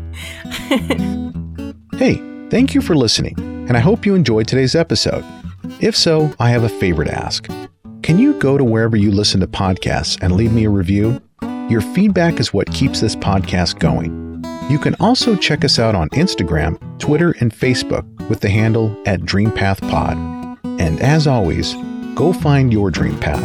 hey, 1.96 2.16
thank 2.50 2.74
you 2.74 2.80
for 2.80 2.96
listening, 2.96 3.34
and 3.68 3.76
I 3.76 3.80
hope 3.80 4.04
you 4.04 4.14
enjoyed 4.14 4.48
today's 4.48 4.74
episode. 4.74 5.24
If 5.80 5.96
so, 5.96 6.32
I 6.40 6.50
have 6.50 6.64
a 6.64 6.68
favor 6.68 7.04
to 7.04 7.12
ask. 7.12 7.46
Can 8.02 8.18
you 8.18 8.34
go 8.34 8.58
to 8.58 8.64
wherever 8.64 8.96
you 8.96 9.10
listen 9.10 9.40
to 9.40 9.46
podcasts 9.46 10.20
and 10.22 10.34
leave 10.34 10.52
me 10.52 10.64
a 10.64 10.70
review? 10.70 11.20
Your 11.68 11.80
feedback 11.80 12.40
is 12.40 12.52
what 12.52 12.72
keeps 12.72 13.00
this 13.00 13.14
podcast 13.14 13.78
going. 13.78 14.44
You 14.68 14.78
can 14.78 14.96
also 15.00 15.36
check 15.36 15.64
us 15.64 15.78
out 15.78 15.94
on 15.94 16.08
Instagram, 16.10 16.78
Twitter, 16.98 17.34
and 17.40 17.52
Facebook 17.52 18.04
with 18.28 18.40
the 18.40 18.50
handle 18.50 19.00
at 19.06 19.20
DreamPathPod. 19.20 20.58
And 20.80 21.00
as 21.00 21.26
always, 21.26 21.74
go 22.14 22.32
find 22.32 22.72
your 22.72 22.90
dream 22.90 23.18
path 23.20 23.44